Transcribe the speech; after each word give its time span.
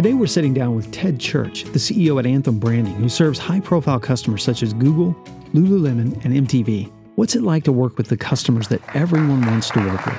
Today, 0.00 0.14
we're 0.14 0.26
sitting 0.28 0.54
down 0.54 0.74
with 0.74 0.90
Ted 0.92 1.20
Church, 1.20 1.64
the 1.64 1.78
CEO 1.78 2.18
at 2.18 2.24
Anthem 2.24 2.58
Branding, 2.58 2.94
who 2.94 3.10
serves 3.10 3.38
high 3.38 3.60
profile 3.60 4.00
customers 4.00 4.42
such 4.42 4.62
as 4.62 4.72
Google, 4.72 5.12
Lululemon, 5.52 6.24
and 6.24 6.48
MTV. 6.48 6.90
What's 7.16 7.36
it 7.36 7.42
like 7.42 7.64
to 7.64 7.72
work 7.72 7.98
with 7.98 8.06
the 8.06 8.16
customers 8.16 8.66
that 8.68 8.80
everyone 8.96 9.44
wants 9.44 9.68
to 9.72 9.78
work 9.80 10.06
with? 10.06 10.16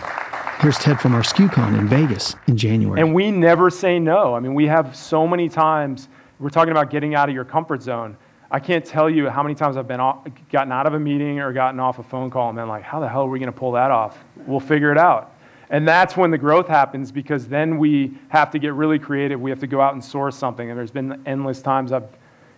Here's 0.60 0.78
Ted 0.78 1.00
from 1.00 1.16
our 1.16 1.24
SKUCon 1.24 1.80
in 1.80 1.88
Vegas 1.88 2.36
in 2.46 2.58
January. 2.58 3.02
And 3.02 3.16
we 3.16 3.32
never 3.32 3.72
say 3.72 3.98
no. 3.98 4.36
I 4.36 4.40
mean, 4.40 4.54
we 4.54 4.68
have 4.68 4.96
so 4.96 5.28
many 5.28 5.50
times, 5.50 6.10
we're 6.40 6.50
talking 6.50 6.74
about 6.74 6.92
getting 6.92 7.16
out 7.16 7.28
of 7.28 7.34
your 7.34 7.44
comfort 7.44 7.82
zone. 7.82 8.16
I 8.52 8.60
can't 8.60 8.86
tell 8.86 9.10
you 9.10 9.32
how 9.32 9.42
many 9.42 9.56
times 9.56 9.78
I've 9.78 9.88
been 9.88 10.00
off, 10.00 10.28
gotten 10.52 10.72
out 10.72 10.86
of 10.86 10.94
a 10.94 11.00
meeting 11.00 11.40
or 11.40 11.52
gotten 11.54 11.80
off 11.80 11.98
a 11.98 12.04
phone 12.04 12.30
call 12.30 12.50
and 12.50 12.56
been 12.56 12.68
like, 12.68 12.84
how 12.84 13.00
the 13.00 13.10
hell 13.10 13.24
are 13.24 13.30
we 13.30 13.40
going 13.40 13.52
to 13.52 13.60
pull 13.60 13.72
that 13.72 13.90
off? 13.90 14.24
We'll 14.46 14.60
figure 14.60 14.92
it 14.92 15.00
out. 15.00 15.34
And 15.72 15.88
that's 15.88 16.16
when 16.16 16.30
the 16.30 16.38
growth 16.38 16.68
happens 16.68 17.12
because 17.12 17.48
then 17.48 17.80
we 17.80 18.14
have 18.30 18.52
to 18.52 18.60
get 18.60 18.74
really 18.74 19.00
creative. 19.00 19.42
We 19.42 19.50
have 19.50 19.60
to 19.62 19.68
go 19.68 19.82
out 19.82 19.94
and 19.94 20.04
source 20.04 20.36
something. 20.36 20.70
And 20.70 20.78
there's 20.78 20.92
been 20.92 21.24
endless 21.26 21.62
times 21.62 21.92
I've 21.92 22.10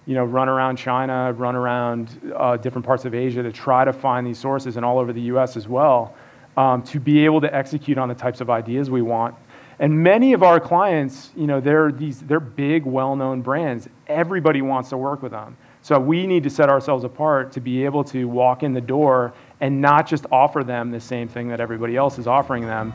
you 0.05 0.16
know, 0.16 0.25
run 0.25 0.50
around 0.50 0.75
China, 0.75 1.31
run 1.31 1.55
around 1.55 2.33
uh, 2.36 2.58
different 2.58 2.86
parts 2.86 3.05
of 3.05 3.16
Asia 3.16 3.42
to 3.42 3.52
try 3.52 3.86
to 3.86 3.94
find 3.94 4.28
these 4.28 4.38
sources 4.38 4.75
and 4.75 4.86
all 4.86 5.00
over 5.00 5.14
the 5.14 5.22
US 5.22 5.55
as 5.55 5.67
well 5.67 6.14
um, 6.58 6.83
to 6.83 7.00
be 7.00 7.23
able 7.23 7.39
to 7.42 7.55
execute 7.55 7.97
on 7.97 8.09
the 8.09 8.16
types 8.16 8.42
of 8.42 8.50
ideas 8.50 8.89
we 8.89 9.02
want. 9.02 9.36
And 9.80 10.03
many 10.03 10.33
of 10.33 10.44
our 10.44 10.59
clients, 10.59 11.31
you 11.36 11.48
know, 11.48 11.59
they're, 11.59 11.92
these, 11.92 12.20
they're 12.20 12.39
big, 12.39 12.86
well 12.86 13.16
known 13.16 13.42
brands. 13.42 13.88
Everybody 14.08 14.61
wants 14.61 14.89
to 14.89 14.98
work 14.98 15.22
with 15.22 15.31
them. 15.31 15.58
So 15.84 16.00
we 16.00 16.26
need 16.26 16.44
to 16.44 16.50
set 16.50 16.70
ourselves 16.70 17.03
apart 17.03 17.52
to 17.52 17.59
be 17.59 17.84
able 17.84 18.06
to 18.06 18.26
walk 18.26 18.64
in 18.64 18.73
the 18.73 18.81
door 18.81 19.34
and 19.59 19.81
not 19.81 20.08
just 20.08 20.26
offer 20.31 20.64
them 20.64 20.92
the 20.92 21.00
same 21.00 21.28
thing 21.28 21.50
that 21.50 21.59
everybody 21.59 21.98
else 21.98 22.17
is 22.17 22.26
offering 22.26 22.66
them. 22.66 22.94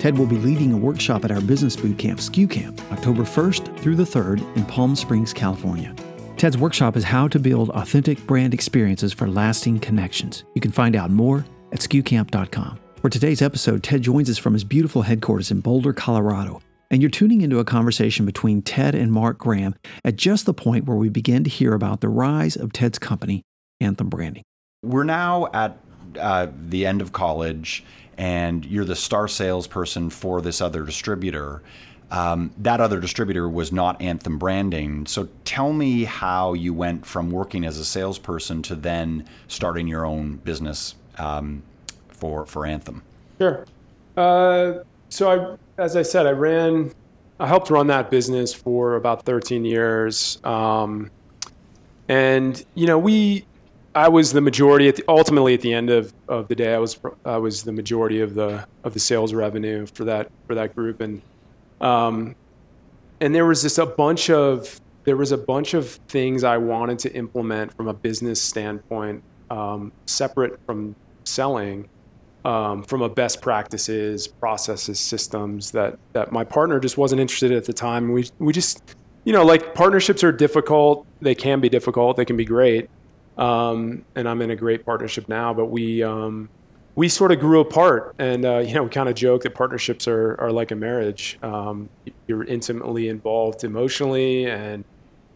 Ted 0.00 0.18
will 0.18 0.26
be 0.26 0.36
leading 0.38 0.72
a 0.72 0.76
workshop 0.76 1.24
at 1.24 1.30
our 1.30 1.40
business 1.40 1.76
boot 1.76 1.96
camp, 1.96 2.18
SKU 2.18 2.50
Camp, 2.50 2.80
October 2.90 3.22
1st 3.22 3.78
through 3.78 3.94
the 3.94 4.02
3rd 4.02 4.56
in 4.56 4.64
Palm 4.66 4.96
Springs, 4.96 5.32
California. 5.32 5.94
Ted's 6.36 6.58
workshop 6.58 6.96
is 6.96 7.04
how 7.04 7.28
to 7.28 7.38
build 7.38 7.70
authentic 7.70 8.26
brand 8.26 8.52
experiences 8.52 9.12
for 9.12 9.28
lasting 9.28 9.78
connections. 9.78 10.42
You 10.54 10.60
can 10.60 10.72
find 10.72 10.96
out 10.96 11.12
more 11.12 11.44
at 11.70 11.78
skucamp.com. 11.78 12.80
For 13.00 13.08
today's 13.08 13.42
episode, 13.42 13.84
Ted 13.84 14.02
joins 14.02 14.28
us 14.28 14.38
from 14.38 14.54
his 14.54 14.64
beautiful 14.64 15.02
headquarters 15.02 15.52
in 15.52 15.60
Boulder, 15.60 15.92
Colorado, 15.92 16.60
and 16.92 17.00
you're 17.00 17.10
tuning 17.10 17.40
into 17.40 17.58
a 17.58 17.64
conversation 17.64 18.26
between 18.26 18.60
Ted 18.60 18.94
and 18.94 19.10
Mark 19.10 19.38
Graham 19.38 19.74
at 20.04 20.16
just 20.16 20.44
the 20.44 20.52
point 20.52 20.84
where 20.84 20.96
we 20.96 21.08
begin 21.08 21.42
to 21.42 21.50
hear 21.50 21.72
about 21.72 22.02
the 22.02 22.08
rise 22.10 22.54
of 22.54 22.72
Ted's 22.72 22.98
company, 22.98 23.42
Anthem 23.80 24.10
Branding. 24.10 24.44
We're 24.84 25.04
now 25.04 25.48
at 25.54 25.78
uh, 26.20 26.48
the 26.68 26.84
end 26.84 27.00
of 27.00 27.12
college, 27.12 27.82
and 28.18 28.64
you're 28.66 28.84
the 28.84 28.94
star 28.94 29.26
salesperson 29.26 30.10
for 30.10 30.42
this 30.42 30.60
other 30.60 30.84
distributor. 30.84 31.62
Um, 32.10 32.52
that 32.58 32.82
other 32.82 33.00
distributor 33.00 33.48
was 33.48 33.72
not 33.72 34.00
Anthem 34.02 34.38
Branding. 34.38 35.06
So 35.06 35.30
tell 35.46 35.72
me 35.72 36.04
how 36.04 36.52
you 36.52 36.74
went 36.74 37.06
from 37.06 37.30
working 37.30 37.64
as 37.64 37.78
a 37.78 37.86
salesperson 37.86 38.60
to 38.64 38.74
then 38.74 39.26
starting 39.48 39.88
your 39.88 40.04
own 40.04 40.36
business 40.36 40.94
um, 41.16 41.62
for 42.08 42.44
for 42.44 42.66
Anthem. 42.66 43.02
Sure. 43.38 43.64
Uh, 44.14 44.80
so 45.12 45.30
I 45.30 45.82
as 45.82 45.96
I 45.96 46.02
said, 46.02 46.26
I 46.26 46.30
ran, 46.30 46.92
I 47.38 47.46
helped 47.46 47.70
run 47.70 47.86
that 47.88 48.10
business 48.10 48.54
for 48.54 48.96
about 48.96 49.24
13 49.24 49.64
years. 49.64 50.38
Um, 50.44 51.10
and, 52.08 52.64
you 52.74 52.86
know, 52.86 52.98
we, 52.98 53.46
I 53.94 54.08
was 54.08 54.32
the 54.32 54.40
majority 54.40 54.88
at 54.88 54.96
the, 54.96 55.04
ultimately 55.08 55.54
at 55.54 55.60
the 55.60 55.72
end 55.72 55.90
of, 55.90 56.12
of 56.28 56.48
the 56.48 56.54
day, 56.54 56.74
I 56.74 56.78
was, 56.78 56.98
I 57.24 57.36
was 57.36 57.62
the 57.62 57.72
majority 57.72 58.20
of 58.20 58.34
the, 58.34 58.66
of 58.84 58.94
the 58.94 59.00
sales 59.00 59.34
revenue 59.34 59.86
for 59.86 60.04
that, 60.04 60.30
for 60.46 60.54
that 60.54 60.74
group. 60.74 61.00
And, 61.00 61.20
um, 61.80 62.34
and 63.20 63.34
there 63.34 63.46
was 63.46 63.62
just 63.62 63.78
a 63.78 63.86
bunch 63.86 64.30
of, 64.30 64.80
there 65.04 65.16
was 65.16 65.32
a 65.32 65.38
bunch 65.38 65.74
of 65.74 65.90
things 66.08 66.44
I 66.44 66.56
wanted 66.58 66.98
to 67.00 67.12
implement 67.14 67.74
from 67.76 67.88
a 67.88 67.94
business 67.94 68.40
standpoint, 68.40 69.22
um, 69.50 69.92
separate 70.06 70.60
from 70.64 70.94
selling 71.24 71.88
um, 72.44 72.82
from 72.82 73.02
a 73.02 73.08
best 73.08 73.40
practices, 73.40 74.26
processes, 74.26 74.98
systems 74.98 75.70
that 75.72 75.98
that 76.12 76.32
my 76.32 76.44
partner 76.44 76.80
just 76.80 76.98
wasn't 76.98 77.20
interested 77.20 77.50
in 77.50 77.56
at 77.56 77.64
the 77.64 77.72
time. 77.72 78.12
We 78.12 78.28
we 78.38 78.52
just 78.52 78.96
you 79.24 79.32
know 79.32 79.44
like 79.44 79.74
partnerships 79.74 80.24
are 80.24 80.32
difficult. 80.32 81.06
They 81.20 81.34
can 81.34 81.60
be 81.60 81.68
difficult. 81.68 82.16
They 82.16 82.24
can 82.24 82.36
be 82.36 82.44
great. 82.44 82.90
Um, 83.38 84.04
and 84.14 84.28
I'm 84.28 84.42
in 84.42 84.50
a 84.50 84.56
great 84.56 84.84
partnership 84.84 85.28
now, 85.28 85.54
but 85.54 85.66
we 85.66 86.02
um, 86.02 86.48
we 86.94 87.08
sort 87.08 87.32
of 87.32 87.40
grew 87.40 87.60
apart, 87.60 88.14
and 88.18 88.44
uh, 88.44 88.58
you 88.58 88.74
know 88.74 88.82
we 88.82 88.90
kind 88.90 89.08
of 89.08 89.14
joke 89.14 89.42
that 89.44 89.54
partnerships 89.54 90.06
are 90.08 90.38
are 90.40 90.52
like 90.52 90.70
a 90.70 90.76
marriage. 90.76 91.38
Um, 91.42 91.88
you're 92.26 92.44
intimately 92.44 93.08
involved 93.08 93.64
emotionally 93.64 94.46
and 94.46 94.84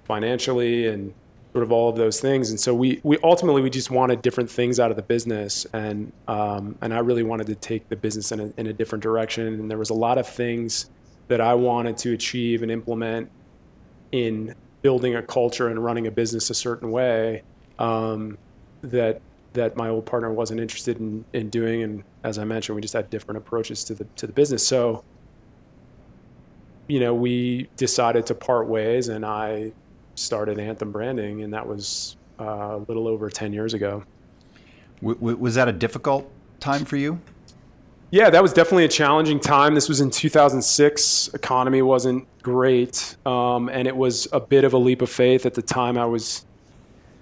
financially 0.04 0.86
and 0.86 1.14
sort 1.56 1.64
of 1.64 1.72
all 1.72 1.88
of 1.88 1.96
those 1.96 2.20
things. 2.20 2.50
And 2.50 2.60
so 2.60 2.74
we, 2.74 3.00
we 3.02 3.16
ultimately 3.24 3.62
we 3.62 3.70
just 3.70 3.90
wanted 3.90 4.20
different 4.20 4.50
things 4.50 4.78
out 4.78 4.90
of 4.90 4.96
the 4.98 5.02
business, 5.02 5.66
and 5.72 6.12
um, 6.28 6.76
and 6.82 6.92
I 6.92 6.98
really 6.98 7.22
wanted 7.22 7.46
to 7.46 7.54
take 7.54 7.88
the 7.88 7.96
business 7.96 8.30
in 8.30 8.40
a, 8.40 8.52
in 8.58 8.66
a 8.66 8.74
different 8.74 9.02
direction. 9.02 9.46
And 9.46 9.70
there 9.70 9.78
was 9.78 9.88
a 9.88 9.94
lot 9.94 10.18
of 10.18 10.28
things 10.28 10.90
that 11.28 11.40
I 11.40 11.54
wanted 11.54 11.96
to 11.98 12.12
achieve 12.12 12.60
and 12.60 12.70
implement 12.70 13.30
in 14.12 14.54
building 14.82 15.14
a 15.14 15.22
culture 15.22 15.68
and 15.68 15.82
running 15.82 16.06
a 16.06 16.10
business 16.10 16.50
a 16.50 16.54
certain 16.54 16.90
way 16.90 17.42
um, 17.78 18.36
that 18.82 19.22
that 19.54 19.78
my 19.78 19.88
old 19.88 20.04
partner 20.04 20.30
wasn't 20.30 20.60
interested 20.60 20.98
in, 20.98 21.24
in 21.32 21.48
doing. 21.48 21.82
And 21.82 22.04
as 22.22 22.36
I 22.38 22.44
mentioned, 22.44 22.76
we 22.76 22.82
just 22.82 22.92
had 22.92 23.08
different 23.08 23.38
approaches 23.38 23.82
to 23.84 23.94
the 23.94 24.04
to 24.16 24.26
the 24.26 24.34
business. 24.34 24.68
So 24.68 25.04
you 26.86 27.00
know, 27.00 27.14
we 27.14 27.70
decided 27.76 28.26
to 28.26 28.34
part 28.34 28.68
ways, 28.68 29.08
and 29.08 29.24
I 29.24 29.72
started 30.16 30.58
Anthem 30.58 30.90
Branding, 30.90 31.42
and 31.42 31.52
that 31.54 31.66
was 31.66 32.16
uh, 32.40 32.78
a 32.78 32.84
little 32.88 33.06
over 33.06 33.30
10 33.30 33.52
years 33.52 33.74
ago. 33.74 34.02
W- 35.02 35.36
was 35.36 35.54
that 35.54 35.68
a 35.68 35.72
difficult 35.72 36.30
time 36.58 36.84
for 36.84 36.96
you? 36.96 37.20
Yeah, 38.10 38.30
that 38.30 38.42
was 38.42 38.52
definitely 38.52 38.84
a 38.84 38.88
challenging 38.88 39.40
time. 39.40 39.74
This 39.74 39.88
was 39.88 40.00
in 40.00 40.10
2006. 40.10 41.28
Economy 41.34 41.82
wasn't 41.82 42.26
great, 42.42 43.16
um, 43.26 43.68
and 43.68 43.86
it 43.88 43.96
was 43.96 44.28
a 44.32 44.40
bit 44.40 44.64
of 44.64 44.72
a 44.72 44.78
leap 44.78 45.02
of 45.02 45.10
faith. 45.10 45.44
At 45.44 45.54
the 45.54 45.62
time, 45.62 45.98
I 45.98 46.06
was 46.06 46.46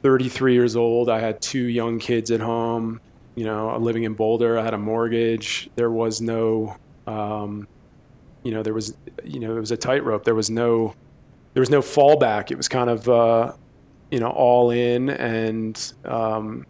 33 0.03 0.53
years 0.53 0.77
old. 0.77 1.09
I 1.09 1.21
had 1.21 1.41
two 1.41 1.65
young 1.65 1.99
kids 1.99 2.31
at 2.31 2.41
home. 2.41 3.01
You 3.35 3.45
know, 3.45 3.77
living 3.79 4.05
in 4.05 4.15
Boulder. 4.15 4.59
I 4.59 4.63
had 4.63 4.75
a 4.75 4.79
mortgage. 4.79 5.69
There 5.75 5.91
was 5.91 6.21
no, 6.21 6.77
um, 7.09 7.67
you 8.45 8.53
know, 8.53 8.63
there 8.63 8.75
was, 8.75 8.95
you 9.25 9.41
know, 9.41 9.57
it 9.57 9.61
was 9.61 9.73
a 9.73 9.77
tightrope. 9.77 10.23
There 10.23 10.37
was 10.37 10.51
no 10.51 10.95
there 11.55 11.61
was 11.61 11.71
no 11.71 11.81
fallback. 11.81 12.51
It 12.51 12.57
was 12.57 12.69
kind 12.69 12.91
of 12.91 13.09
uh, 13.09 13.53
you 14.11 14.21
know 14.21 14.29
all 14.29 14.71
in, 14.71 15.09
and 15.09 15.93
um, 16.05 16.67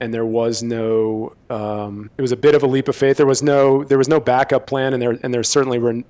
and 0.00 0.12
there 0.12 0.26
was 0.26 0.62
no. 0.62 1.34
Um, 1.48 2.10
it 2.18 2.22
was 2.22 2.32
a 2.32 2.36
bit 2.36 2.54
of 2.54 2.62
a 2.62 2.66
leap 2.66 2.88
of 2.88 2.96
faith. 2.96 3.16
There 3.16 3.26
was 3.26 3.42
no 3.42 3.84
there 3.84 3.98
was 3.98 4.08
no 4.08 4.20
backup 4.20 4.66
plan, 4.66 4.92
and 4.92 5.00
there 5.00 5.18
and 5.22 5.32
there 5.32 5.42
certainly 5.42 5.78
were, 5.78 6.02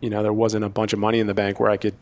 you 0.00 0.10
know, 0.10 0.22
there 0.22 0.32
wasn't 0.32 0.64
a 0.64 0.68
bunch 0.68 0.92
of 0.92 0.98
money 0.98 1.18
in 1.18 1.26
the 1.26 1.34
bank 1.34 1.58
where 1.58 1.70
I 1.70 1.78
could 1.78 1.96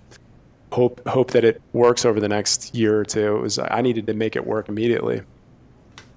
hope 0.72 1.06
hope 1.08 1.31
that 1.31 1.44
it 1.44 1.62
works 1.72 2.04
over 2.04 2.20
the 2.20 2.28
next 2.28 2.75
year 2.75 2.99
or 2.99 3.04
two. 3.04 3.37
It 3.37 3.40
was 3.40 3.58
I 3.58 3.81
needed 3.81 4.06
to 4.08 4.14
make 4.14 4.37
it 4.37 4.46
work 4.46 4.69
immediately. 4.69 5.22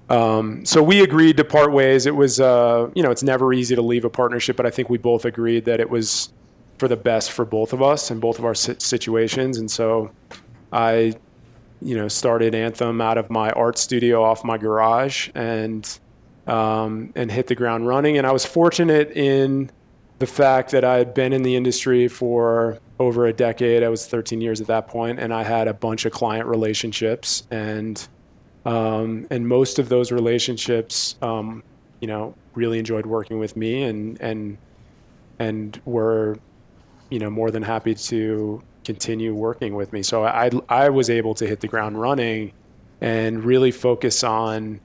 Um, 0.10 0.66
so 0.66 0.82
we 0.82 1.04
agreed 1.04 1.38
to 1.38 1.44
part 1.44 1.72
ways. 1.72 2.08
It 2.08 2.16
was, 2.16 2.40
uh, 2.40 2.90
you 2.96 3.04
know, 3.04 3.12
it's 3.12 3.22
never 3.22 3.54
easy 3.54 3.76
to 3.76 3.82
leave 3.84 4.06
a 4.06 4.10
partnership, 4.10 4.56
but 4.56 4.66
I 4.66 4.72
think 4.72 4.90
we 4.90 4.98
both 4.98 5.24
agreed 5.24 5.66
that 5.66 5.80
it 5.80 5.88
was 5.88 6.34
for 6.80 6.88
the 6.88 6.98
best 6.98 7.32
for 7.32 7.46
both 7.46 7.74
of 7.74 7.82
us 7.82 8.10
and 8.10 8.22
both 8.22 8.40
of 8.40 8.46
our 8.46 8.56
situations. 8.56 9.58
And 9.58 9.70
so 9.70 10.12
I, 10.72 11.14
you 11.82 11.96
know, 11.96 12.08
started 12.08 12.56
Anthem 12.56 13.02
out 13.02 13.18
of 13.18 13.30
my 13.30 13.52
art 13.52 13.78
studio 13.78 14.24
off 14.24 14.44
my 14.44 14.58
garage 14.58 15.30
and 15.36 16.00
um, 16.48 17.12
and 17.16 17.30
hit 17.30 17.48
the 17.48 17.56
ground 17.56 17.88
running. 17.88 18.18
And 18.18 18.26
I 18.26 18.32
was 18.32 18.46
fortunate 18.46 19.12
in 19.12 19.70
the 20.18 20.26
fact 20.26 20.72
that 20.72 20.84
I 20.84 20.98
had 20.98 21.14
been 21.14 21.32
in 21.32 21.44
the 21.44 21.56
industry 21.56 22.08
for 22.08 22.80
over 23.00 23.26
a 23.28 23.34
decade. 23.34 23.84
I 23.84 23.90
was 23.90 24.08
13 24.08 24.42
years 24.42 24.60
at 24.60 24.68
that 24.68 24.88
point, 24.88 25.20
and 25.20 25.34
I 25.34 25.44
had 25.44 25.68
a 25.68 25.74
bunch 25.74 26.06
of 26.06 26.12
client 26.12 26.48
relationships, 26.48 27.44
and 27.52 28.08
um, 28.66 29.28
and 29.30 29.48
most 29.48 29.80
of 29.80 29.90
those 29.90 30.12
relationships, 30.12 31.16
um, 31.22 31.64
you 32.02 32.08
know, 32.08 32.36
really 32.56 32.80
enjoyed 32.80 33.06
working 33.06 33.40
with 33.40 33.56
me, 33.56 33.84
and 33.84 34.20
and 34.20 34.58
and 35.40 35.82
were 35.86 36.38
you 37.10 37.20
know, 37.20 37.30
more 37.30 37.52
than 37.52 37.64
happy 37.64 37.96
to 37.96 38.62
continue 38.84 39.34
working 39.34 39.76
with 39.76 39.94
me. 39.94 40.04
So 40.04 40.24
I 40.24 40.50
I 40.68 40.90
was 40.90 41.10
able 41.10 41.34
to 41.36 41.48
hit 41.48 41.60
the 41.60 41.68
ground 41.68 42.00
running 42.00 42.54
and 43.02 43.44
really 43.44 43.72
focus 43.72 44.24
on 44.24 44.82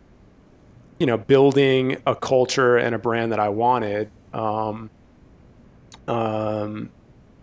you 0.99 1.06
know 1.06 1.17
building 1.17 1.97
a 2.06 2.15
culture 2.15 2.76
and 2.76 2.94
a 2.94 2.99
brand 2.99 3.32
that 3.32 3.41
I 3.41 3.49
wanted. 3.49 4.11
Um, 4.32 4.91
um, 6.09 6.91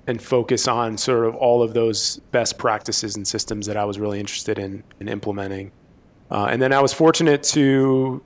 and 0.07 0.21
focus 0.21 0.67
on 0.67 0.97
sort 0.97 1.25
of 1.25 1.35
all 1.35 1.63
of 1.63 1.73
those 1.73 2.17
best 2.31 2.57
practices 2.57 3.15
and 3.15 3.27
systems 3.27 3.67
that 3.67 3.77
I 3.77 3.85
was 3.85 3.99
really 3.99 4.19
interested 4.19 4.59
in, 4.59 4.83
in 4.99 5.07
implementing. 5.07 5.71
Uh, 6.29 6.45
and 6.45 6.61
then 6.61 6.73
I 6.73 6.81
was 6.81 6.91
fortunate 6.91 7.43
to, 7.43 8.21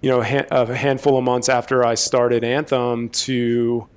you 0.00 0.10
know, 0.10 0.22
ha- 0.22 0.46
a 0.50 0.74
handful 0.74 1.16
of 1.16 1.24
months 1.24 1.48
after 1.48 1.84
I 1.84 1.94
started 1.94 2.44
Anthem 2.44 3.08
to 3.10 3.88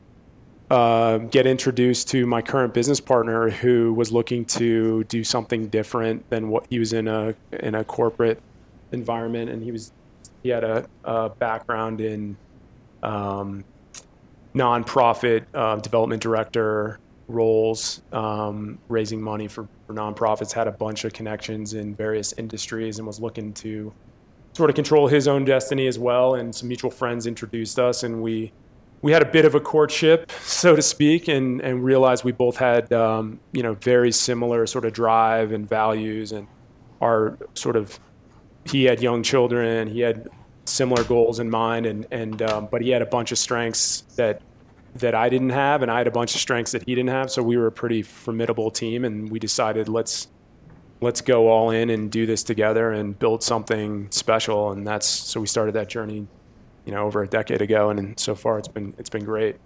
uh, 0.69 1.17
get 1.17 1.47
introduced 1.47 2.09
to 2.09 2.25
my 2.25 2.41
current 2.41 2.73
business 2.73 2.99
partner 2.99 3.49
who 3.49 3.93
was 3.93 4.11
looking 4.11 4.45
to 4.45 5.03
do 5.05 5.23
something 5.23 5.67
different 5.67 6.29
than 6.29 6.49
what 6.49 6.65
he 6.69 6.79
was 6.79 6.93
in 6.93 7.07
a 7.07 7.33
in 7.51 7.75
a 7.75 7.83
corporate 7.83 8.39
environment, 8.91 9.49
and 9.49 9.63
he 9.63 9.71
was 9.71 9.91
he 10.43 10.49
had 10.49 10.63
a, 10.63 10.87
a 11.03 11.29
background 11.29 12.01
in 12.01 12.37
um, 13.03 13.63
nonprofit 14.53 15.45
uh, 15.53 15.75
development 15.77 16.21
director 16.21 16.99
roles, 17.27 18.01
um, 18.11 18.79
raising 18.87 19.21
money 19.21 19.47
for, 19.47 19.67
for 19.85 19.93
nonprofits, 19.93 20.51
had 20.51 20.67
a 20.67 20.71
bunch 20.71 21.05
of 21.05 21.13
connections 21.13 21.73
in 21.73 21.93
various 21.93 22.33
industries, 22.33 22.97
and 22.97 23.07
was 23.07 23.19
looking 23.19 23.53
to 23.53 23.93
sort 24.53 24.69
of 24.69 24.75
control 24.75 25.07
his 25.07 25.27
own 25.27 25.45
destiny 25.45 25.87
as 25.87 25.99
well. 25.99 26.35
And 26.35 26.53
some 26.53 26.67
mutual 26.67 26.91
friends 26.91 27.27
introduced 27.27 27.79
us, 27.79 28.03
and 28.03 28.21
we 28.21 28.51
we 29.01 29.11
had 29.11 29.21
a 29.21 29.25
bit 29.25 29.45
of 29.45 29.55
a 29.55 29.59
courtship, 29.59 30.31
so 30.41 30.75
to 30.75 30.81
speak, 30.81 31.27
and 31.27 31.61
and 31.61 31.83
realized 31.83 32.23
we 32.23 32.31
both 32.31 32.57
had 32.57 32.91
um, 32.93 33.39
you 33.51 33.63
know 33.63 33.73
very 33.73 34.11
similar 34.11 34.65
sort 34.67 34.85
of 34.85 34.93
drive 34.93 35.51
and 35.51 35.67
values, 35.67 36.31
and 36.31 36.47
our 37.01 37.37
sort 37.53 37.75
of 37.75 37.99
he 38.65 38.85
had 38.85 39.01
young 39.01 39.23
children, 39.23 39.87
he 39.87 40.01
had 40.01 40.29
similar 40.65 41.03
goals 41.03 41.39
in 41.39 41.49
mind, 41.49 41.85
and 41.85 42.05
and 42.11 42.41
um, 42.41 42.67
but 42.71 42.81
he 42.81 42.89
had 42.89 43.01
a 43.01 43.05
bunch 43.05 43.31
of 43.31 43.37
strengths 43.37 44.01
that 44.15 44.41
that 44.95 45.15
I 45.15 45.29
didn't 45.29 45.51
have, 45.51 45.81
and 45.81 45.91
I 45.91 45.97
had 45.99 46.07
a 46.07 46.11
bunch 46.11 46.35
of 46.35 46.41
strengths 46.41 46.71
that 46.71 46.83
he 46.83 46.95
didn't 46.95 47.09
have. 47.09 47.31
So 47.31 47.41
we 47.43 47.57
were 47.57 47.67
a 47.67 47.71
pretty 47.71 48.01
formidable 48.01 48.71
team, 48.71 49.05
and 49.05 49.29
we 49.29 49.39
decided 49.39 49.87
let's 49.87 50.27
let's 51.01 51.21
go 51.21 51.47
all 51.47 51.71
in 51.71 51.89
and 51.89 52.11
do 52.11 52.25
this 52.25 52.43
together 52.43 52.91
and 52.91 53.17
build 53.17 53.41
something 53.41 54.07
special. 54.11 54.71
And 54.71 54.85
that's 54.85 55.07
so 55.07 55.39
we 55.39 55.47
started 55.47 55.73
that 55.75 55.89
journey, 55.89 56.27
you 56.89 56.95
know, 56.95 57.05
over 57.05 57.21
a 57.21 57.27
decade 57.27 57.61
ago, 57.61 57.91
and 57.91 58.19
so 58.19 58.33
far 58.33 58.57
it's 58.57 58.67
been 58.67 58.95
it's 58.97 59.11
been 59.11 59.23
great. 59.23 59.57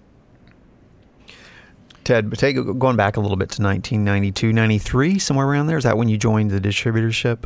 Ted, 2.04 2.30
take 2.34 2.58
going 2.78 2.98
back 2.98 3.16
a 3.16 3.22
little 3.22 3.38
bit 3.38 3.50
to 3.52 3.64
1992, 3.64 4.52
93, 4.52 5.20
somewhere 5.20 5.48
around 5.48 5.68
there. 5.68 5.78
Is 5.78 5.86
that 5.86 5.98
when 5.98 6.10
you 6.10 6.18
joined 6.18 6.52
the 6.52 6.60
distributorship? 6.60 7.46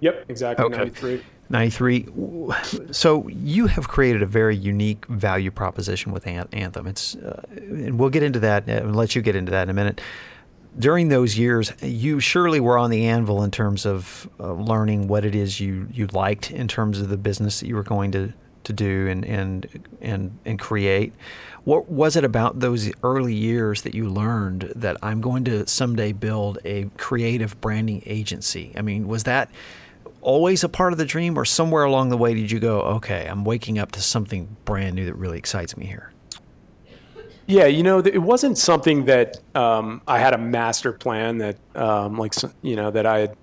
Yep, 0.00 0.24
exactly. 0.28 0.64
Okay. 0.64 0.78
93. 0.78 1.22
93. 1.48 2.06
So 2.90 3.28
you 3.28 3.68
have 3.68 3.86
created 3.86 4.20
a 4.20 4.26
very 4.26 4.56
unique 4.56 5.06
value 5.06 5.52
proposition 5.52 6.10
with 6.10 6.26
Anthem. 6.26 6.88
It's, 6.88 7.14
uh, 7.14 7.42
and 7.52 8.00
we'll 8.00 8.10
get 8.10 8.24
into 8.24 8.40
that 8.40 8.68
and 8.68 8.96
let 8.96 9.14
you 9.14 9.22
get 9.22 9.36
into 9.36 9.52
that 9.52 9.62
in 9.62 9.70
a 9.70 9.74
minute. 9.74 10.00
During 10.76 11.08
those 11.08 11.38
years, 11.38 11.72
you 11.80 12.18
surely 12.18 12.58
were 12.58 12.78
on 12.78 12.90
the 12.90 13.06
anvil 13.06 13.44
in 13.44 13.52
terms 13.52 13.86
of 13.86 14.28
uh, 14.40 14.54
learning 14.54 15.06
what 15.06 15.24
it 15.24 15.36
is 15.36 15.60
you, 15.60 15.86
you 15.92 16.08
liked 16.08 16.50
in 16.50 16.66
terms 16.66 17.00
of 17.00 17.08
the 17.08 17.16
business 17.16 17.60
that 17.60 17.68
you 17.68 17.76
were 17.76 17.84
going 17.84 18.10
to, 18.12 18.32
to 18.68 18.72
do 18.72 19.08
and, 19.08 19.24
and, 19.24 19.66
and, 20.00 20.38
and 20.44 20.58
create. 20.58 21.12
What 21.64 21.90
was 21.90 22.16
it 22.16 22.24
about 22.24 22.60
those 22.60 22.90
early 23.02 23.34
years 23.34 23.82
that 23.82 23.94
you 23.94 24.08
learned 24.08 24.72
that 24.76 24.96
I'm 25.02 25.20
going 25.20 25.44
to 25.44 25.66
someday 25.66 26.12
build 26.12 26.58
a 26.64 26.84
creative 26.96 27.60
branding 27.60 28.02
agency? 28.06 28.72
I 28.76 28.80
mean, 28.80 29.06
was 29.06 29.24
that 29.24 29.50
always 30.20 30.64
a 30.64 30.68
part 30.68 30.92
of 30.92 30.98
the 30.98 31.04
dream, 31.04 31.38
or 31.38 31.44
somewhere 31.44 31.84
along 31.84 32.08
the 32.08 32.16
way 32.16 32.34
did 32.34 32.50
you 32.50 32.58
go, 32.58 32.80
okay, 32.80 33.26
I'm 33.28 33.44
waking 33.44 33.78
up 33.78 33.92
to 33.92 34.00
something 34.00 34.56
brand 34.64 34.94
new 34.96 35.06
that 35.06 35.14
really 35.14 35.38
excites 35.38 35.76
me 35.76 35.86
here? 35.86 36.12
Yeah, 37.46 37.66
you 37.66 37.82
know, 37.82 38.00
it 38.00 38.18
wasn't 38.18 38.58
something 38.58 39.06
that 39.06 39.38
um, 39.54 40.02
I 40.06 40.18
had 40.18 40.34
a 40.34 40.38
master 40.38 40.92
plan 40.92 41.38
that, 41.38 41.56
um, 41.74 42.18
like, 42.18 42.34
you 42.62 42.76
know, 42.76 42.90
that 42.90 43.06
I 43.06 43.18
had, 43.20 43.36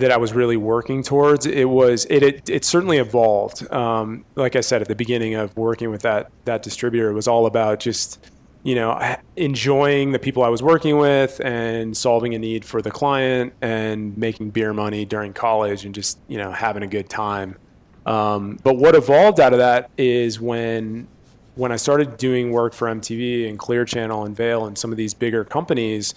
that 0.00 0.10
I 0.10 0.16
was 0.16 0.32
really 0.32 0.56
working 0.56 1.02
towards. 1.02 1.46
It 1.46 1.68
was 1.68 2.06
it 2.10 2.22
it, 2.22 2.50
it 2.50 2.64
certainly 2.64 2.98
evolved. 2.98 3.70
Um, 3.72 4.24
like 4.34 4.56
I 4.56 4.60
said 4.60 4.82
at 4.82 4.88
the 4.88 4.94
beginning 4.94 5.34
of 5.34 5.56
working 5.56 5.90
with 5.90 6.02
that 6.02 6.30
that 6.44 6.62
distributor, 6.62 7.10
it 7.10 7.14
was 7.14 7.28
all 7.28 7.46
about 7.46 7.80
just 7.80 8.18
you 8.62 8.74
know, 8.74 9.16
enjoying 9.36 10.12
the 10.12 10.18
people 10.18 10.42
I 10.42 10.48
was 10.48 10.62
working 10.62 10.98
with 10.98 11.40
and 11.42 11.96
solving 11.96 12.34
a 12.34 12.38
need 12.38 12.64
for 12.64 12.82
the 12.82 12.90
client 12.90 13.54
and 13.62 14.16
making 14.18 14.50
beer 14.50 14.74
money 14.74 15.06
during 15.06 15.32
college 15.32 15.86
and 15.86 15.94
just, 15.94 16.18
you 16.28 16.36
know, 16.36 16.52
having 16.52 16.82
a 16.82 16.86
good 16.86 17.08
time. 17.08 17.56
Um, 18.04 18.58
but 18.62 18.76
what 18.76 18.94
evolved 18.94 19.40
out 19.40 19.52
of 19.52 19.58
that 19.60 19.90
is 19.96 20.40
when 20.40 21.08
when 21.56 21.72
I 21.72 21.76
started 21.76 22.16
doing 22.16 22.52
work 22.52 22.72
for 22.72 22.88
MTV 22.88 23.48
and 23.48 23.58
Clear 23.58 23.84
Channel 23.84 24.24
and 24.24 24.36
Vail 24.36 24.66
and 24.66 24.78
some 24.78 24.92
of 24.92 24.96
these 24.96 25.14
bigger 25.14 25.44
companies, 25.44 26.14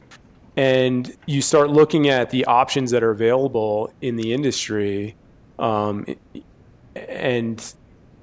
and 0.56 1.16
you 1.26 1.42
start 1.42 1.70
looking 1.70 2.08
at 2.08 2.30
the 2.30 2.46
options 2.46 2.92
that 2.92 3.04
are 3.04 3.12
available 3.12 3.92
in 4.02 4.16
the 4.16 4.34
industry, 4.34 5.16
um, 5.60 6.06
and 6.96 7.74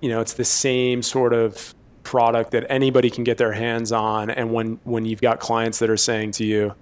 you 0.01 0.09
know, 0.09 0.21
it's 0.21 0.35
the 0.35 0.45
same 0.45 1.03
sort 1.03 1.33
of 1.33 1.75
product 2.03 2.53
that 2.53 2.67
anybody 2.71 3.11
can 3.11 3.25
get 3.25 3.37
their 3.39 3.53
hands 3.53 3.93
on. 3.93 4.31
And 4.31 4.53
when 4.53 4.81
when 4.85 5.05
you've 5.05 5.21
got 5.21 5.41
clients 5.41 5.79
that 5.81 5.91
are 5.91 5.97
saying 5.97 6.33
to 6.33 6.45
you 6.45 6.75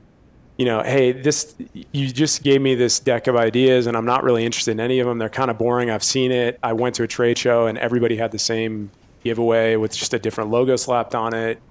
you 0.59 0.65
know 0.65 0.83
hey 0.83 1.13
this 1.13 1.55
you 1.93 2.09
just 2.09 2.43
gave 2.43 2.61
me 2.61 2.75
this 2.75 2.99
deck 2.99 3.29
of 3.29 3.37
ideas 3.37 3.87
and 3.87 3.97
i'm 3.97 4.05
not 4.05 4.25
really 4.25 4.45
interested 4.45 4.73
in 4.73 4.81
any 4.81 4.99
of 4.99 5.07
them 5.07 5.17
they're 5.17 5.29
kind 5.31 5.51
of 5.51 5.57
boring. 5.57 5.89
I've 5.89 6.03
seen 6.03 6.33
it. 6.33 6.59
I 6.63 6.73
went 6.75 6.97
to 6.97 7.05
a 7.05 7.07
trade 7.07 7.39
show 7.39 7.67
and 7.67 7.79
everybody 7.79 8.17
had 8.17 8.33
the 8.33 8.39
same 8.39 8.91
giveaway 9.25 9.77
with 9.77 9.97
just 9.97 10.13
a 10.15 10.19
different 10.19 10.51
logo 10.51 10.77
slapped 10.77 11.15
on 11.15 11.33
it. 11.33 11.63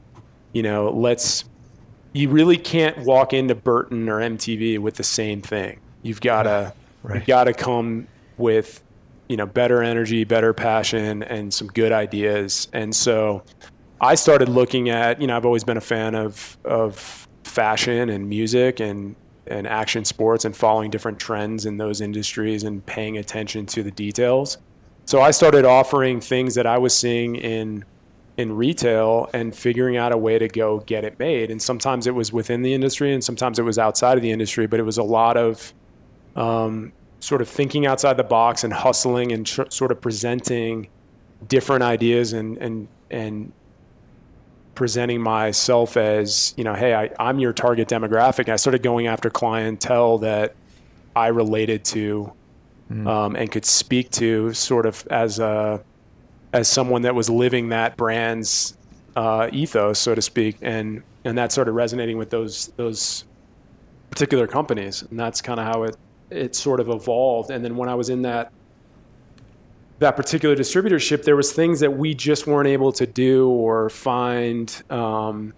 You 0.54 0.64
know 0.64 0.90
let's 0.90 1.44
you 2.14 2.30
really 2.30 2.58
can't 2.58 2.98
walk 3.00 3.34
into 3.34 3.56
burton 3.56 4.10
or 4.10 4.20
mtv 4.20 4.80
with 4.80 4.96
the 4.96 5.04
same 5.04 5.42
thing. 5.42 5.80
You've 6.02 6.22
got 6.22 6.44
to 6.44 6.74
right. 7.04 7.16
you've 7.18 7.28
got 7.28 7.46
to 7.46 7.54
come 7.54 8.08
with 8.38 8.82
you 9.28 9.38
know 9.38 9.46
better 9.46 9.84
energy 9.84 10.24
better 10.24 10.54
passion 10.54 11.24
and 11.24 11.54
some 11.54 11.68
good 11.68 11.92
ideas. 11.92 12.68
And 12.74 12.96
so 12.96 13.44
i 14.00 14.14
started 14.14 14.48
looking 14.48 14.90
at 14.90 15.20
you 15.20 15.26
know 15.26 15.36
i've 15.36 15.46
always 15.46 15.64
been 15.64 15.78
a 15.78 15.82
fan 15.82 16.14
of 16.14 16.56
of 16.64 17.28
fashion 17.44 18.10
and 18.10 18.30
music 18.30 18.80
and 18.80 19.16
and 19.48 19.66
action 19.66 20.06
sports 20.06 20.46
and 20.46 20.56
following 20.56 20.92
different 20.92 21.20
trends 21.20 21.66
in 21.66 21.78
those 21.78 22.02
industries 22.02 22.64
and 22.64 22.86
paying 22.86 23.18
attention 23.18 23.66
to 23.66 23.82
the 23.82 23.92
details. 23.92 24.58
So 25.06 25.22
i 25.22 25.32
started 25.32 25.66
offering 25.66 26.20
things 26.20 26.56
that 26.56 26.68
i 26.68 26.78
was 26.78 26.96
seeing 26.98 27.36
in 27.36 27.86
in 28.38 28.56
retail 28.56 29.30
and 29.34 29.56
figuring 29.56 29.98
out 29.98 30.12
a 30.12 30.18
way 30.18 30.38
to 30.38 30.48
go 30.48 30.80
get 30.82 31.04
it 31.04 31.18
made 31.18 31.50
and 31.50 31.62
sometimes 31.62 32.06
it 32.06 32.14
was 32.14 32.32
within 32.32 32.62
the 32.62 32.74
industry 32.74 33.12
and 33.12 33.24
sometimes 33.24 33.58
it 33.58 33.64
was 33.64 33.80
outside 33.80 34.16
of 34.16 34.22
the 34.22 34.32
industry 34.32 34.68
but 34.68 34.80
it 34.80 34.84
was 34.84 34.98
a 34.98 35.04
lot 35.04 35.36
of 35.36 35.74
um, 36.36 36.94
sort 37.20 37.42
of 37.42 37.50
thinking 37.50 37.88
outside 37.88 38.16
the 38.16 38.24
box 38.24 38.64
and 38.64 38.72
hustling 38.72 39.32
and 39.32 39.48
tr- 39.48 39.64
sort 39.70 39.92
of 39.92 40.00
presenting 40.00 40.88
different 41.48 41.84
ideas 41.84 42.34
and 42.34 42.58
and 42.58 42.88
and 43.10 43.52
presenting 44.76 45.20
myself 45.20 45.98
as 45.98 46.54
you 46.58 46.64
know 46.64 46.76
hey 46.76 46.94
I, 46.94 47.10
i'm 47.20 47.40
your 47.40 47.54
target 47.54 47.88
demographic 47.88 48.42
and 48.42 48.50
i 48.50 48.56
started 48.56 48.84
going 48.84 49.08
after 49.08 49.32
clientele 49.32 50.20
that 50.20 50.56
i 51.16 51.28
related 51.28 51.84
to 51.86 52.32
mm. 52.92 53.08
um, 53.08 53.36
and 53.36 53.52
could 53.52 53.66
speak 53.66 54.12
to 54.12 54.54
sort 54.54 54.86
of 54.86 55.08
as 55.10 55.40
a 55.40 55.84
as 56.54 56.68
someone 56.68 57.02
that 57.04 57.16
was 57.16 57.30
living 57.30 57.70
that 57.70 57.98
brand's 57.98 58.78
uh, 59.16 59.50
ethos 59.52 60.00
so 60.00 60.14
to 60.14 60.22
speak 60.22 60.58
and 60.62 61.02
and 61.26 61.38
that 61.38 61.52
sort 61.52 61.68
of 61.68 61.76
resonating 61.76 62.18
with 62.18 62.30
those 62.30 62.68
those 62.78 63.26
particular 64.10 64.48
companies 64.48 65.02
and 65.04 65.20
that's 65.20 65.42
kind 65.42 65.60
of 65.60 65.66
how 65.66 65.84
it 65.84 65.98
it 66.30 66.56
sort 66.56 66.80
of 66.80 66.90
evolved. 66.90 67.52
And 67.52 67.64
then 67.64 67.76
when 67.76 67.90
I 67.90 67.96
was 67.96 68.10
in 68.10 68.24
that 68.24 68.52
that 70.00 70.16
particular 70.16 70.56
distributorship, 70.56 71.24
there 71.24 71.36
was 71.36 71.52
things 71.54 71.80
that 71.80 71.98
we 71.98 72.14
just 72.14 72.46
weren't 72.46 72.68
able 72.68 72.92
to 72.92 73.08
do 73.08 73.50
or 73.50 73.90
find, 73.90 74.84
um, 74.92 75.56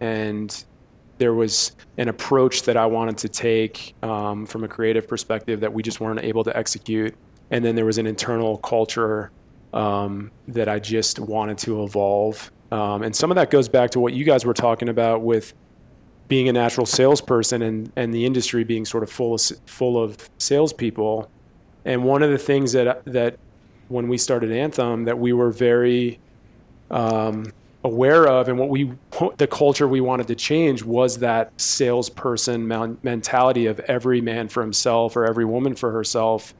and 0.00 0.64
there 1.18 1.34
was 1.34 1.76
an 1.96 2.08
approach 2.08 2.64
that 2.64 2.76
I 2.76 2.86
wanted 2.86 3.18
to 3.18 3.28
take 3.28 3.94
um, 4.02 4.44
from 4.44 4.64
a 4.64 4.68
creative 4.68 5.06
perspective 5.06 5.60
that 5.60 5.72
we 5.72 5.84
just 5.84 6.00
weren't 6.00 6.18
able 6.18 6.42
to 6.44 6.56
execute. 6.56 7.14
And 7.52 7.64
then 7.64 7.76
there 7.76 7.84
was 7.84 7.98
an 7.98 8.08
internal 8.08 8.58
culture 8.58 9.30
um, 9.72 10.30
that 10.48 10.68
I 10.68 10.78
just 10.78 11.18
wanted 11.18 11.58
to 11.58 11.84
evolve. 11.84 12.50
Um, 12.70 13.02
and 13.02 13.14
some 13.14 13.30
of 13.30 13.34
that 13.36 13.50
goes 13.50 13.68
back 13.68 13.90
to 13.90 14.00
what 14.00 14.12
you 14.12 14.24
guys 14.24 14.44
were 14.44 14.54
talking 14.54 14.88
about 14.88 15.22
with 15.22 15.54
being 16.28 16.48
a 16.48 16.52
natural 16.52 16.86
salesperson 16.86 17.62
and, 17.62 17.92
and 17.96 18.14
the 18.14 18.24
industry 18.24 18.62
being 18.62 18.84
sort 18.84 19.02
of 19.02 19.10
full 19.10 19.34
of, 19.34 19.42
full 19.66 20.02
of 20.02 20.30
salespeople. 20.38 21.28
And 21.84 22.04
one 22.04 22.22
of 22.22 22.30
the 22.30 22.38
things 22.38 22.72
that, 22.72 23.04
that 23.06 23.38
when 23.88 24.06
we 24.08 24.18
started 24.18 24.52
Anthem, 24.52 25.04
that 25.04 25.18
we 25.18 25.32
were 25.32 25.50
very, 25.50 26.20
um, 26.90 27.52
aware 27.82 28.26
of 28.26 28.48
and 28.48 28.58
what 28.58 28.68
we 28.68 28.92
the 29.38 29.46
culture 29.46 29.88
we 29.88 30.02
wanted 30.02 30.28
to 30.28 30.34
change 30.34 30.82
was 30.82 31.18
that 31.18 31.58
salesperson 31.58 32.68
mentality 33.02 33.66
of 33.66 33.80
every 33.80 34.20
man 34.20 34.48
for 34.48 34.60
himself 34.60 35.16
or 35.16 35.24
every 35.24 35.46
woman 35.46 35.74
for 35.74 35.90
herself 35.90 36.54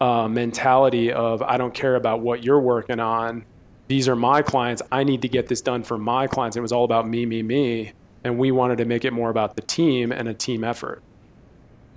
uh, 0.00 0.28
mentality 0.28 1.12
of 1.12 1.42
I 1.42 1.56
don't 1.58 1.74
care 1.74 1.96
about 1.96 2.20
what 2.20 2.42
you're 2.42 2.60
working 2.60 3.00
on. 3.00 3.44
These 3.88 4.08
are 4.08 4.16
my 4.16 4.40
clients. 4.42 4.82
I 4.90 5.04
need 5.04 5.22
to 5.22 5.28
get 5.28 5.48
this 5.48 5.60
done 5.60 5.82
for 5.82 5.98
my 5.98 6.26
clients. 6.26 6.56
It 6.56 6.60
was 6.60 6.72
all 6.72 6.84
about 6.84 7.08
me, 7.08 7.26
me, 7.26 7.42
me, 7.42 7.92
and 8.24 8.38
we 8.38 8.50
wanted 8.50 8.78
to 8.78 8.84
make 8.84 9.04
it 9.04 9.12
more 9.12 9.30
about 9.30 9.56
the 9.56 9.62
team 9.62 10.12
and 10.12 10.28
a 10.28 10.34
team 10.34 10.64
effort, 10.64 11.02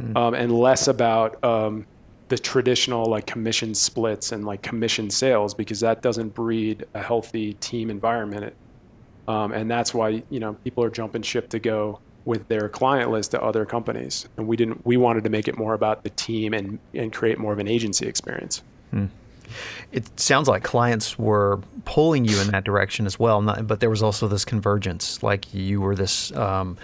mm. 0.01 0.15
um, 0.17 0.33
and 0.33 0.51
less 0.51 0.87
about 0.87 1.41
um, 1.43 1.85
the 2.29 2.37
traditional 2.37 3.05
like 3.05 3.27
commission 3.27 3.75
splits 3.75 4.31
and 4.31 4.43
like 4.43 4.61
commission 4.61 5.09
sales 5.09 5.53
because 5.53 5.79
that 5.81 6.01
doesn't 6.01 6.29
breed 6.29 6.85
a 6.93 7.01
healthy 7.01 7.53
team 7.55 7.89
environment. 7.89 8.53
Um, 9.27 9.53
and 9.53 9.69
that's 9.69 9.93
why 9.93 10.23
you 10.29 10.39
know 10.39 10.55
people 10.63 10.83
are 10.83 10.89
jumping 10.89 11.21
ship 11.21 11.47
to 11.49 11.59
go 11.59 11.99
with 12.25 12.47
their 12.47 12.69
client 12.69 13.11
list 13.11 13.31
to 13.31 13.41
other 13.41 13.65
companies. 13.65 14.27
And 14.37 14.47
we 14.47 14.55
didn't. 14.55 14.85
We 14.85 14.97
wanted 14.97 15.23
to 15.23 15.29
make 15.29 15.47
it 15.47 15.57
more 15.57 15.73
about 15.73 16.03
the 16.03 16.09
team 16.11 16.53
and 16.53 16.79
and 16.93 17.11
create 17.11 17.37
more 17.37 17.53
of 17.53 17.59
an 17.59 17.67
agency 17.67 18.07
experience. 18.07 18.61
Hmm. 18.91 19.05
It 19.91 20.19
sounds 20.19 20.47
like 20.47 20.63
clients 20.63 21.19
were 21.19 21.59
pulling 21.85 22.25
you 22.25 22.39
in 22.41 22.47
that 22.47 22.63
direction 22.63 23.05
as 23.05 23.19
well, 23.19 23.41
not, 23.41 23.67
but 23.67 23.81
there 23.81 23.89
was 23.89 24.01
also 24.01 24.27
this 24.27 24.45
convergence. 24.45 25.21
Like 25.21 25.53
you 25.53 25.81
were 25.81 25.95
this 25.95 26.31
um, 26.35 26.77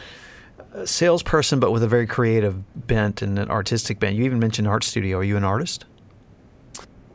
salesperson, 0.86 1.60
but 1.60 1.72
with 1.72 1.84
a 1.84 1.88
very 1.88 2.06
creative 2.06 2.88
bent 2.88 3.22
and 3.22 3.40
an 3.40 3.50
artistic 3.50 4.00
bent. 4.00 4.16
You 4.16 4.26
even 4.26 4.40
mentioned 4.40 4.68
art 4.68 4.84
studio. 4.84 5.18
Are 5.18 5.24
you 5.24 5.38
an 5.38 5.44
artist? 5.44 5.86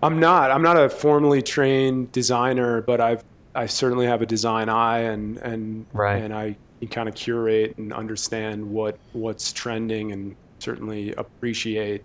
I'm 0.02 0.18
not. 0.18 0.50
I'm 0.50 0.62
not 0.62 0.76
a 0.76 0.88
formally 0.88 1.40
trained 1.40 2.12
designer, 2.12 2.82
but 2.82 3.00
I've 3.00 3.24
I 3.54 3.66
certainly 3.66 4.06
have 4.06 4.20
a 4.20 4.26
design 4.26 4.68
eye 4.68 5.00
and 5.00 5.38
and 5.38 5.86
right. 5.92 6.16
and 6.16 6.34
I 6.34 6.56
can 6.80 6.88
kind 6.88 7.08
of 7.08 7.14
curate 7.14 7.76
and 7.78 7.92
understand 7.92 8.68
what 8.68 8.98
what's 9.12 9.52
trending 9.52 10.12
and 10.12 10.36
certainly 10.58 11.12
appreciate 11.14 12.04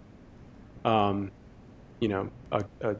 um, 0.85 1.31
you 1.99 2.07
know 2.07 2.29
a, 2.51 2.63
a 2.81 2.95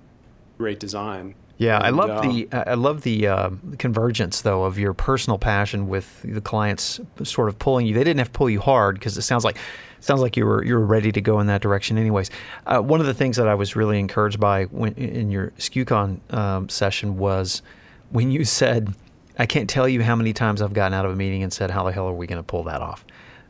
great 0.58 0.80
design. 0.80 1.36
Yeah, 1.58 1.76
and, 1.76 1.86
I 1.86 1.90
love 1.90 2.10
uh, 2.10 2.22
the 2.22 2.48
I 2.54 2.74
love 2.76 3.02
the 3.02 3.28
uh, 3.28 3.50
convergence 3.78 4.42
though 4.42 4.64
of 4.64 4.80
your 4.80 4.94
personal 4.94 5.38
passion 5.38 5.90
with 5.90 6.22
the 6.24 6.42
clients 6.42 7.02
sort 7.24 7.50
of 7.50 7.60
pulling 7.60 7.86
you. 7.86 7.94
They 7.94 8.04
didn't 8.04 8.20
have 8.20 8.32
to 8.32 8.38
pull 8.38 8.50
you 8.50 8.62
hard 8.62 8.96
because 8.96 9.18
it 9.18 9.24
sounds 9.24 9.44
like 9.44 9.58
sounds 10.00 10.22
like 10.22 10.38
you 10.38 10.46
were 10.46 10.64
you 10.64 10.76
were 10.76 10.86
ready 10.86 11.12
to 11.12 11.22
go 11.22 11.40
in 11.42 11.48
that 11.48 11.62
direction 11.62 11.98
anyways. 11.98 12.30
Uh, 12.66 12.80
one 12.80 13.02
of 13.02 13.06
the 13.06 13.14
things 13.14 13.36
that 13.36 13.48
I 13.48 13.56
was 13.56 13.76
really 13.76 14.00
encouraged 14.00 14.40
by 14.40 14.66
when, 14.66 14.94
in 14.94 15.32
your 15.32 15.52
SKUCon 15.58 16.34
um, 16.34 16.70
session 16.70 17.18
was 17.18 17.62
when 18.10 18.32
you 18.32 18.46
said, 18.46 18.96
I 19.40 19.46
can't 19.46 19.70
tell 19.70 19.88
you 19.88 20.04
how 20.04 20.18
many 20.18 20.34
times 20.34 20.62
I've 20.62 20.74
gotten 20.74 20.94
out 20.94 21.06
of 21.06 21.14
a 21.14 21.16
meeting 21.16 21.42
and 21.42 21.52
said, 21.52 21.72
How 21.72 21.86
the 21.86 21.94
hell 21.94 22.08
are 22.08 22.14
we 22.14 22.28
going 22.28 22.40
to 22.40 22.44
pull 22.44 22.64
that 22.64 22.82
off? 22.82 23.06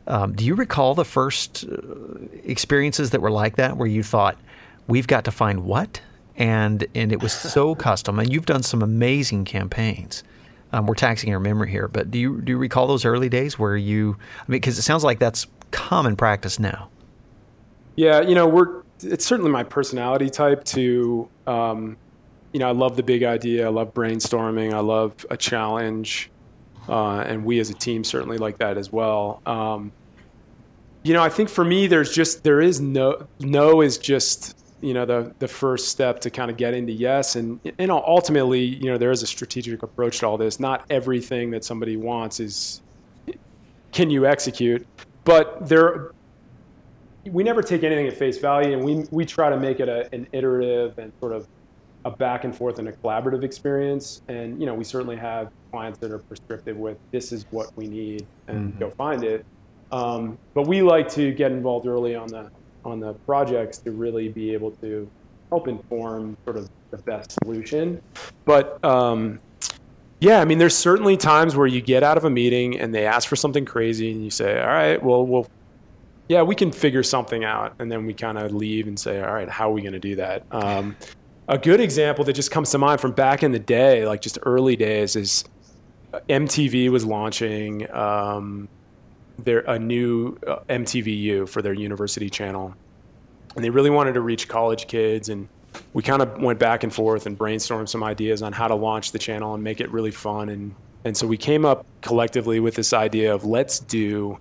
Um, 0.06 0.32
do 0.34 0.44
you 0.44 0.54
recall 0.54 0.94
the 0.94 1.04
first 1.04 1.64
uh, 1.64 1.76
experiences 2.44 3.10
that 3.10 3.20
were 3.20 3.30
like 3.30 3.56
that 3.56 3.76
where 3.76 3.88
you 3.88 4.04
thought, 4.04 4.38
We've 4.86 5.06
got 5.06 5.24
to 5.24 5.30
find 5.30 5.64
what? 5.64 6.00
And, 6.36 6.86
and 6.94 7.12
it 7.12 7.20
was 7.20 7.32
so 7.52 7.74
custom. 7.74 8.18
And 8.20 8.32
you've 8.32 8.46
done 8.46 8.62
some 8.62 8.82
amazing 8.82 9.44
campaigns. 9.44 10.22
Um, 10.72 10.86
we're 10.86 10.94
taxing 10.94 11.28
your 11.28 11.40
memory 11.40 11.70
here, 11.70 11.88
but 11.88 12.12
do 12.12 12.18
you 12.18 12.40
do 12.40 12.52
you 12.52 12.58
recall 12.58 12.86
those 12.86 13.04
early 13.04 13.28
days 13.28 13.58
where 13.58 13.76
you? 13.76 14.16
I 14.38 14.42
mean, 14.46 14.60
because 14.60 14.78
it 14.78 14.82
sounds 14.82 15.02
like 15.02 15.18
that's 15.18 15.48
common 15.72 16.14
practice 16.14 16.60
now. 16.60 16.88
Yeah, 17.96 18.20
you 18.20 18.36
know, 18.36 18.46
we're 18.46 18.82
it's 19.02 19.26
certainly 19.26 19.50
my 19.50 19.64
personality 19.64 20.30
type 20.30 20.62
to 20.64 21.28
um, 21.48 21.96
you 22.52 22.60
know, 22.60 22.68
I 22.68 22.72
love 22.72 22.96
the 22.96 23.02
big 23.02 23.22
idea. 23.22 23.66
I 23.66 23.70
love 23.70 23.94
brainstorming. 23.94 24.72
I 24.72 24.80
love 24.80 25.24
a 25.30 25.36
challenge. 25.36 26.30
Uh, 26.88 27.20
and 27.20 27.44
we 27.44 27.60
as 27.60 27.70
a 27.70 27.74
team 27.74 28.02
certainly 28.02 28.38
like 28.38 28.58
that 28.58 28.76
as 28.76 28.90
well. 28.90 29.42
Um, 29.46 29.92
you 31.02 31.14
know, 31.14 31.22
I 31.22 31.28
think 31.28 31.48
for 31.48 31.64
me, 31.64 31.86
there's 31.86 32.12
just, 32.12 32.42
there 32.42 32.60
is 32.60 32.80
no, 32.80 33.26
no 33.38 33.80
is 33.80 33.96
just, 33.96 34.58
you 34.80 34.92
know, 34.92 35.04
the, 35.06 35.32
the 35.38 35.48
first 35.48 35.88
step 35.88 36.20
to 36.20 36.30
kind 36.30 36.50
of 36.50 36.56
get 36.56 36.74
into 36.74 36.92
yes. 36.92 37.36
And, 37.36 37.60
and 37.78 37.90
ultimately, 37.90 38.60
you 38.60 38.90
know, 38.90 38.98
there 38.98 39.10
is 39.10 39.22
a 39.22 39.26
strategic 39.26 39.82
approach 39.82 40.18
to 40.20 40.26
all 40.26 40.36
this. 40.36 40.58
Not 40.58 40.84
everything 40.90 41.50
that 41.52 41.64
somebody 41.64 41.96
wants 41.96 42.40
is, 42.40 42.82
can 43.92 44.10
you 44.10 44.26
execute? 44.26 44.86
But 45.24 45.68
there, 45.68 46.12
we 47.26 47.44
never 47.44 47.62
take 47.62 47.84
anything 47.84 48.08
at 48.08 48.16
face 48.16 48.38
value 48.38 48.72
and 48.72 48.84
we, 48.84 49.06
we 49.10 49.24
try 49.24 49.50
to 49.50 49.56
make 49.56 49.80
it 49.80 49.88
a, 49.88 50.12
an 50.12 50.26
iterative 50.32 50.98
and 50.98 51.12
sort 51.20 51.32
of 51.32 51.46
a 52.04 52.10
back 52.10 52.44
and 52.44 52.56
forth 52.56 52.78
and 52.78 52.88
a 52.88 52.92
collaborative 52.92 53.44
experience. 53.44 54.22
And 54.28 54.58
you 54.60 54.66
know, 54.66 54.74
we 54.74 54.84
certainly 54.84 55.16
have 55.16 55.50
clients 55.70 55.98
that 55.98 56.10
are 56.10 56.18
prescriptive 56.18 56.76
with 56.76 56.98
this 57.10 57.32
is 57.32 57.46
what 57.50 57.76
we 57.76 57.86
need 57.86 58.26
and 58.48 58.70
mm-hmm. 58.70 58.78
go 58.78 58.90
find 58.90 59.24
it. 59.24 59.44
Um, 59.92 60.38
but 60.54 60.66
we 60.66 60.82
like 60.82 61.08
to 61.10 61.32
get 61.32 61.52
involved 61.52 61.86
early 61.86 62.14
on 62.14 62.28
the 62.28 62.50
on 62.84 63.00
the 63.00 63.12
projects 63.12 63.78
to 63.78 63.90
really 63.90 64.28
be 64.28 64.52
able 64.52 64.70
to 64.72 65.08
help 65.50 65.68
inform 65.68 66.36
sort 66.44 66.56
of 66.56 66.70
the 66.90 66.96
best 66.98 67.36
solution. 67.42 68.00
But 68.44 68.82
um, 68.84 69.40
yeah, 70.20 70.40
I 70.40 70.44
mean, 70.44 70.58
there's 70.58 70.76
certainly 70.76 71.16
times 71.16 71.56
where 71.56 71.66
you 71.66 71.80
get 71.80 72.02
out 72.02 72.16
of 72.16 72.24
a 72.24 72.30
meeting 72.30 72.78
and 72.78 72.94
they 72.94 73.06
ask 73.06 73.28
for 73.28 73.36
something 73.36 73.64
crazy, 73.64 74.12
and 74.12 74.22
you 74.22 74.30
say, 74.30 74.60
"All 74.60 74.68
right, 74.68 75.02
well, 75.02 75.26
we'll." 75.26 75.46
Yeah, 76.28 76.42
we 76.42 76.54
can 76.54 76.70
figure 76.70 77.02
something 77.02 77.42
out, 77.42 77.74
and 77.80 77.90
then 77.90 78.06
we 78.06 78.14
kind 78.14 78.38
of 78.38 78.52
leave 78.52 78.86
and 78.86 78.98
say, 78.98 79.20
"All 79.20 79.32
right, 79.32 79.48
how 79.48 79.70
are 79.70 79.72
we 79.72 79.82
going 79.82 79.94
to 79.94 79.98
do 79.98 80.16
that?" 80.16 80.44
Um, 80.52 80.96
a 81.50 81.58
good 81.58 81.80
example 81.80 82.24
that 82.24 82.32
just 82.32 82.52
comes 82.52 82.70
to 82.70 82.78
mind 82.78 83.00
from 83.00 83.10
back 83.10 83.42
in 83.42 83.50
the 83.50 83.58
day, 83.58 84.06
like 84.06 84.20
just 84.22 84.38
early 84.42 84.76
days, 84.76 85.16
is 85.16 85.44
MTV 86.28 86.90
was 86.90 87.04
launching 87.04 87.90
um, 87.92 88.68
their 89.36 89.58
a 89.60 89.76
new 89.76 90.38
uh, 90.46 90.60
MTVU 90.68 91.48
for 91.48 91.60
their 91.60 91.72
university 91.72 92.30
channel, 92.30 92.74
and 93.56 93.64
they 93.64 93.70
really 93.70 93.90
wanted 93.90 94.12
to 94.12 94.20
reach 94.20 94.46
college 94.46 94.86
kids. 94.86 95.28
And 95.28 95.48
we 95.92 96.04
kind 96.04 96.22
of 96.22 96.40
went 96.40 96.60
back 96.60 96.84
and 96.84 96.94
forth 96.94 97.26
and 97.26 97.36
brainstormed 97.36 97.88
some 97.88 98.04
ideas 98.04 98.42
on 98.42 98.52
how 98.52 98.68
to 98.68 98.76
launch 98.76 99.10
the 99.10 99.18
channel 99.18 99.52
and 99.52 99.64
make 99.64 99.80
it 99.80 99.90
really 99.90 100.12
fun. 100.12 100.50
And 100.50 100.74
and 101.04 101.16
so 101.16 101.26
we 101.26 101.36
came 101.36 101.64
up 101.64 101.84
collectively 102.00 102.60
with 102.60 102.76
this 102.76 102.92
idea 102.92 103.34
of 103.34 103.44
let's 103.44 103.80
do 103.80 104.38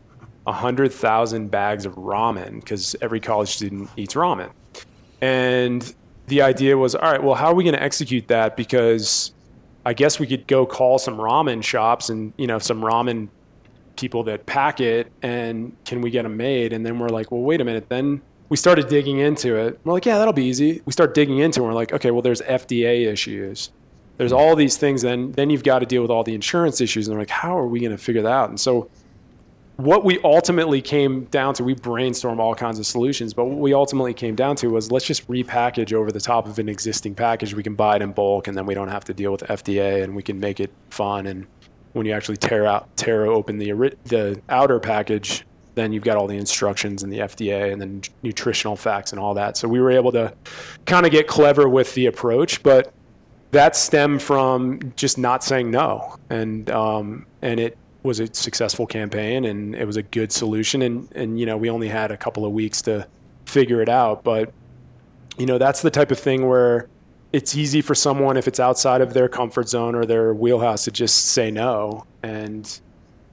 hundred 0.47 0.91
thousand 0.91 1.51
bags 1.51 1.85
of 1.85 1.93
ramen 1.93 2.59
because 2.59 2.95
every 3.01 3.19
college 3.19 3.49
student 3.49 3.89
eats 3.97 4.13
ramen. 4.13 4.51
And 5.21 5.93
the 6.29 6.41
idea 6.41 6.77
was, 6.77 6.95
all 6.95 7.11
right, 7.11 7.21
well, 7.21 7.35
how 7.35 7.47
are 7.47 7.55
we 7.55 7.63
going 7.63 7.75
to 7.75 7.83
execute 7.83 8.27
that? 8.29 8.55
Because 8.55 9.33
I 9.85 9.93
guess 9.93 10.19
we 10.19 10.27
could 10.27 10.47
go 10.47 10.65
call 10.65 10.99
some 10.99 11.17
ramen 11.17 11.63
shops 11.63 12.09
and 12.09 12.33
you 12.37 12.47
know 12.47 12.59
some 12.59 12.81
ramen 12.81 13.29
people 13.97 14.23
that 14.23 14.45
pack 14.45 14.79
it, 14.79 15.11
and 15.21 15.75
can 15.83 16.01
we 16.01 16.09
get 16.09 16.23
them 16.23 16.37
made? 16.37 16.71
And 16.71 16.85
then 16.85 16.99
we're 16.99 17.09
like, 17.09 17.31
well, 17.31 17.41
wait 17.41 17.59
a 17.59 17.65
minute. 17.65 17.89
Then 17.89 18.21
we 18.47 18.57
started 18.57 18.87
digging 18.87 19.19
into 19.19 19.55
it. 19.55 19.79
We're 19.83 19.93
like, 19.93 20.05
yeah, 20.05 20.17
that'll 20.17 20.33
be 20.33 20.45
easy. 20.45 20.81
We 20.85 20.93
start 20.93 21.13
digging 21.13 21.39
into 21.39 21.59
it. 21.59 21.63
And 21.63 21.67
we're 21.67 21.75
like, 21.75 21.91
okay, 21.93 22.11
well, 22.11 22.21
there's 22.21 22.41
FDA 22.41 23.07
issues. 23.11 23.71
There's 24.17 24.31
all 24.31 24.55
these 24.55 24.77
things. 24.77 25.01
Then 25.01 25.31
then 25.33 25.49
you've 25.49 25.63
got 25.63 25.79
to 25.79 25.85
deal 25.85 26.01
with 26.01 26.11
all 26.11 26.23
the 26.23 26.33
insurance 26.33 26.81
issues. 26.81 27.07
And 27.07 27.13
they're 27.13 27.21
like, 27.21 27.29
how 27.29 27.57
are 27.57 27.67
we 27.67 27.79
going 27.79 27.91
to 27.91 27.97
figure 27.97 28.21
that 28.21 28.31
out? 28.31 28.49
And 28.49 28.59
so 28.59 28.89
what 29.79 30.03
we 30.03 30.19
ultimately 30.25 30.81
came 30.81 31.23
down 31.25 31.53
to, 31.53 31.63
we 31.63 31.73
brainstormed 31.73 32.39
all 32.39 32.53
kinds 32.53 32.79
of 32.79 32.85
solutions, 32.85 33.33
but 33.33 33.45
what 33.45 33.59
we 33.59 33.73
ultimately 33.73 34.13
came 34.13 34.35
down 34.35 34.57
to 34.57 34.67
was 34.67 34.91
let's 34.91 35.05
just 35.05 35.25
repackage 35.29 35.93
over 35.93 36.11
the 36.11 36.19
top 36.19 36.47
of 36.47 36.59
an 36.59 36.67
existing 36.67 37.15
package. 37.15 37.53
We 37.53 37.63
can 37.63 37.75
buy 37.75 37.95
it 37.95 38.01
in 38.01 38.11
bulk, 38.11 38.49
and 38.49 38.57
then 38.57 38.65
we 38.65 38.73
don't 38.73 38.89
have 38.89 39.05
to 39.05 39.13
deal 39.13 39.31
with 39.31 39.41
FDA, 39.43 40.03
and 40.03 40.17
we 40.17 40.21
can 40.21 40.37
make 40.37 40.59
it 40.59 40.69
fun. 40.89 41.27
And 41.27 41.47
when 41.93 42.05
you 42.05 42.11
actually 42.11 42.35
tear 42.35 42.65
out, 42.65 42.93
tear 42.97 43.25
open 43.27 43.57
the 43.57 43.71
the 44.03 44.41
outer 44.49 44.81
package, 44.81 45.45
then 45.75 45.93
you've 45.93 46.03
got 46.03 46.17
all 46.17 46.27
the 46.27 46.37
instructions 46.37 47.03
and 47.03 47.13
the 47.13 47.19
FDA 47.19 47.71
and 47.71 47.81
then 47.81 48.01
nutritional 48.21 48.75
facts 48.75 49.13
and 49.13 49.19
all 49.19 49.33
that. 49.35 49.55
So 49.55 49.69
we 49.69 49.79
were 49.79 49.91
able 49.91 50.11
to 50.11 50.33
kind 50.87 51.05
of 51.05 51.13
get 51.13 51.25
clever 51.25 51.69
with 51.69 51.93
the 51.93 52.07
approach, 52.07 52.61
but 52.63 52.91
that 53.51 53.77
stemmed 53.77 54.21
from 54.21 54.91
just 54.97 55.17
not 55.17 55.41
saying 55.41 55.71
no, 55.71 56.17
and 56.29 56.69
um, 56.69 57.25
and 57.41 57.61
it 57.61 57.77
was 58.03 58.19
a 58.19 58.33
successful 58.33 58.87
campaign 58.87 59.45
and 59.45 59.75
it 59.75 59.85
was 59.85 59.97
a 59.97 60.03
good 60.03 60.31
solution. 60.31 60.81
And 60.81 61.09
and 61.15 61.39
you 61.39 61.45
know 61.45 61.57
we 61.57 61.69
only 61.69 61.89
had 61.89 62.11
a 62.11 62.17
couple 62.17 62.45
of 62.45 62.51
weeks 62.51 62.81
to 62.83 63.07
figure 63.45 63.81
it 63.81 63.89
out. 63.89 64.23
But 64.23 64.53
you 65.37 65.45
know 65.45 65.57
that's 65.57 65.81
the 65.81 65.91
type 65.91 66.11
of 66.11 66.19
thing 66.19 66.47
where 66.47 66.87
it's 67.31 67.55
easy 67.55 67.81
for 67.81 67.93
someone 67.93 68.37
if 68.37 68.47
it's 68.47 68.59
outside 68.59 69.01
of 69.01 69.13
their 69.13 69.27
comfort 69.27 69.69
zone 69.69 69.95
or 69.95 70.05
their 70.05 70.33
wheelhouse 70.33 70.85
to 70.85 70.91
just 70.91 71.27
say 71.27 71.51
no. 71.51 72.05
And 72.23 72.79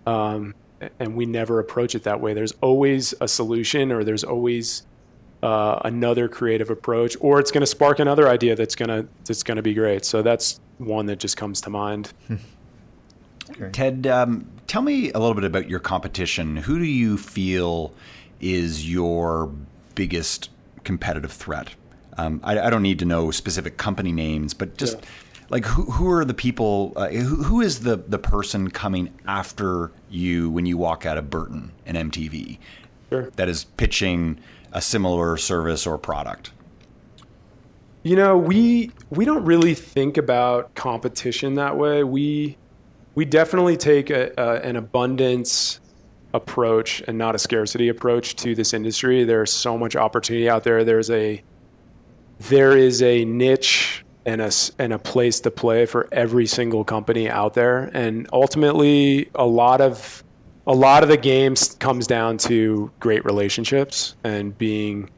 um, 0.06 0.54
and 1.00 1.16
we 1.16 1.26
never 1.26 1.58
approach 1.58 1.94
it 1.94 2.02
that 2.04 2.20
way. 2.20 2.34
There's 2.34 2.52
always 2.60 3.14
a 3.20 3.28
solution 3.28 3.90
or 3.90 4.04
there's 4.04 4.24
always 4.24 4.82
uh, 5.42 5.80
another 5.84 6.28
creative 6.28 6.70
approach 6.70 7.16
or 7.20 7.38
it's 7.38 7.50
going 7.50 7.60
to 7.62 7.66
spark 7.66 7.98
another 7.98 8.28
idea 8.28 8.56
that's 8.56 8.74
going 8.74 8.88
to 8.88 9.08
that's 9.24 9.42
going 9.42 9.56
to 9.56 9.62
be 9.62 9.74
great. 9.74 10.04
So 10.04 10.22
that's 10.22 10.60
one 10.78 11.06
that 11.06 11.18
just 11.18 11.36
comes 11.36 11.60
to 11.62 11.70
mind. 11.70 12.12
Ted, 13.72 14.06
um, 14.06 14.46
tell 14.66 14.82
me 14.82 15.10
a 15.12 15.18
little 15.18 15.34
bit 15.34 15.44
about 15.44 15.68
your 15.68 15.80
competition. 15.80 16.56
Who 16.56 16.78
do 16.78 16.84
you 16.84 17.16
feel 17.16 17.92
is 18.40 18.90
your 18.90 19.52
biggest 19.94 20.50
competitive 20.84 21.32
threat? 21.32 21.74
Um, 22.18 22.40
I, 22.42 22.58
I, 22.58 22.70
don't 22.70 22.82
need 22.82 22.98
to 23.00 23.04
know 23.04 23.30
specific 23.30 23.76
company 23.76 24.10
names, 24.10 24.54
but 24.54 24.78
just 24.78 24.96
like 25.50 25.64
who, 25.66 25.82
who 25.82 26.10
are 26.10 26.24
the 26.24 26.34
people 26.34 26.92
uh, 26.96 27.08
who, 27.08 27.42
who 27.42 27.60
is 27.60 27.80
the 27.80 27.96
the 27.96 28.18
person 28.18 28.70
coming 28.70 29.12
after 29.26 29.92
you 30.10 30.50
when 30.50 30.66
you 30.66 30.76
walk 30.76 31.06
out 31.06 31.18
of 31.18 31.30
burton 31.30 31.72
and 31.84 31.96
mtv 32.10 32.58
Sure. 33.10 33.30
that 33.36 33.48
is 33.48 33.64
pitching 33.64 34.38
a 34.72 34.80
similar 34.80 35.36
service 35.36 35.86
or 35.86 35.98
product 35.98 36.50
You 38.02 38.16
know, 38.16 38.36
we 38.36 38.90
we 39.10 39.24
don't 39.24 39.44
really 39.44 39.74
think 39.74 40.16
about 40.16 40.74
competition 40.74 41.54
that 41.54 41.76
way. 41.76 42.04
We 42.04 42.56
we 43.16 43.24
definitely 43.24 43.76
take 43.76 44.10
a, 44.10 44.38
an 44.62 44.76
abundance 44.76 45.80
approach 46.34 47.02
and 47.08 47.18
not 47.18 47.34
a 47.34 47.38
scarcity 47.38 47.88
approach 47.88 48.36
to 48.36 48.54
this 48.54 48.74
industry. 48.74 49.24
There's 49.24 49.50
so 49.50 49.76
much 49.76 49.96
opportunity 49.96 50.48
out 50.48 50.62
there. 50.62 50.84
There's 50.84 51.10
a 51.10 51.42
there 52.38 52.76
is 52.76 53.02
a 53.02 53.24
niche 53.24 54.04
and 54.26 54.42
a 54.42 54.52
and 54.78 54.92
a 54.92 54.98
place 54.98 55.40
to 55.40 55.50
play 55.50 55.86
for 55.86 56.08
every 56.12 56.46
single 56.46 56.84
company 56.84 57.28
out 57.28 57.54
there. 57.54 57.90
And 57.94 58.28
ultimately, 58.32 59.30
a 59.34 59.46
lot 59.46 59.80
of 59.80 60.22
a 60.66 60.74
lot 60.74 61.02
of 61.02 61.08
the 61.08 61.16
games 61.16 61.74
comes 61.76 62.06
down 62.06 62.36
to 62.38 62.90
great 63.00 63.24
relationships 63.24 64.14
and 64.24 64.56
being 64.58 65.08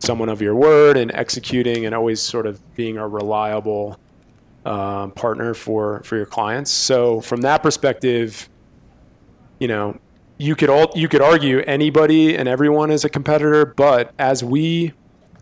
someone 0.00 0.30
of 0.30 0.42
your 0.42 0.56
word 0.56 0.96
and 0.96 1.12
executing 1.14 1.86
and 1.86 1.94
always 1.94 2.20
sort 2.20 2.46
of 2.46 2.58
being 2.74 2.96
a 2.96 3.06
reliable 3.06 4.00
um, 4.64 5.12
partner 5.12 5.54
for 5.54 6.02
for 6.02 6.16
your 6.16 6.26
clients. 6.26 6.70
So 6.70 7.20
from 7.20 7.42
that 7.42 7.62
perspective, 7.62 8.48
you 9.58 9.68
know, 9.68 9.98
you 10.38 10.56
could 10.56 10.70
all 10.70 10.90
you 10.94 11.08
could 11.08 11.22
argue 11.22 11.60
anybody 11.60 12.36
and 12.36 12.48
everyone 12.48 12.90
is 12.90 13.04
a 13.04 13.08
competitor, 13.08 13.64
but 13.64 14.12
as 14.18 14.42
we 14.44 14.92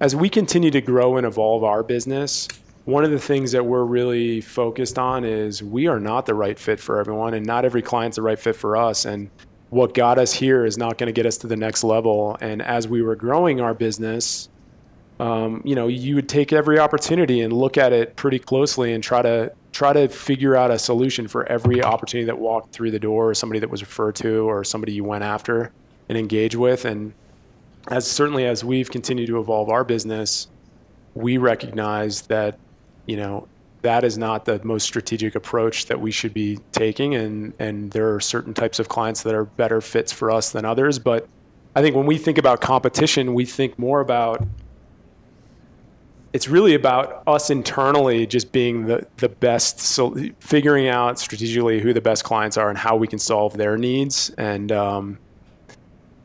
as 0.01 0.15
we 0.15 0.29
continue 0.29 0.71
to 0.71 0.81
grow 0.81 1.17
and 1.17 1.27
evolve 1.27 1.65
our 1.65 1.83
business, 1.83 2.49
one 2.85 3.05
of 3.05 3.11
the 3.11 3.19
things 3.19 3.53
that 3.53 3.67
we're 3.67 3.85
really 3.85 4.41
focused 4.41 4.99
on 4.99 5.25
is 5.25 5.63
we 5.63 5.87
are 5.89 6.01
not 6.01 6.27
the 6.27 6.35
right 6.35 6.59
fit 6.59 6.81
for 6.81 6.99
everyone 6.99 7.35
and 7.35 7.45
not 7.45 7.65
every 7.65 7.83
client's 7.83 8.17
the 8.17 8.23
right 8.23 8.39
fit 8.39 8.57
for 8.57 8.77
us 8.77 9.05
and 9.05 9.31
what 9.71 9.93
got 9.93 10.19
us 10.19 10.33
here 10.33 10.65
is 10.65 10.79
not 10.79 10.97
going 10.97 11.09
to 11.09 11.13
get 11.13 11.27
us 11.27 11.37
to 11.37 11.47
the 11.47 11.57
next 11.57 11.85
level 11.85 12.39
and 12.41 12.63
as 12.63 12.89
we 12.89 13.03
were 13.03 13.15
growing 13.15 13.61
our 13.61 13.75
business 13.75 14.49
um, 15.21 15.63
you 15.65 15.75
know 15.75 15.89
you 15.89 16.15
would 16.15 16.29
take 16.29 16.53
every 16.53 16.79
opportunity 16.79 17.41
and 17.41 17.53
look 17.53 17.77
at 17.77 17.93
it 17.93 18.17
pretty 18.17 18.39
closely 18.39 18.93
and 18.93 19.03
try 19.03 19.23
to 19.23 19.53
try 19.73 19.93
to 19.93 20.09
figure 20.09 20.57
out 20.57 20.71
a 20.71 20.79
solution 20.79 21.29
for 21.29 21.47
every 21.47 21.83
opportunity 21.83 22.27
that 22.27 22.39
walked 22.39 22.73
through 22.73 22.91
the 22.91 22.99
door 22.99 23.31
or 23.31 23.35
somebody 23.35 23.61
that 23.61 23.71
was 23.71 23.83
referred 23.83 24.15
to 24.17 24.49
or 24.49 24.65
somebody 24.65 24.93
you 24.93 25.05
went 25.05 25.23
after 25.23 25.73
and 26.09 26.17
engage 26.17 26.57
with. 26.57 26.85
And 26.85 27.13
as 27.89 28.11
certainly 28.11 28.47
as 28.47 28.65
we've 28.65 28.91
continued 28.91 29.27
to 29.27 29.39
evolve 29.39 29.69
our 29.69 29.85
business 29.85 30.49
we 31.15 31.37
recognize 31.37 32.23
that 32.23 32.59
you 33.07 33.17
know 33.17 33.49
that 33.83 34.05
is 34.05 34.19
not 34.19 34.45
the 34.45 34.61
most 34.65 34.85
strategic 34.85 35.35
approach 35.35 35.87
that 35.87 36.01
we 36.01 36.11
should 36.11 36.35
be 36.35 36.59
taking. 36.73 37.15
And 37.15 37.55
and 37.59 37.91
there 37.91 38.15
are 38.15 38.21
certain 38.21 38.55
types 38.55 38.79
of 38.79 38.89
clients 38.89 39.23
that 39.23 39.35
are 39.35 39.45
better 39.45 39.81
fits 39.81 40.13
for 40.13 40.31
us 40.31 40.51
than 40.51 40.65
others. 40.65 40.99
But 40.99 41.29
i 41.77 41.83
think 41.83 41.95
when 41.95 42.07
we 42.07 42.17
think 42.17 42.39
about 42.39 42.63
competition 42.63 43.35
we 43.35 43.45
think 43.45 43.79
more 43.79 44.01
about 44.01 44.43
it's 46.33 46.49
really 46.49 46.75
about 46.75 47.23
us 47.27 47.51
internally 47.51 48.27
just 48.27 48.53
being 48.53 48.87
the, 48.87 49.07
the 49.17 49.29
best 49.29 49.81
so 49.81 50.15
figuring 50.41 50.89
out 50.89 51.19
strategically 51.19 51.81
who 51.81 51.93
the 51.93 52.01
best 52.01 52.25
clients 52.25 52.57
are 52.57 52.69
and 52.69 52.79
how 52.79 52.97
we 52.97 53.07
can 53.07 53.19
solve 53.19 53.57
their 53.57 53.79
needs. 53.79 54.31
And 54.37 54.71
um, 54.71 55.19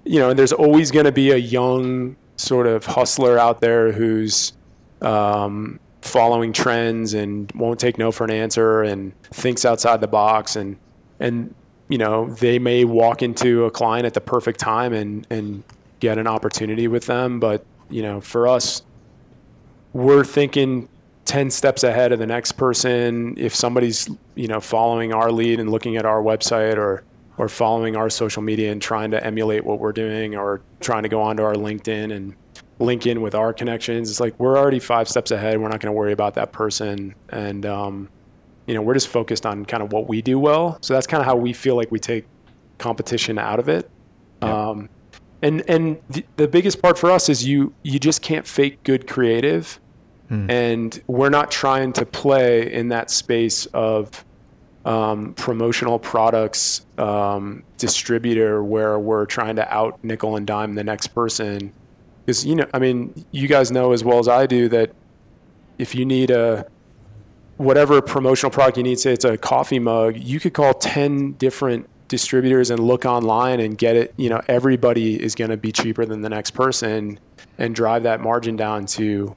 you 0.03 0.19
know 0.19 0.33
there's 0.33 0.53
always 0.53 0.91
going 0.91 1.05
to 1.05 1.11
be 1.11 1.31
a 1.31 1.37
young 1.37 2.15
sort 2.35 2.67
of 2.67 2.85
hustler 2.85 3.37
out 3.37 3.61
there 3.61 3.91
who's 3.91 4.53
um, 5.01 5.79
following 6.01 6.51
trends 6.51 7.13
and 7.13 7.49
won't 7.53 7.79
take 7.79 7.97
no 7.97 8.11
for 8.11 8.25
an 8.25 8.31
answer 8.31 8.83
and 8.83 9.13
thinks 9.23 9.63
outside 9.63 10.01
the 10.01 10.07
box. 10.07 10.55
And 10.55 10.77
and 11.19 11.55
you 11.87 11.97
know 11.97 12.29
they 12.33 12.59
may 12.59 12.83
walk 12.83 13.21
into 13.21 13.65
a 13.65 13.71
client 13.71 14.05
at 14.05 14.13
the 14.13 14.21
perfect 14.21 14.59
time 14.59 14.91
and 14.91 15.25
and 15.29 15.63
get 16.01 16.17
an 16.17 16.27
opportunity 16.27 16.89
with 16.89 17.05
them. 17.05 17.39
But 17.39 17.65
you 17.89 18.01
know 18.01 18.19
for 18.19 18.49
us 18.49 18.81
we're 19.93 20.23
thinking 20.23 20.89
10 21.25 21.51
steps 21.51 21.83
ahead 21.83 22.11
of 22.11 22.19
the 22.19 22.25
next 22.25 22.53
person. 22.53 23.35
If 23.37 23.55
somebody's 23.55 24.09
you 24.35 24.47
know 24.47 24.59
following 24.59 25.13
our 25.13 25.31
lead 25.31 25.59
and 25.59 25.71
looking 25.71 25.95
at 25.95 26.05
our 26.05 26.21
website 26.21 26.77
or 26.77 27.03
or 27.37 27.47
following 27.47 27.95
our 27.95 28.09
social 28.09 28.41
media 28.41 28.71
and 28.71 28.81
trying 28.81 29.11
to 29.11 29.23
emulate 29.25 29.63
what 29.63 29.79
we're 29.79 29.93
doing 29.93 30.35
or 30.35 30.61
trying 30.81 31.03
to 31.03 31.09
go 31.09 31.21
onto 31.21 31.43
our 31.43 31.55
linkedin 31.55 32.15
and 32.15 32.35
link 32.79 33.07
in 33.07 33.21
with 33.21 33.33
our 33.33 33.53
connections 33.53 34.09
it's 34.09 34.19
like 34.19 34.37
we're 34.39 34.57
already 34.57 34.79
five 34.79 35.07
steps 35.07 35.31
ahead. 35.31 35.59
We're 35.59 35.69
not 35.69 35.79
going 35.79 35.93
to 35.93 35.97
worry 35.97 36.11
about 36.11 36.33
that 36.35 36.51
person. 36.51 37.15
And 37.29 37.65
um, 37.65 38.09
you 38.65 38.73
know 38.73 38.81
we're 38.81 38.93
just 38.95 39.07
focused 39.07 39.45
on 39.45 39.65
kind 39.65 39.83
of 39.83 39.91
what 39.91 40.07
we 40.07 40.21
do 40.21 40.39
well. 40.39 40.77
So 40.81 40.93
that's 40.93 41.07
kind 41.07 41.21
of 41.21 41.25
how 41.25 41.35
we 41.35 41.53
feel 41.53 41.75
like 41.75 41.91
we 41.91 41.99
take 41.99 42.25
competition 42.79 43.37
out 43.37 43.59
of 43.59 43.69
it. 43.69 43.89
Um, 44.41 44.89
and 45.41 45.63
and 45.69 46.01
the, 46.09 46.25
the 46.35 46.47
biggest 46.47 46.81
part 46.81 46.97
for 46.97 47.11
us 47.11 47.29
is 47.29 47.45
you 47.45 47.73
you 47.83 47.99
just 47.99 48.21
can't 48.21 48.45
fake 48.45 48.83
good 48.83 49.07
creative 49.07 49.79
and 50.49 51.01
we're 51.07 51.29
not 51.29 51.51
trying 51.51 51.93
to 51.93 52.05
play 52.05 52.71
in 52.71 52.89
that 52.89 53.09
space 53.09 53.65
of 53.67 54.23
um, 54.85 55.33
promotional 55.35 55.99
products 55.99 56.85
um, 56.97 57.63
distributor 57.77 58.63
where 58.63 58.99
we're 58.99 59.25
trying 59.25 59.55
to 59.55 59.73
out 59.73 60.03
nickel 60.03 60.35
and 60.35 60.45
dime 60.45 60.75
the 60.75 60.83
next 60.83 61.07
person. 61.07 61.73
Because 62.25 62.45
you 62.45 62.55
know 62.55 62.65
i 62.73 62.79
mean 62.79 63.25
you 63.31 63.49
guys 63.49 63.69
know 63.69 63.91
as 63.91 64.01
well 64.01 64.17
as 64.17 64.29
i 64.29 64.45
do 64.45 64.69
that 64.69 64.93
if 65.77 65.93
you 65.93 66.05
need 66.05 66.31
a 66.31 66.65
whatever 67.57 68.01
promotional 68.01 68.49
product 68.49 68.77
you 68.77 68.83
need 68.83 68.97
say 68.97 69.11
it's 69.11 69.25
a 69.25 69.37
coffee 69.37 69.77
mug 69.77 70.15
you 70.17 70.39
could 70.39 70.53
call 70.53 70.73
10 70.73 71.33
different 71.33 71.89
distributors 72.13 72.69
and 72.69 72.79
look 72.79 73.05
online 73.05 73.59
and 73.59 73.75
get 73.75 73.95
it. 73.95 74.13
You 74.17 74.29
know 74.29 74.39
everybody 74.47 75.21
is 75.21 75.33
going 75.33 75.49
to 75.49 75.57
be 75.57 75.71
cheaper 75.71 76.05
than 76.05 76.21
the 76.21 76.29
next 76.29 76.51
person 76.51 77.19
and 77.57 77.73
drive 77.73 78.03
that 78.03 78.21
margin 78.21 78.55
down 78.55 78.85
to 78.85 79.35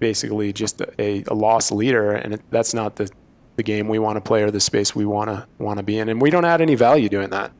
basically 0.00 0.52
just 0.52 0.80
a, 0.98 1.22
a 1.28 1.34
loss 1.34 1.70
leader 1.70 2.12
and 2.12 2.34
it, 2.34 2.42
that's 2.50 2.74
not 2.74 2.96
the, 2.96 3.08
the 3.56 3.62
game 3.62 3.86
we 3.86 3.98
want 3.98 4.16
to 4.16 4.20
play 4.20 4.42
or 4.42 4.50
the 4.50 4.60
space 4.60 4.94
we 4.94 5.04
want 5.04 5.30
to 5.30 5.46
want 5.58 5.76
to 5.76 5.82
be 5.84 5.98
in 5.98 6.08
and 6.08 6.20
we 6.20 6.30
don't 6.30 6.44
add 6.44 6.60
any 6.60 6.74
value 6.74 7.08
doing 7.08 7.30
that 7.30 7.52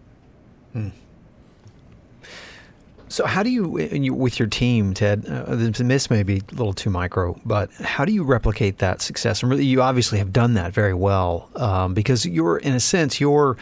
So, 3.11 3.27
how 3.27 3.43
do 3.43 3.51
you, 3.51 3.77
you 3.81 4.15
with 4.15 4.39
your 4.39 4.47
team, 4.47 4.95
Ted? 4.95 5.27
Uh, 5.29 5.57
this 5.57 6.11
may 6.11 6.23
be 6.23 6.37
a 6.37 6.55
little 6.55 6.73
too 6.73 6.91
micro, 6.91 7.39
but 7.45 7.73
how 7.73 8.05
do 8.05 8.13
you 8.13 8.23
replicate 8.23 8.79
that 8.79 9.03
success? 9.03 9.43
And 9.43 9.51
really, 9.51 9.65
you 9.65 9.83
obviously 9.83 10.19
have 10.19 10.33
done 10.33 10.55
that 10.55 10.73
very 10.73 10.95
well 10.95 11.51
um, 11.57 11.93
because 11.93 12.25
you're, 12.25 12.59
in 12.59 12.73
a 12.73 12.79
sense, 12.79 13.21
you're 13.21 13.57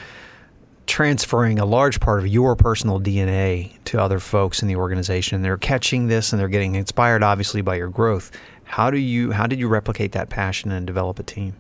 transferring 0.85 1.59
a 1.59 1.64
large 1.64 1.99
part 1.99 2.19
of 2.19 2.27
your 2.27 2.57
personal 2.57 3.01
DNA 3.01 3.73
to 3.87 3.99
other 3.99 4.19
folks 4.19 4.61
in 4.61 4.69
the 4.69 4.77
organization. 4.77 5.37
And 5.37 5.45
they're 5.45 5.57
catching 5.57 6.09
this 6.09 6.31
and 6.35 6.38
they're 6.38 6.49
getting 6.49 6.75
inspired, 6.75 7.23
obviously, 7.23 7.62
by 7.62 7.77
your 7.77 7.88
growth. 7.88 8.31
How 8.69 8.91
do 8.91 8.99
you, 8.99 9.33
how 9.33 9.47
did 9.47 9.59
you 9.59 9.69
replicate 9.69 10.13
that 10.13 10.29
passion 10.29 10.71
and 10.71 10.87
develop 10.87 11.19
a 11.19 11.23
team? 11.23 11.55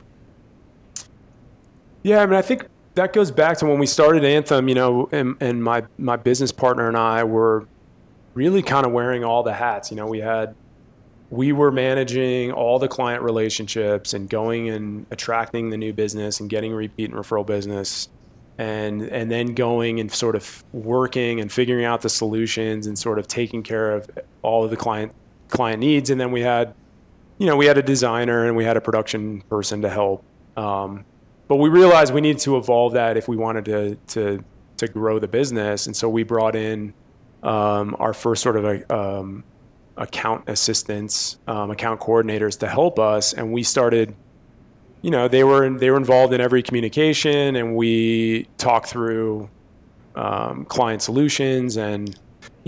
Yeah, 2.02 2.22
I 2.22 2.26
mean, 2.26 2.36
I 2.36 2.42
think 2.42 2.66
that 2.94 3.12
goes 3.12 3.30
back 3.30 3.58
to 3.58 3.66
when 3.66 3.78
we 3.78 3.86
started 3.86 4.24
Anthem. 4.24 4.68
You 4.68 4.74
know, 4.74 5.08
and, 5.12 5.36
and 5.40 5.62
my 5.62 5.84
my 5.98 6.16
business 6.16 6.52
partner 6.52 6.88
and 6.88 6.96
I 6.96 7.24
were 7.24 7.66
really 8.34 8.62
kind 8.62 8.86
of 8.86 8.92
wearing 8.92 9.24
all 9.24 9.42
the 9.42 9.54
hats. 9.54 9.90
You 9.90 9.96
know, 9.96 10.06
we 10.06 10.20
had 10.20 10.54
we 11.30 11.52
were 11.52 11.70
managing 11.70 12.52
all 12.52 12.78
the 12.78 12.88
client 12.88 13.22
relationships 13.22 14.14
and 14.14 14.28
going 14.30 14.68
and 14.70 15.06
attracting 15.10 15.70
the 15.70 15.76
new 15.76 15.92
business 15.92 16.40
and 16.40 16.48
getting 16.48 16.72
repeat 16.72 17.10
and 17.10 17.18
referral 17.18 17.44
business 17.44 18.08
and 18.56 19.02
and 19.02 19.30
then 19.30 19.54
going 19.54 20.00
and 20.00 20.10
sort 20.10 20.34
of 20.34 20.64
working 20.72 21.40
and 21.40 21.52
figuring 21.52 21.84
out 21.84 22.00
the 22.00 22.08
solutions 22.08 22.86
and 22.86 22.98
sort 22.98 23.18
of 23.18 23.28
taking 23.28 23.62
care 23.62 23.92
of 23.92 24.08
all 24.42 24.64
of 24.64 24.70
the 24.70 24.76
client 24.76 25.12
client 25.48 25.80
needs 25.80 26.10
and 26.10 26.20
then 26.20 26.32
we 26.32 26.40
had 26.40 26.74
you 27.38 27.46
know 27.46 27.56
we 27.56 27.66
had 27.66 27.78
a 27.78 27.82
designer 27.82 28.46
and 28.46 28.56
we 28.56 28.64
had 28.64 28.76
a 28.76 28.80
production 28.80 29.40
person 29.42 29.82
to 29.82 29.88
help 29.88 30.24
um, 30.56 31.04
but 31.48 31.56
we 31.56 31.68
realized 31.70 32.12
we 32.12 32.20
needed 32.20 32.40
to 32.40 32.56
evolve 32.56 32.92
that 32.92 33.16
if 33.16 33.26
we 33.26 33.36
wanted 33.36 33.64
to 33.64 33.94
to 34.08 34.44
to 34.76 34.88
grow 34.88 35.18
the 35.18 35.28
business. 35.28 35.86
And 35.86 35.96
so 35.96 36.08
we 36.08 36.22
brought 36.22 36.56
in 36.56 36.94
um, 37.42 37.96
our 37.98 38.12
first 38.12 38.42
sort 38.42 38.56
of 38.56 38.64
a, 38.64 38.94
um, 38.94 39.44
account 39.96 40.48
assistants 40.48 41.38
um, 41.48 41.70
account 41.70 42.00
coordinators 42.00 42.58
to 42.60 42.68
help 42.68 42.98
us. 42.98 43.32
And 43.32 43.52
we 43.52 43.62
started 43.62 44.14
you 45.02 45.10
know 45.10 45.28
they 45.28 45.44
were 45.44 45.70
they 45.70 45.90
were 45.90 45.96
involved 45.96 46.32
in 46.32 46.40
every 46.40 46.62
communication 46.62 47.56
and 47.56 47.76
we 47.76 48.48
talked 48.58 48.88
through 48.88 49.48
um, 50.16 50.64
client 50.64 51.02
solutions 51.02 51.76
and 51.76 52.18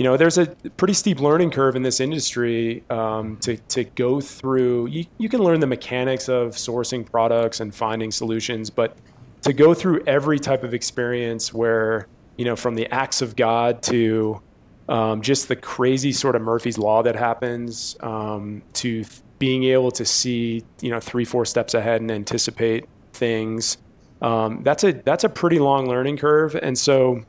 you 0.00 0.04
know 0.04 0.16
there's 0.16 0.38
a 0.38 0.46
pretty 0.78 0.94
steep 0.94 1.20
learning 1.20 1.50
curve 1.50 1.76
in 1.76 1.82
this 1.82 2.00
industry 2.00 2.82
um, 2.88 3.36
to, 3.36 3.58
to 3.68 3.84
go 3.84 4.18
through 4.18 4.86
you, 4.86 5.04
you 5.18 5.28
can 5.28 5.40
learn 5.40 5.60
the 5.60 5.66
mechanics 5.66 6.26
of 6.26 6.52
sourcing 6.52 7.04
products 7.04 7.60
and 7.60 7.74
finding 7.74 8.10
solutions 8.10 8.70
but 8.70 8.96
to 9.42 9.52
go 9.52 9.74
through 9.74 10.02
every 10.06 10.38
type 10.38 10.64
of 10.64 10.72
experience 10.72 11.52
where 11.52 12.08
you 12.38 12.46
know 12.46 12.56
from 12.56 12.76
the 12.76 12.90
acts 12.90 13.20
of 13.20 13.36
god 13.36 13.82
to 13.82 14.40
um, 14.88 15.20
just 15.20 15.48
the 15.48 15.56
crazy 15.56 16.12
sort 16.12 16.34
of 16.34 16.40
Murphy's 16.40 16.78
law 16.78 17.02
that 17.02 17.14
happens 17.14 17.94
um, 18.00 18.62
to 18.72 19.04
th- 19.04 19.20
being 19.38 19.64
able 19.64 19.90
to 19.92 20.04
see 20.06 20.64
you 20.80 20.90
know 20.90 20.98
three 20.98 21.26
four 21.26 21.44
steps 21.44 21.74
ahead 21.74 22.00
and 22.00 22.10
anticipate 22.10 22.88
things. 23.12 23.78
Um, 24.20 24.62
that's 24.64 24.82
a 24.82 24.92
that's 24.92 25.22
a 25.22 25.28
pretty 25.28 25.60
long 25.60 25.86
learning 25.88 26.16
curve, 26.16 26.56
and 26.56 26.76
so 26.76 27.22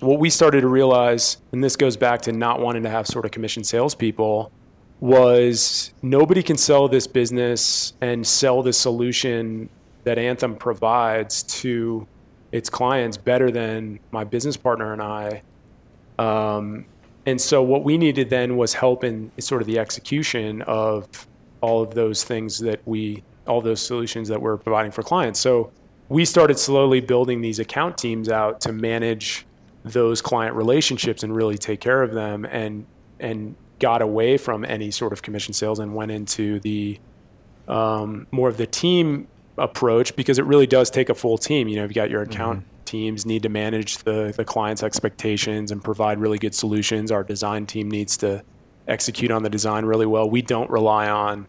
what 0.00 0.18
we 0.20 0.30
started 0.30 0.60
to 0.62 0.68
realize, 0.68 1.38
and 1.52 1.62
this 1.62 1.76
goes 1.76 1.96
back 1.96 2.22
to 2.22 2.32
not 2.32 2.60
wanting 2.60 2.82
to 2.84 2.90
have 2.90 3.06
sort 3.06 3.24
of 3.24 3.30
commission 3.30 3.64
salespeople, 3.64 4.52
was 5.00 5.92
nobody 6.02 6.42
can 6.42 6.56
sell 6.56 6.88
this 6.88 7.06
business 7.06 7.92
and 8.00 8.26
sell 8.26 8.62
the 8.62 8.72
solution 8.72 9.68
that 10.04 10.18
Anthem 10.18 10.56
provides 10.56 11.42
to 11.42 12.06
its 12.52 12.70
clients 12.70 13.16
better 13.16 13.50
than 13.50 14.00
my 14.10 14.24
business 14.24 14.56
partner 14.56 14.92
and 14.92 15.02
I. 15.02 15.42
Um, 16.18 16.86
and 17.26 17.40
so 17.40 17.62
what 17.62 17.84
we 17.84 17.98
needed 17.98 18.30
then 18.30 18.56
was 18.56 18.72
help 18.72 19.04
in 19.04 19.30
sort 19.38 19.60
of 19.60 19.66
the 19.66 19.78
execution 19.78 20.62
of 20.62 21.28
all 21.60 21.82
of 21.82 21.94
those 21.94 22.24
things 22.24 22.58
that 22.60 22.80
we, 22.86 23.22
all 23.46 23.60
those 23.60 23.84
solutions 23.84 24.28
that 24.28 24.40
we're 24.40 24.56
providing 24.56 24.90
for 24.90 25.02
clients. 25.02 25.38
So 25.38 25.70
we 26.08 26.24
started 26.24 26.58
slowly 26.58 27.00
building 27.00 27.40
these 27.40 27.58
account 27.58 27.98
teams 27.98 28.28
out 28.28 28.60
to 28.62 28.72
manage 28.72 29.44
those 29.84 30.20
client 30.20 30.54
relationships 30.54 31.22
and 31.22 31.34
really 31.34 31.58
take 31.58 31.80
care 31.80 32.02
of 32.02 32.12
them 32.12 32.44
and 32.44 32.86
and 33.20 33.54
got 33.78 34.02
away 34.02 34.36
from 34.36 34.64
any 34.64 34.90
sort 34.90 35.12
of 35.12 35.22
commission 35.22 35.54
sales 35.54 35.78
and 35.78 35.94
went 35.94 36.10
into 36.10 36.60
the 36.60 36.98
um, 37.68 38.26
more 38.30 38.48
of 38.48 38.56
the 38.56 38.66
team 38.66 39.28
approach 39.56 40.14
because 40.16 40.38
it 40.38 40.44
really 40.44 40.66
does 40.66 40.90
take 40.90 41.08
a 41.08 41.14
full 41.14 41.38
team. 41.38 41.68
You 41.68 41.76
know, 41.76 41.82
you've 41.82 41.94
got 41.94 42.10
your 42.10 42.22
account 42.22 42.60
mm-hmm. 42.60 42.84
teams 42.84 43.26
need 43.26 43.42
to 43.42 43.48
manage 43.48 43.98
the 43.98 44.32
the 44.36 44.44
client's 44.44 44.82
expectations 44.82 45.70
and 45.70 45.82
provide 45.82 46.18
really 46.18 46.38
good 46.38 46.54
solutions. 46.54 47.10
Our 47.10 47.24
design 47.24 47.66
team 47.66 47.90
needs 47.90 48.16
to 48.18 48.42
execute 48.86 49.30
on 49.30 49.42
the 49.42 49.50
design 49.50 49.84
really 49.84 50.06
well. 50.06 50.28
We 50.28 50.42
don't 50.42 50.70
rely 50.70 51.08
on 51.08 51.46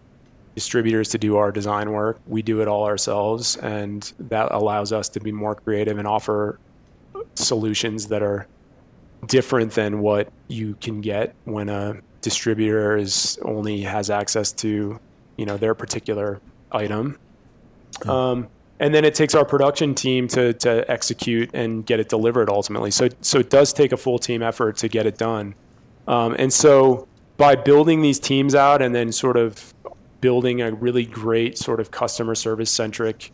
distributors 0.55 1.09
to 1.09 1.17
do 1.17 1.37
our 1.37 1.51
design 1.51 1.91
work. 1.91 2.19
We 2.27 2.41
do 2.41 2.61
it 2.61 2.67
all 2.67 2.83
ourselves, 2.85 3.55
and 3.57 4.11
that 4.19 4.51
allows 4.51 4.91
us 4.91 5.07
to 5.09 5.19
be 5.19 5.31
more 5.31 5.55
creative 5.55 5.97
and 5.97 6.07
offer 6.07 6.59
solutions 7.39 8.07
that 8.07 8.21
are 8.21 8.47
different 9.27 9.73
than 9.73 9.99
what 9.99 10.31
you 10.47 10.75
can 10.75 11.01
get 11.01 11.35
when 11.45 11.69
a 11.69 11.95
distributor 12.21 12.97
is 12.97 13.39
only 13.43 13.81
has 13.81 14.09
access 14.09 14.51
to 14.51 14.99
you 15.37 15.45
know 15.45 15.57
their 15.57 15.75
particular 15.75 16.41
item. 16.71 17.17
Mm-hmm. 17.91 18.09
um, 18.09 18.47
and 18.81 18.93
then 18.93 19.03
it 19.03 19.13
takes 19.13 19.35
our 19.35 19.43
production 19.43 19.93
team 19.93 20.27
to, 20.29 20.53
to 20.53 20.89
execute 20.89 21.49
and 21.53 21.85
get 21.85 21.99
it 21.99 22.07
delivered 22.07 22.49
ultimately. 22.49 22.91
So 22.91 23.09
so 23.21 23.39
it 23.39 23.49
does 23.49 23.73
take 23.73 23.91
a 23.91 23.97
full 23.97 24.19
team 24.19 24.41
effort 24.41 24.77
to 24.77 24.87
get 24.87 25.05
it 25.05 25.17
done. 25.17 25.55
Um, 26.07 26.35
and 26.39 26.51
so 26.51 27.07
by 27.37 27.55
building 27.55 28.01
these 28.01 28.19
teams 28.19 28.55
out 28.55 28.81
and 28.81 28.93
then 28.95 29.11
sort 29.11 29.37
of 29.37 29.73
building 30.21 30.61
a 30.61 30.71
really 30.71 31.05
great 31.05 31.57
sort 31.57 31.79
of 31.79 31.91
customer 31.91 32.35
service 32.35 32.71
centric 32.71 33.31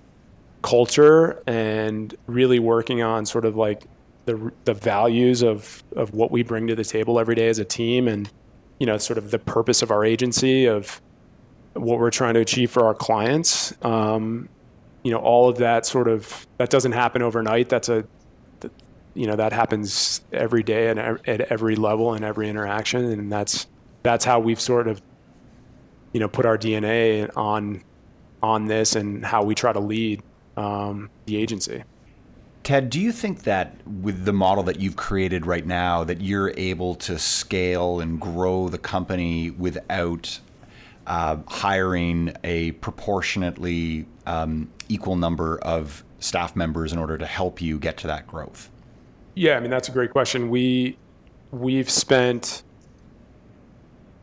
culture 0.61 1.41
and 1.47 2.15
really 2.27 2.59
working 2.59 3.01
on 3.01 3.25
sort 3.25 3.45
of 3.45 3.55
like 3.55 3.85
the 4.25 4.51
the 4.65 4.73
values 4.73 5.43
of 5.43 5.83
of 5.95 6.13
what 6.13 6.31
we 6.31 6.43
bring 6.43 6.67
to 6.67 6.75
the 6.75 6.83
table 6.83 7.19
every 7.19 7.35
day 7.35 7.47
as 7.47 7.59
a 7.59 7.65
team 7.65 8.07
and 8.07 8.29
you 8.79 8.85
know 8.85 8.97
sort 8.97 9.17
of 9.17 9.31
the 9.31 9.39
purpose 9.39 9.81
of 9.81 9.91
our 9.91 10.03
agency 10.03 10.65
of 10.65 11.01
what 11.73 11.99
we're 11.99 12.11
trying 12.11 12.33
to 12.33 12.39
achieve 12.39 12.71
for 12.71 12.85
our 12.85 12.95
clients. 12.95 13.73
Um, 13.81 14.49
you 15.03 15.11
know 15.11 15.19
all 15.19 15.47
of 15.47 15.57
that 15.57 15.85
sort 15.85 16.07
of 16.07 16.47
that 16.57 16.69
doesn't 16.69 16.93
happen 16.93 17.21
overnight. 17.21 17.69
That's 17.69 17.89
a 17.89 18.05
you 19.13 19.27
know 19.27 19.35
that 19.35 19.53
happens 19.53 20.21
every 20.31 20.61
day 20.61 20.89
and 20.89 20.99
at 20.99 21.41
every 21.41 21.75
level 21.75 22.13
and 22.13 22.23
every 22.23 22.49
interaction. 22.49 23.05
And 23.05 23.31
that's 23.31 23.67
that's 24.03 24.25
how 24.25 24.39
we've 24.39 24.59
sort 24.59 24.87
of 24.87 25.01
you 26.13 26.19
know 26.19 26.27
put 26.27 26.45
our 26.45 26.57
DNA 26.57 27.29
on 27.35 27.83
on 28.43 28.65
this 28.65 28.95
and 28.95 29.25
how 29.25 29.43
we 29.43 29.55
try 29.55 29.73
to 29.73 29.79
lead 29.79 30.21
um, 30.57 31.09
the 31.25 31.37
agency. 31.37 31.83
Ted, 32.65 32.89
do 32.89 32.99
you 32.99 33.11
think 33.11 33.43
that 33.43 33.75
with 33.85 34.25
the 34.25 34.33
model 34.33 34.63
that 34.63 34.79
you've 34.79 34.95
created 34.95 35.45
right 35.45 35.67
now, 35.67 36.03
that 36.03 36.19
you're 36.19 36.51
able 36.57 36.95
to 36.95 37.19
scale 37.19 37.99
and 37.99 38.19
grow 38.19 38.69
the 38.69 38.79
company 38.79 39.51
without 39.51 40.39
uh, 41.05 41.37
hiring 41.47 42.33
a 42.43 42.71
proportionately 42.71 44.07
um, 44.25 44.67
equal 44.89 45.15
number 45.15 45.59
of 45.59 46.03
staff 46.17 46.55
members 46.55 46.91
in 46.91 46.97
order 46.97 47.19
to 47.19 47.27
help 47.27 47.61
you 47.61 47.77
get 47.77 47.97
to 47.97 48.07
that 48.07 48.25
growth? 48.25 48.71
Yeah, 49.35 49.57
I 49.57 49.59
mean 49.59 49.69
that's 49.69 49.87
a 49.89 49.91
great 49.91 50.09
question. 50.09 50.49
We 50.49 50.97
we've 51.51 51.89
spent 51.89 52.63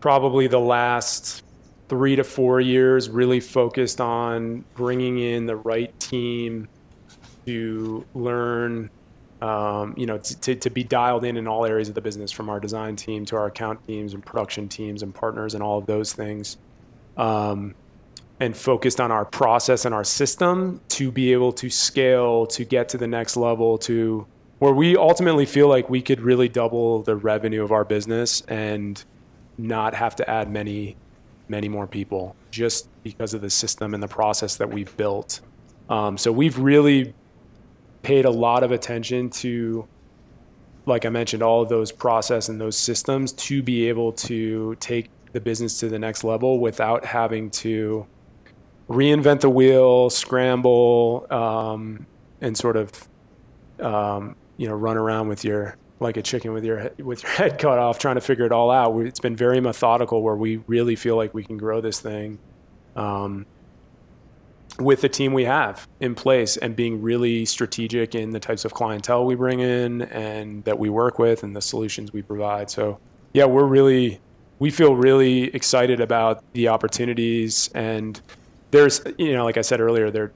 probably 0.01 0.49
the 0.49 0.59
last 0.59 1.45
three 1.89 2.17
to 2.17 2.25
four 2.25 2.61
years 2.61 3.09
really 3.09 3.39
focused 3.39 4.01
on 4.01 4.65
bringing 4.75 5.21
in 5.21 5.47
the 5.47 5.55
right 5.55 5.97
team 6.01 6.67
to 7.47 8.05
learn, 8.15 8.91
um, 9.41 9.95
you 9.97 10.07
know, 10.07 10.19
to, 10.19 10.55
to 10.55 10.71
be 10.71 10.85
dialed 10.85 11.25
in 11.25 11.37
in 11.37 11.47
all 11.47 11.65
areas 11.65 11.89
of 11.89 11.95
the 11.95 12.01
business 12.01 12.31
from 12.31 12.49
our 12.49 12.61
design 12.61 12.97
team 12.97 13.25
to 13.27 13.37
our 13.37 13.47
account 13.47 13.85
teams 13.87 14.15
and 14.15 14.25
production 14.25 14.69
teams 14.69 15.03
and 15.03 15.15
partners 15.15 15.55
and 15.55 15.63
all 15.63 15.79
of 15.79 15.87
those 15.87 16.13
things. 16.13 16.59
Um, 17.17 17.75
and 18.43 18.57
focused 18.57 19.01
on 19.01 19.13
our 19.13 19.25
process 19.25 19.85
and 19.85 19.95
our 19.95 20.03
system 20.03 20.81
to 20.89 21.13
be 21.13 21.33
able 21.33 21.53
to 21.53 21.71
scale 21.71 22.45
to 22.45 22.65
get 22.65 22.89
to 22.89 22.99
the 22.99 23.07
next 23.07 23.37
level 23.37 23.79
to 23.79 24.27
where 24.59 24.73
we 24.73 24.97
ultimately 24.97 25.47
feel 25.47 25.69
like 25.69 25.89
we 25.89 26.03
could 26.03 26.21
really 26.21 26.49
double 26.49 27.03
the 27.03 27.15
revenue 27.15 27.63
of 27.63 27.71
our 27.71 27.85
business 27.85 28.41
and 28.49 29.05
not 29.59 29.95
have 29.95 30.17
to 30.17 30.29
add 30.29 30.51
many 30.51 30.97
many 31.49 31.69
more 31.69 31.87
people 31.87 32.35
just 32.51 32.89
because 33.05 33.33
of 33.33 33.43
the 33.43 33.51
system 33.51 33.95
and 33.95 34.03
the 34.03 34.09
process 34.09 34.57
that 34.57 34.69
we've 34.69 34.97
built 34.97 35.41
um, 35.89 36.19
so 36.19 36.33
we've 36.33 36.59
really 36.59 37.15
paid 38.03 38.25
a 38.25 38.31
lot 38.31 38.63
of 38.63 38.73
attention 38.73 39.31
to 39.31 39.89
like 40.87 41.07
I 41.07 41.11
mentioned, 41.11 41.43
all 41.43 41.63
of 41.63 41.69
those 41.69 41.93
process 41.93 42.49
and 42.49 42.61
those 42.61 42.77
systems 42.77 43.33
to 43.33 43.63
be 43.63 43.89
able 43.89 44.13
to 44.13 44.77
take 44.81 45.11
the 45.33 45.41
business 45.41 45.79
to 45.81 45.89
the 45.89 45.99
next 45.99 46.25
level 46.25 46.59
without 46.59 47.05
having 47.05 47.51
to 47.51 48.07
reinvent 48.89 49.41
the 49.41 49.51
wheel, 49.51 50.11
scramble, 50.11 51.27
um, 51.31 52.07
and 52.41 52.57
sort 52.57 52.77
of 52.77 53.09
um, 53.81 54.37
you 54.57 54.69
know 54.69 54.75
run 54.75 54.97
around 54.97 55.29
with 55.29 55.45
your 55.45 55.77
like 56.01 56.17
a 56.17 56.23
chicken 56.23 56.53
with 56.53 56.65
your 56.65 56.91
with 56.99 57.23
your 57.23 57.33
head 57.33 57.59
cut 57.59 57.79
off, 57.79 57.99
trying 57.99 58.17
to 58.17 58.21
figure 58.21 58.45
it 58.45 58.53
all 58.53 58.71
out. 58.71 58.97
It's 58.99 59.21
been 59.21 59.37
very 59.37 59.61
methodical, 59.61 60.23
where 60.23 60.37
we 60.37 60.59
really 60.67 60.97
feel 60.97 61.17
like 61.17 61.33
we 61.33 61.45
can 61.45 61.57
grow 61.57 61.81
this 61.81 62.01
thing. 62.01 62.39
Um, 62.97 63.47
with 64.79 65.03
the 65.03 65.09
team 65.09 65.33
we 65.33 65.45
have 65.45 65.87
in 66.01 66.15
place 66.15 66.57
and 66.57 66.75
being 66.75 67.03
really 67.03 67.45
strategic 67.45 68.15
in 68.15 68.31
the 68.31 68.41
types 68.41 68.65
of 68.65 68.73
clientele 68.73 69.25
we 69.25 69.35
bring 69.35 69.61
in 69.61 70.03
and 70.03 70.65
that 70.65 70.79
we 70.79 70.89
work 70.89 71.19
with 71.19 71.43
and 71.43 71.55
the 71.55 71.61
solutions 71.61 72.13
we 72.13 72.23
provide. 72.23 72.71
So, 72.71 72.99
yeah, 73.33 73.45
we're 73.45 73.67
really, 73.67 74.21
we 74.59 74.71
feel 74.71 74.97
really 74.97 75.55
excited 75.55 76.01
about 76.01 76.43
the 76.55 76.69
opportunities. 76.69 77.69
And 77.75 78.21
there's, 78.71 79.03
you 79.19 79.33
know, 79.33 79.45
like 79.45 79.57
I 79.57 79.63
said 79.63 79.81
earlier, 79.81 80.11
there, 80.11 80.33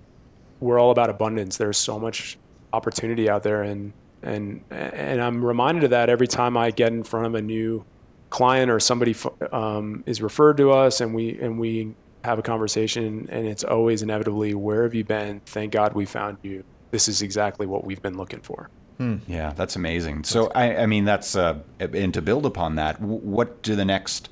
we're 0.61 0.79
all 0.79 0.91
about 0.91 1.11
abundance. 1.11 1.57
There's 1.57 1.79
so 1.79 1.99
much 1.99 2.39
opportunity 2.73 3.29
out 3.31 3.43
there. 3.43 3.63
And, 3.63 3.93
and, 4.23 4.63
and 4.71 5.21
I'm 5.21 5.45
reminded 5.45 5.85
of 5.85 5.91
that 5.91 6.11
every 6.11 6.27
time 6.27 6.57
I 6.57 6.71
get 6.71 6.93
in 6.93 7.05
front 7.05 7.27
of 7.27 7.35
a 7.35 7.43
new 7.43 7.85
client 8.29 8.71
or 8.71 8.81
somebody 8.81 9.15
um, 9.53 10.03
is 10.07 10.21
referred 10.21 10.57
to 10.59 10.73
us 10.73 11.01
and 11.01 11.15
we, 11.15 11.39
and 11.41 11.59
we 11.59 11.95
have 12.27 12.39
a 12.39 12.43
conversation, 12.43 13.27
and 13.31 13.47
it's 13.47 13.65
always 13.65 14.03
inevitably, 14.03 14.55
"Where 14.55 14.83
have 14.83 14.95
you 14.95 15.05
been? 15.05 15.41
Thank 15.47 15.73
God 15.73 15.95
we 15.95 16.05
found 16.05 16.39
you. 16.43 16.65
This 16.91 17.09
is 17.09 17.23
exactly 17.23 17.67
what 17.67 17.85
we've 17.85 18.03
been 18.03 18.17
looking 18.17 18.41
for." 18.41 18.69
Hmm. 18.99 19.17
Yeah, 19.27 19.53
that's 19.55 19.77
amazing. 19.77 20.25
So, 20.25 20.51
I, 20.55 20.77
I 20.77 20.87
mean, 20.87 21.05
that's 21.05 21.37
uh, 21.37 21.59
and 21.81 22.13
to 22.15 22.23
build 22.23 22.47
upon 22.47 22.77
that, 22.77 23.01
what 23.01 23.63
do 23.63 23.77
the 23.77 23.85
next 23.85 24.31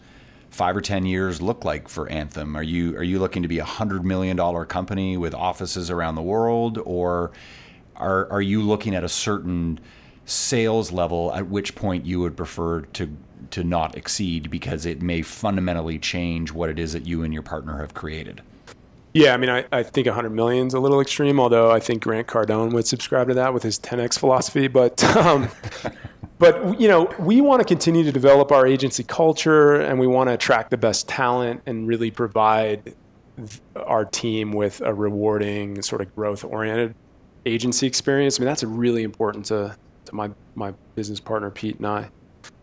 five 0.50 0.76
or 0.76 0.80
ten 0.80 1.04
years 1.04 1.42
look 1.42 1.64
like 1.64 1.88
for 1.88 2.08
Anthem? 2.08 2.56
Are 2.56 2.62
you 2.62 2.96
are 2.96 3.02
you 3.02 3.18
looking 3.18 3.42
to 3.42 3.48
be 3.48 3.58
a 3.58 3.64
hundred 3.64 4.04
million 4.04 4.36
dollar 4.36 4.64
company 4.64 5.16
with 5.16 5.34
offices 5.34 5.90
around 5.90 6.14
the 6.14 6.22
world, 6.22 6.78
or 6.84 7.32
are 7.96 8.30
are 8.30 8.42
you 8.42 8.62
looking 8.62 8.94
at 8.94 9.04
a 9.04 9.08
certain 9.08 9.80
sales 10.26 10.90
level 10.90 11.32
at 11.34 11.48
which 11.48 11.74
point 11.74 12.06
you 12.06 12.20
would 12.20 12.36
prefer 12.36 12.80
to 12.80 13.16
to 13.50 13.62
not 13.62 13.96
exceed 13.96 14.50
because 14.50 14.86
it 14.86 15.02
may 15.02 15.22
fundamentally 15.22 15.98
change 15.98 16.50
what 16.50 16.70
it 16.70 16.78
is 16.78 16.92
that 16.92 17.06
you 17.06 17.22
and 17.22 17.32
your 17.32 17.42
partner 17.42 17.78
have 17.78 17.94
created. 17.94 18.42
Yeah, 19.12 19.32
I 19.32 19.36
mean, 19.36 19.48
I, 19.48 19.64
I 19.70 19.84
think 19.84 20.06
100 20.06 20.30
million 20.30 20.66
is 20.66 20.74
a 20.74 20.80
little 20.80 21.00
extreme, 21.00 21.38
although 21.38 21.70
I 21.70 21.78
think 21.78 22.02
Grant 22.02 22.26
Cardone 22.26 22.72
would 22.72 22.86
subscribe 22.86 23.28
to 23.28 23.34
that 23.34 23.54
with 23.54 23.62
his 23.62 23.78
10x 23.78 24.18
philosophy. 24.18 24.66
But, 24.66 25.04
um, 25.16 25.48
but 26.40 26.80
you 26.80 26.88
know, 26.88 27.14
we 27.20 27.40
want 27.40 27.60
to 27.60 27.64
continue 27.64 28.02
to 28.02 28.10
develop 28.10 28.50
our 28.50 28.66
agency 28.66 29.04
culture, 29.04 29.76
and 29.76 30.00
we 30.00 30.08
want 30.08 30.30
to 30.30 30.34
attract 30.34 30.72
the 30.72 30.76
best 30.76 31.06
talent 31.06 31.62
and 31.64 31.86
really 31.86 32.10
provide 32.10 32.94
our 33.76 34.04
team 34.04 34.52
with 34.52 34.80
a 34.80 34.92
rewarding, 34.92 35.80
sort 35.82 36.00
of 36.00 36.12
growth-oriented 36.16 36.96
agency 37.46 37.86
experience. 37.86 38.38
I 38.38 38.40
mean, 38.40 38.46
that's 38.46 38.64
really 38.64 39.04
important 39.04 39.46
to 39.46 39.76
my 40.12 40.30
my 40.54 40.72
business 40.94 41.20
partner 41.20 41.50
Pete 41.50 41.76
and 41.76 41.86
I. 41.86 42.10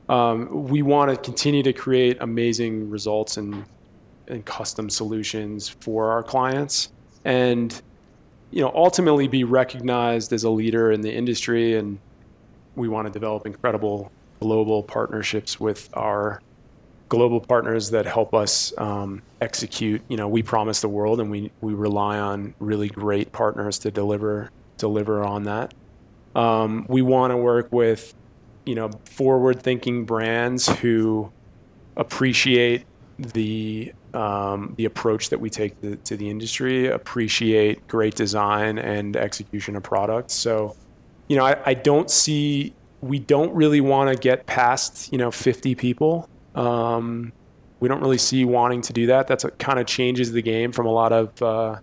um, 0.10 0.68
we 0.68 0.82
want 0.82 1.12
to 1.12 1.18
continue 1.18 1.64
to 1.64 1.74
create 1.74 2.18
amazing 2.20 2.90
results 2.90 3.38
and 3.38 3.66
and 4.28 4.46
custom 4.46 4.90
solutions 4.90 5.68
for 5.68 6.12
our 6.12 6.24
clients, 6.24 6.92
and 7.26 7.82
you 8.52 8.62
know 8.62 8.72
ultimately 8.76 9.28
be 9.28 9.44
recognized 9.44 10.32
as 10.34 10.44
a 10.44 10.50
leader 10.50 10.92
in 10.92 11.02
the 11.02 11.12
industry. 11.12 11.76
And 11.76 12.00
we 12.76 12.88
want 12.88 13.08
to 13.08 13.12
develop 13.12 13.46
incredible 13.46 14.12
global 14.40 14.84
partnerships 14.84 15.60
with 15.60 15.90
our 15.94 16.42
global 17.10 17.42
partners 17.42 17.92
that 17.92 18.06
help 18.06 18.34
us 18.34 18.74
um, 18.78 19.22
execute. 19.42 20.02
You 20.08 20.16
know, 20.18 20.30
we 20.30 20.44
promise 20.44 20.80
the 20.82 20.90
world, 20.90 21.20
and 21.20 21.30
we 21.30 21.52
we 21.62 21.74
rely 21.74 22.20
on 22.20 22.54
really 22.60 22.88
great 22.88 23.32
partners 23.32 23.80
to 23.80 23.92
deliver 23.92 24.50
deliver 24.78 25.24
on 25.24 25.44
that. 25.44 25.74
Um, 26.36 26.86
we 26.88 27.02
want 27.02 27.32
to 27.32 27.38
work 27.38 27.72
with, 27.72 28.14
you 28.66 28.76
know, 28.76 28.90
forward-thinking 29.06 30.06
brands 30.06 30.68
who 30.68 31.32
appreciate 31.98 32.86
the 33.18 33.94
um, 34.14 34.74
the 34.78 34.86
approach 34.86 35.30
that 35.30 35.40
we 35.40 35.50
take 35.50 35.80
to, 35.82 35.96
to, 35.96 36.18
the 36.18 36.30
industry, 36.30 36.88
appreciate 36.88 37.88
great 37.88 38.14
design 38.14 38.78
and 38.78 39.16
execution 39.16 39.78
of 39.78 39.84
products. 39.84 40.34
So, 40.34 40.76
you 41.30 41.38
know, 41.38 41.46
I, 41.46 41.58
I 41.66 41.74
don't 41.76 42.12
see 42.12 42.74
we 43.00 43.20
don't 43.20 43.54
really 43.54 43.80
want 43.80 44.10
to 44.10 44.16
get 44.22 44.46
past 44.48 45.12
you 45.12 45.18
know 45.18 45.32
50 45.32 45.76
people 45.76 46.30
um, 46.56 47.32
we 47.80 47.88
don't 47.88 48.02
really 48.02 48.18
see 48.18 48.46
wanting 48.46 48.82
to 48.84 48.94
do 48.94 49.08
that. 49.08 49.28
That's 49.28 49.44
what 49.44 49.58
kind 49.58 49.80
of 49.80 49.88
changes 49.88 50.32
the 50.32 50.42
game 50.42 50.72
from 50.72 50.86
a 50.86 50.92
lot 50.92 51.12
of 51.12 51.42
uh, 51.42 51.80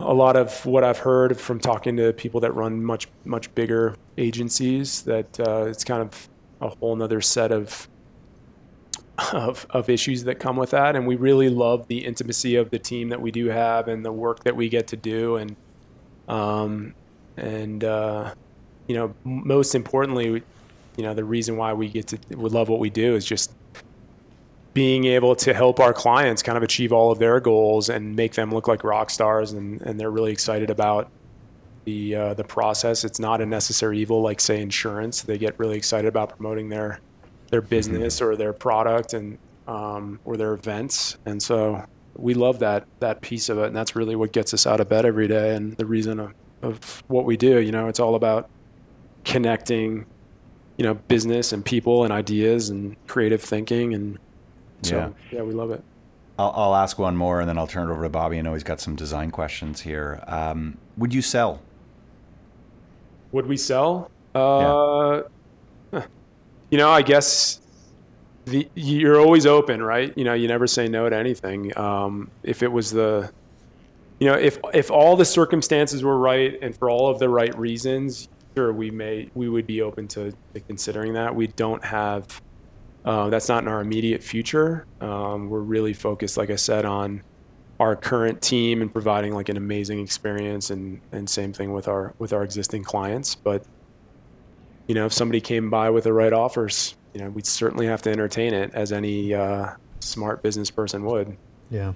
a 0.00 0.12
lot 0.14 0.36
of 0.36 0.64
what 0.66 0.84
I've 0.84 0.98
heard 0.98 1.38
from 1.38 1.60
talking 1.60 1.96
to 1.96 2.12
people 2.12 2.40
that 2.40 2.52
run 2.52 2.82
much 2.82 3.08
much 3.24 3.54
bigger 3.54 3.96
agencies. 4.18 5.02
That 5.02 5.38
uh, 5.40 5.66
it's 5.66 5.84
kind 5.84 6.02
of 6.02 6.28
a 6.60 6.68
whole 6.68 6.96
nother 6.96 7.20
set 7.20 7.52
of 7.52 7.88
of, 9.32 9.66
of 9.70 9.88
issues 9.88 10.24
that 10.24 10.36
come 10.40 10.56
with 10.56 10.70
that. 10.70 10.96
And 10.96 11.06
we 11.06 11.16
really 11.16 11.48
love 11.48 11.86
the 11.88 12.04
intimacy 12.04 12.56
of 12.56 12.70
the 12.70 12.78
team 12.78 13.10
that 13.10 13.20
we 13.20 13.30
do 13.30 13.46
have 13.46 13.88
and 13.88 14.04
the 14.04 14.12
work 14.12 14.44
that 14.44 14.56
we 14.56 14.68
get 14.68 14.88
to 14.88 14.96
do. 14.96 15.36
And, 15.36 15.56
um, 16.26 16.94
and, 17.36 17.84
uh, 17.84 18.34
you 18.88 18.96
know, 18.96 19.14
most 19.22 19.76
importantly, 19.76 20.42
you 20.96 21.02
know 21.02 21.14
the 21.14 21.24
reason 21.24 21.56
why 21.56 21.72
we 21.72 21.88
get 21.88 22.06
to 22.08 22.18
we 22.36 22.48
love 22.48 22.68
what 22.68 22.80
we 22.80 22.90
do 22.90 23.14
is 23.14 23.24
just 23.24 23.52
being 24.74 25.04
able 25.04 25.36
to 25.36 25.54
help 25.54 25.78
our 25.78 25.92
clients 25.92 26.42
kind 26.42 26.58
of 26.58 26.64
achieve 26.64 26.92
all 26.92 27.12
of 27.12 27.20
their 27.20 27.40
goals 27.40 27.88
and 27.88 28.14
make 28.16 28.34
them 28.34 28.50
look 28.50 28.66
like 28.66 28.82
rock 28.82 29.08
stars 29.08 29.52
and, 29.52 29.80
and 29.82 29.98
they're 29.98 30.10
really 30.10 30.32
excited 30.32 30.68
about 30.68 31.10
the 31.84 32.14
uh, 32.14 32.34
the 32.34 32.44
process 32.44 33.04
it's 33.04 33.20
not 33.20 33.40
a 33.40 33.46
necessary 33.46 33.98
evil 33.98 34.20
like 34.20 34.40
say 34.40 34.60
insurance 34.60 35.22
they 35.22 35.38
get 35.38 35.58
really 35.58 35.76
excited 35.76 36.08
about 36.08 36.30
promoting 36.30 36.68
their 36.68 36.98
their 37.50 37.60
mm-hmm. 37.60 37.68
business 37.68 38.16
mm-hmm. 38.16 38.26
or 38.26 38.36
their 38.36 38.52
product 38.52 39.14
and 39.14 39.38
um, 39.68 40.18
or 40.24 40.36
their 40.36 40.54
events 40.54 41.18
and 41.24 41.42
so 41.42 41.84
we 42.16 42.34
love 42.34 42.58
that 42.58 42.86
that 43.00 43.20
piece 43.20 43.48
of 43.48 43.58
it 43.58 43.66
and 43.66 43.76
that's 43.76 43.94
really 43.94 44.16
what 44.16 44.32
gets 44.32 44.52
us 44.52 44.66
out 44.66 44.80
of 44.80 44.88
bed 44.88 45.04
every 45.04 45.28
day 45.28 45.54
and 45.54 45.76
the 45.76 45.86
reason 45.86 46.18
of, 46.18 46.34
of 46.62 47.04
what 47.08 47.24
we 47.24 47.36
do 47.36 47.60
you 47.60 47.70
know 47.70 47.86
it's 47.86 48.00
all 48.00 48.14
about 48.14 48.48
connecting 49.24 50.06
you 50.78 50.84
know 50.84 50.94
business 50.94 51.52
and 51.52 51.64
people 51.64 52.04
and 52.04 52.12
ideas 52.12 52.70
and 52.70 52.96
creative 53.06 53.42
thinking 53.42 53.94
and 53.94 54.18
so 54.84 54.96
yeah, 54.96 55.38
yeah 55.38 55.42
we 55.42 55.52
love 55.52 55.70
it 55.70 55.82
I'll, 56.38 56.52
I'll, 56.56 56.74
ask 56.74 56.98
one 56.98 57.16
more 57.16 57.40
and 57.40 57.48
then 57.48 57.58
I'll 57.58 57.66
turn 57.66 57.88
it 57.88 57.92
over 57.92 58.02
to 58.02 58.08
Bobby. 58.08 58.38
I 58.38 58.42
know 58.42 58.54
he's 58.54 58.64
got 58.64 58.80
some 58.80 58.96
design 58.96 59.30
questions 59.30 59.80
here. 59.80 60.22
Um, 60.26 60.78
would 60.96 61.14
you 61.14 61.22
sell? 61.22 61.60
Would 63.30 63.46
we 63.46 63.56
sell? 63.56 64.10
Uh, 64.34 65.22
yeah. 65.92 66.06
You 66.70 66.78
know, 66.78 66.90
I 66.90 67.02
guess 67.02 67.60
the, 68.46 68.68
you're 68.74 69.20
always 69.20 69.46
open, 69.46 69.82
right? 69.82 70.12
You 70.16 70.24
know, 70.24 70.34
you 70.34 70.48
never 70.48 70.66
say 70.66 70.88
no 70.88 71.08
to 71.08 71.16
anything. 71.16 71.76
Um, 71.78 72.30
if 72.42 72.62
it 72.62 72.72
was 72.72 72.90
the, 72.90 73.30
you 74.18 74.26
know, 74.28 74.34
if 74.34 74.58
if 74.72 74.90
all 74.90 75.16
the 75.16 75.24
circumstances 75.24 76.02
were 76.02 76.18
right 76.18 76.58
and 76.62 76.76
for 76.76 76.90
all 76.90 77.08
of 77.08 77.18
the 77.18 77.28
right 77.28 77.56
reasons, 77.56 78.28
sure 78.56 78.72
we 78.72 78.90
may 78.90 79.30
we 79.34 79.48
would 79.48 79.66
be 79.66 79.82
open 79.82 80.08
to, 80.08 80.32
to 80.54 80.60
considering 80.60 81.12
that. 81.14 81.34
We 81.34 81.48
don't 81.48 81.84
have 81.84 82.40
uh, 83.04 83.28
that's 83.30 83.48
not 83.48 83.62
in 83.62 83.68
our 83.68 83.80
immediate 83.80 84.22
future. 84.22 84.86
Um, 85.00 85.48
we're 85.48 85.60
really 85.60 85.92
focused, 85.92 86.36
like 86.36 86.50
I 86.50 86.56
said, 86.56 86.84
on 86.84 87.22
our 87.80 87.96
current 87.96 88.40
team 88.40 88.82
and 88.82 88.92
providing 88.92 89.34
like 89.34 89.48
an 89.48 89.56
amazing 89.56 90.00
experience, 90.00 90.70
and 90.70 91.00
and 91.12 91.28
same 91.28 91.52
thing 91.52 91.72
with 91.72 91.88
our 91.88 92.14
with 92.18 92.32
our 92.32 92.42
existing 92.42 92.84
clients. 92.84 93.34
But 93.34 93.64
you 94.86 94.94
know, 94.94 95.06
if 95.06 95.12
somebody 95.12 95.40
came 95.40 95.70
by 95.70 95.90
with 95.90 96.04
the 96.04 96.12
right 96.12 96.32
offers, 96.32 96.94
you 97.14 97.20
know, 97.20 97.30
we'd 97.30 97.46
certainly 97.46 97.86
have 97.86 98.02
to 98.02 98.10
entertain 98.10 98.54
it 98.54 98.70
as 98.74 98.92
any 98.92 99.34
uh, 99.34 99.70
smart 100.00 100.42
business 100.42 100.70
person 100.70 101.04
would. 101.04 101.36
Yeah. 101.70 101.92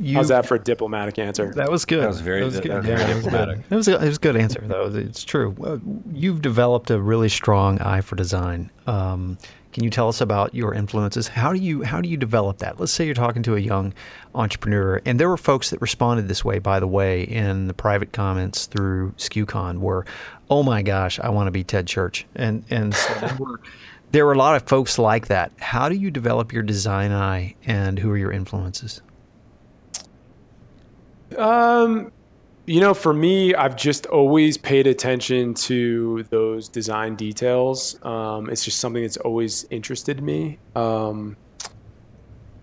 You, 0.00 0.14
How's 0.14 0.28
that 0.28 0.46
for 0.46 0.54
a 0.54 0.58
diplomatic 0.58 1.18
answer? 1.18 1.52
That 1.52 1.70
was 1.70 1.84
good. 1.84 2.02
That 2.02 2.08
was 2.08 2.20
very, 2.20 2.40
that 2.40 2.46
was 2.46 2.60
good. 2.60 2.70
That 2.70 2.76
was 2.78 2.86
very 2.86 3.14
diplomatic. 3.14 3.58
It 3.68 3.74
was, 3.74 3.88
a, 3.88 3.96
it 3.96 4.06
was 4.06 4.16
a 4.16 4.20
good 4.20 4.36
answer, 4.36 4.62
though. 4.64 4.86
It's 4.94 5.22
true. 5.22 5.54
Uh, 5.62 5.78
you've 6.14 6.40
developed 6.40 6.90
a 6.90 6.98
really 6.98 7.28
strong 7.28 7.78
eye 7.80 8.00
for 8.00 8.16
design. 8.16 8.70
Um, 8.86 9.36
can 9.76 9.84
you 9.84 9.90
tell 9.90 10.08
us 10.08 10.22
about 10.22 10.54
your 10.54 10.72
influences? 10.72 11.28
How 11.28 11.52
do 11.52 11.58
you 11.58 11.82
how 11.82 12.00
do 12.00 12.08
you 12.08 12.16
develop 12.16 12.56
that? 12.60 12.80
Let's 12.80 12.92
say 12.92 13.04
you're 13.04 13.12
talking 13.14 13.42
to 13.42 13.56
a 13.56 13.60
young 13.60 13.92
entrepreneur, 14.34 15.02
and 15.04 15.20
there 15.20 15.28
were 15.28 15.36
folks 15.36 15.68
that 15.68 15.82
responded 15.82 16.28
this 16.28 16.42
way, 16.42 16.58
by 16.58 16.80
the 16.80 16.86
way, 16.86 17.24
in 17.24 17.66
the 17.66 17.74
private 17.74 18.10
comments 18.10 18.64
through 18.64 19.12
SKUCon, 19.18 19.80
were, 19.80 20.06
oh 20.48 20.62
my 20.62 20.80
gosh, 20.80 21.20
I 21.20 21.28
want 21.28 21.48
to 21.48 21.50
be 21.50 21.62
Ted 21.62 21.86
Church, 21.86 22.24
and 22.34 22.64
and 22.70 22.94
so 22.94 23.12
there, 23.20 23.36
were, 23.38 23.60
there 24.12 24.24
were 24.24 24.32
a 24.32 24.38
lot 24.38 24.56
of 24.56 24.62
folks 24.62 24.98
like 24.98 25.26
that. 25.26 25.52
How 25.58 25.90
do 25.90 25.94
you 25.94 26.10
develop 26.10 26.54
your 26.54 26.62
design 26.62 27.12
eye, 27.12 27.54
and 27.66 27.98
who 27.98 28.10
are 28.10 28.16
your 28.16 28.32
influences? 28.32 29.02
Um, 31.36 32.12
you 32.66 32.80
know, 32.80 32.94
for 32.94 33.14
me, 33.14 33.54
I've 33.54 33.76
just 33.76 34.06
always 34.06 34.58
paid 34.58 34.88
attention 34.88 35.54
to 35.54 36.24
those 36.30 36.68
design 36.68 37.14
details. 37.14 37.98
Um, 38.04 38.50
it's 38.50 38.64
just 38.64 38.80
something 38.80 39.02
that's 39.02 39.16
always 39.18 39.64
interested 39.70 40.20
me. 40.20 40.58
Um, 40.74 41.36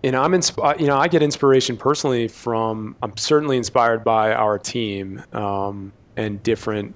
and 0.02 0.14
I'm 0.14 0.34
inspired, 0.34 0.78
you 0.82 0.86
know, 0.86 0.98
I 0.98 1.08
get 1.08 1.22
inspiration 1.22 1.78
personally 1.78 2.28
from, 2.28 2.96
I'm 3.02 3.16
certainly 3.16 3.56
inspired 3.56 4.04
by 4.04 4.34
our 4.34 4.58
team 4.58 5.22
um, 5.32 5.94
and 6.18 6.42
different, 6.42 6.94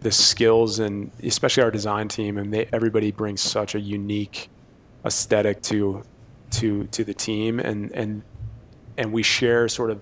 the 0.00 0.10
skills 0.10 0.80
and 0.80 1.12
especially 1.22 1.62
our 1.62 1.70
design 1.70 2.08
team. 2.08 2.38
And 2.38 2.52
they, 2.52 2.68
everybody 2.72 3.12
brings 3.12 3.40
such 3.40 3.76
a 3.76 3.80
unique 3.80 4.50
aesthetic 5.04 5.62
to, 5.62 6.02
to, 6.52 6.88
to 6.88 7.04
the 7.04 7.14
team. 7.14 7.60
And, 7.60 7.92
and, 7.92 8.22
and 8.96 9.12
we 9.12 9.22
share 9.22 9.68
sort 9.68 9.92
of 9.92 10.00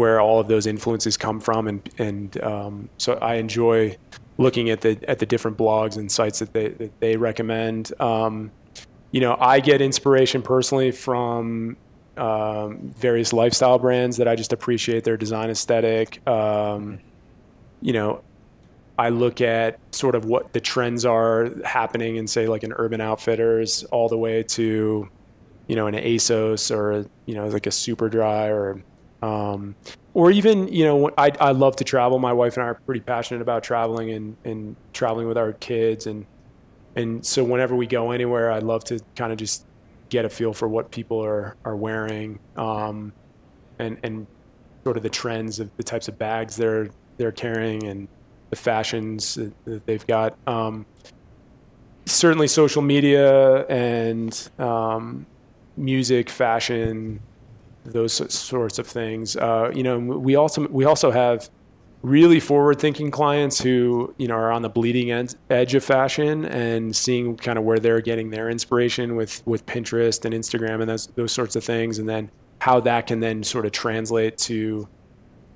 where 0.00 0.18
all 0.18 0.40
of 0.40 0.48
those 0.48 0.66
influences 0.66 1.18
come 1.18 1.40
from, 1.40 1.68
and 1.68 1.90
and 1.98 2.42
um, 2.42 2.88
so 2.96 3.12
I 3.20 3.34
enjoy 3.34 3.98
looking 4.38 4.70
at 4.70 4.80
the 4.80 4.98
at 5.06 5.18
the 5.18 5.26
different 5.26 5.58
blogs 5.58 5.98
and 5.98 6.10
sites 6.10 6.38
that 6.38 6.54
they 6.54 6.68
that 6.68 7.00
they 7.00 7.16
recommend. 7.18 7.92
Um, 8.00 8.50
you 9.10 9.20
know, 9.20 9.36
I 9.38 9.60
get 9.60 9.82
inspiration 9.82 10.40
personally 10.40 10.90
from 10.90 11.76
um, 12.16 12.94
various 12.96 13.34
lifestyle 13.34 13.78
brands 13.78 14.16
that 14.16 14.26
I 14.26 14.36
just 14.36 14.54
appreciate 14.54 15.04
their 15.04 15.18
design 15.18 15.50
aesthetic. 15.50 16.26
Um, 16.26 17.00
you 17.82 17.92
know, 17.92 18.22
I 18.98 19.10
look 19.10 19.42
at 19.42 19.78
sort 19.94 20.14
of 20.14 20.24
what 20.24 20.54
the 20.54 20.60
trends 20.60 21.04
are 21.04 21.50
happening 21.62 22.16
in, 22.16 22.26
say, 22.26 22.48
like 22.48 22.62
an 22.62 22.72
Urban 22.74 23.02
Outfitters, 23.02 23.84
all 23.84 24.08
the 24.08 24.16
way 24.16 24.44
to, 24.44 25.10
you 25.66 25.76
know, 25.76 25.88
an 25.88 25.94
ASOS 25.94 26.74
or 26.74 27.04
you 27.26 27.34
know, 27.34 27.46
like 27.48 27.66
a 27.66 27.70
Superdry 27.70 28.48
or 28.48 28.82
um, 29.22 29.74
or 30.14 30.30
even, 30.30 30.68
you 30.68 30.84
know, 30.84 31.10
I, 31.16 31.30
I 31.40 31.52
love 31.52 31.76
to 31.76 31.84
travel. 31.84 32.18
My 32.18 32.32
wife 32.32 32.56
and 32.56 32.64
I 32.64 32.68
are 32.68 32.74
pretty 32.74 33.00
passionate 33.00 33.42
about 33.42 33.62
traveling 33.62 34.10
and, 34.10 34.36
and 34.44 34.76
traveling 34.92 35.28
with 35.28 35.38
our 35.38 35.52
kids. 35.52 36.06
And, 36.06 36.26
and 36.96 37.24
so 37.24 37.44
whenever 37.44 37.76
we 37.76 37.86
go 37.86 38.10
anywhere, 38.10 38.50
I 38.50 38.58
love 38.58 38.84
to 38.84 39.00
kind 39.14 39.32
of 39.32 39.38
just 39.38 39.66
get 40.08 40.24
a 40.24 40.28
feel 40.28 40.52
for 40.52 40.68
what 40.68 40.90
people 40.90 41.24
are, 41.24 41.56
are 41.64 41.76
wearing. 41.76 42.40
Um, 42.56 43.12
and, 43.78 43.98
and 44.02 44.26
sort 44.84 44.96
of 44.96 45.02
the 45.02 45.10
trends 45.10 45.60
of 45.60 45.70
the 45.76 45.82
types 45.82 46.08
of 46.08 46.18
bags 46.18 46.56
they're, 46.56 46.90
they're 47.16 47.32
carrying 47.32 47.86
and 47.86 48.08
the 48.50 48.56
fashions 48.56 49.34
that 49.64 49.86
they've 49.86 50.06
got. 50.06 50.36
Um, 50.46 50.86
certainly 52.06 52.48
social 52.48 52.82
media 52.82 53.64
and, 53.66 54.50
um, 54.58 55.26
music, 55.76 56.28
fashion, 56.28 57.20
those 57.84 58.12
sorts 58.32 58.78
of 58.78 58.86
things. 58.86 59.36
Uh, 59.36 59.70
you 59.74 59.82
know, 59.82 59.98
we 59.98 60.36
also 60.36 60.66
we 60.68 60.84
also 60.84 61.10
have 61.10 61.48
really 62.02 62.40
forward-thinking 62.40 63.10
clients 63.10 63.60
who 63.60 64.14
you 64.16 64.26
know 64.26 64.34
are 64.34 64.52
on 64.52 64.62
the 64.62 64.68
bleeding 64.68 65.10
end, 65.10 65.36
edge 65.50 65.74
of 65.74 65.84
fashion 65.84 66.44
and 66.46 66.94
seeing 66.94 67.36
kind 67.36 67.58
of 67.58 67.64
where 67.64 67.78
they're 67.78 68.00
getting 68.00 68.30
their 68.30 68.48
inspiration 68.48 69.16
with 69.16 69.42
with 69.46 69.64
Pinterest 69.66 70.24
and 70.24 70.34
Instagram 70.34 70.80
and 70.80 70.88
those 70.88 71.06
those 71.08 71.32
sorts 71.32 71.56
of 71.56 71.64
things, 71.64 71.98
and 71.98 72.08
then 72.08 72.30
how 72.60 72.80
that 72.80 73.06
can 73.06 73.20
then 73.20 73.42
sort 73.42 73.64
of 73.66 73.72
translate 73.72 74.36
to 74.36 74.88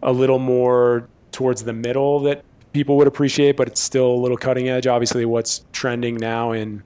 a 0.02 0.12
little 0.12 0.38
more 0.38 1.08
towards 1.32 1.64
the 1.64 1.72
middle 1.72 2.20
that 2.20 2.44
people 2.72 2.96
would 2.96 3.06
appreciate, 3.06 3.56
but 3.56 3.68
it's 3.68 3.80
still 3.80 4.10
a 4.10 4.20
little 4.20 4.36
cutting 4.36 4.68
edge. 4.68 4.86
Obviously, 4.86 5.24
what's 5.24 5.64
trending 5.72 6.16
now 6.16 6.52
in 6.52 6.82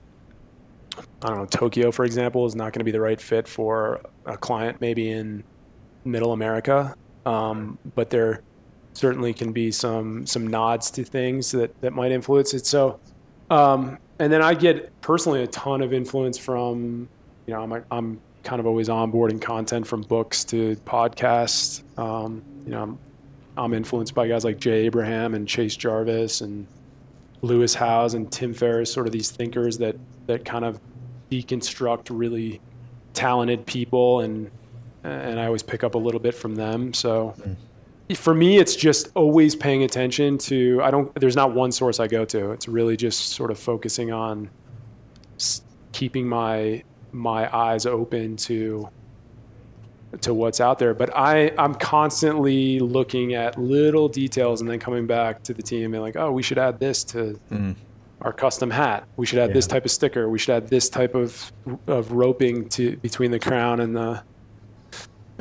I 1.21 1.27
don't 1.27 1.37
know, 1.37 1.45
Tokyo, 1.45 1.91
for 1.91 2.05
example, 2.05 2.45
is 2.45 2.55
not 2.55 2.71
going 2.71 2.79
to 2.79 2.85
be 2.85 2.91
the 2.91 3.01
right 3.01 3.19
fit 3.19 3.47
for 3.47 4.01
a 4.29 4.37
client 4.37 4.79
maybe 4.79 5.09
in 5.11 5.43
middle 6.05 6.31
America. 6.31 6.95
Um, 7.25 7.77
but 7.95 8.09
there 8.09 8.41
certainly 8.93 9.33
can 9.33 9.51
be 9.51 9.71
some 9.71 10.25
some 10.25 10.47
nods 10.47 10.89
to 10.91 11.03
things 11.03 11.51
that, 11.51 11.79
that 11.81 11.91
might 11.93 12.11
influence 12.11 12.53
it. 12.53 12.65
So, 12.65 12.99
um, 13.49 13.97
and 14.19 14.31
then 14.31 14.41
I 14.41 14.53
get 14.53 14.99
personally 15.01 15.43
a 15.43 15.47
ton 15.47 15.81
of 15.81 15.93
influence 15.93 16.37
from, 16.37 17.07
you 17.45 17.53
know, 17.53 17.61
I'm, 17.61 17.85
I'm 17.91 18.21
kind 18.43 18.59
of 18.59 18.65
always 18.65 18.89
onboarding 18.89 19.41
content 19.41 19.85
from 19.85 20.01
books 20.01 20.43
to 20.45 20.75
podcasts. 20.85 21.83
Um, 21.99 22.43
you 22.65 22.71
know, 22.71 22.83
I'm, 22.83 22.99
I'm 23.57 23.73
influenced 23.73 24.15
by 24.15 24.27
guys 24.27 24.43
like 24.45 24.59
Jay 24.59 24.85
Abraham 24.85 25.33
and 25.33 25.47
Chase 25.47 25.75
Jarvis 25.75 26.41
and 26.41 26.65
Lewis 27.41 27.73
Howes 27.73 28.13
and 28.13 28.31
Tim 28.31 28.53
Ferriss, 28.53 28.91
sort 28.91 29.07
of 29.07 29.13
these 29.13 29.31
thinkers 29.31 29.77
that 29.79 29.95
that 30.27 30.45
kind 30.45 30.65
of 30.65 30.79
deconstruct 31.31 32.07
really 32.09 32.61
talented 33.13 33.65
people 33.65 34.21
and 34.21 34.51
and 35.03 35.39
I 35.39 35.45
always 35.45 35.63
pick 35.63 35.83
up 35.83 35.95
a 35.95 35.97
little 35.97 36.19
bit 36.19 36.35
from 36.35 36.55
them. 36.55 36.93
So 36.93 37.33
mm. 38.09 38.17
for 38.17 38.33
me, 38.33 38.57
it's 38.57 38.75
just 38.75 39.09
always 39.15 39.55
paying 39.55 39.83
attention 39.83 40.37
to. 40.39 40.81
I 40.83 40.91
don't. 40.91 41.13
There's 41.15 41.35
not 41.35 41.53
one 41.53 41.71
source 41.71 41.99
I 41.99 42.07
go 42.07 42.25
to. 42.25 42.51
It's 42.51 42.67
really 42.67 42.97
just 42.97 43.29
sort 43.29 43.51
of 43.51 43.57
focusing 43.59 44.11
on 44.11 44.49
keeping 45.91 46.27
my 46.27 46.83
my 47.11 47.53
eyes 47.55 47.85
open 47.85 48.35
to 48.35 48.89
to 50.21 50.33
what's 50.33 50.59
out 50.59 50.79
there. 50.79 50.93
But 50.93 51.15
I 51.15 51.53
I'm 51.57 51.75
constantly 51.75 52.79
looking 52.79 53.33
at 53.35 53.57
little 53.57 54.09
details 54.09 54.61
and 54.61 54.69
then 54.69 54.79
coming 54.79 55.07
back 55.07 55.43
to 55.43 55.53
the 55.53 55.61
team 55.61 55.93
and 55.93 56.03
like, 56.03 56.15
oh, 56.15 56.31
we 56.31 56.43
should 56.43 56.57
add 56.57 56.79
this 56.79 57.03
to. 57.05 57.39
Mm. 57.51 57.75
Our 58.21 58.33
custom 58.33 58.69
hat. 58.69 59.07
We 59.15 59.25
should 59.25 59.39
add 59.39 59.49
yeah. 59.49 59.53
this 59.53 59.67
type 59.67 59.85
of 59.85 59.91
sticker. 59.91 60.29
We 60.29 60.39
should 60.39 60.55
add 60.55 60.67
this 60.67 60.89
type 60.89 61.15
of 61.15 61.51
of 61.87 62.11
roping 62.11 62.67
to 62.69 62.97
between 62.97 63.31
the 63.31 63.39
crown 63.39 63.79
and 63.79 63.95
the 63.95 64.23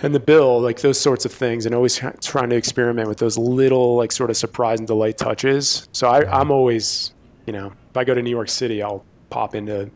and 0.03 0.15
the 0.15 0.21
bill, 0.21 0.61
like 0.61 0.81
those 0.81 1.01
sorts 1.01 1.25
of 1.25 1.33
things, 1.33 1.67
and 1.67 1.75
always 1.75 2.01
trying 2.21 2.51
to 2.51 2.57
experiment 2.57 3.09
with 3.09 3.19
those 3.19 3.37
little, 3.37 3.97
like, 3.97 4.13
sort 4.13 4.31
of 4.31 4.37
surprise 4.37 4.79
and 4.79 4.87
delight 4.87 5.19
touches. 5.19 5.89
So 5.91 6.09
I, 6.09 6.25
I'm 6.31 6.51
always, 6.51 7.15
you 7.47 7.53
know, 7.53 7.73
if 7.91 7.97
I 7.97 8.05
go 8.05 8.15
to 8.15 8.23
New 8.23 8.31
York 8.31 8.49
City, 8.49 8.83
I'll 8.83 9.05
pop 9.31 9.55
into 9.55 9.91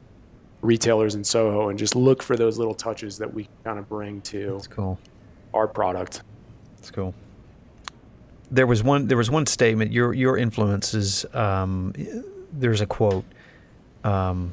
retailers 0.61 1.15
in 1.15 1.25
Soho 1.25 1.69
and 1.69 1.79
just 1.79 1.95
look 1.95 2.23
for 2.23 2.37
those 2.37 2.59
little 2.59 2.75
touches 2.75 3.19
that 3.19 3.33
we 3.33 3.49
kind 3.65 3.79
of 3.79 3.89
bring 3.89 4.21
to 4.23 4.61
cool. 4.71 4.99
our 5.55 5.69
product. 5.69 6.23
That's 6.77 6.91
cool. 6.91 7.15
There 8.51 8.67
was 8.67 8.83
one. 8.83 9.07
There 9.07 9.17
was 9.17 9.31
one 9.31 9.47
statement. 9.47 9.93
Your 9.93 10.13
your 10.13 10.37
influences. 10.37 11.25
Um, 11.33 11.95
there's 12.53 12.81
a 12.81 12.87
quote. 12.87 13.25
Um, 14.05 14.53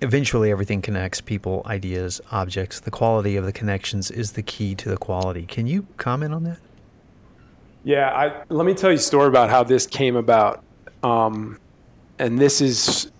eventually 0.00 0.50
everything 0.50 0.82
connects 0.82 1.20
people 1.20 1.62
ideas 1.66 2.20
objects. 2.30 2.80
The 2.80 2.90
quality 2.90 3.36
of 3.36 3.44
the 3.44 3.52
connections 3.52 4.10
is 4.10 4.32
the 4.32 4.42
key 4.42 4.74
to 4.76 4.88
the 4.88 4.96
quality. 4.96 5.44
Can 5.46 5.66
you 5.66 5.86
comment 5.96 6.32
on 6.32 6.44
that? 6.44 6.58
Yeah 7.84 8.10
I, 8.10 8.42
let 8.48 8.66
me 8.66 8.74
tell 8.74 8.90
you 8.90 8.96
a 8.96 9.00
story 9.00 9.28
about 9.28 9.50
how 9.50 9.62
this 9.62 9.86
came 9.86 10.16
about. 10.16 10.64
Um, 11.02 11.58
and 12.18 12.38
this 12.38 12.60
is 12.60 13.10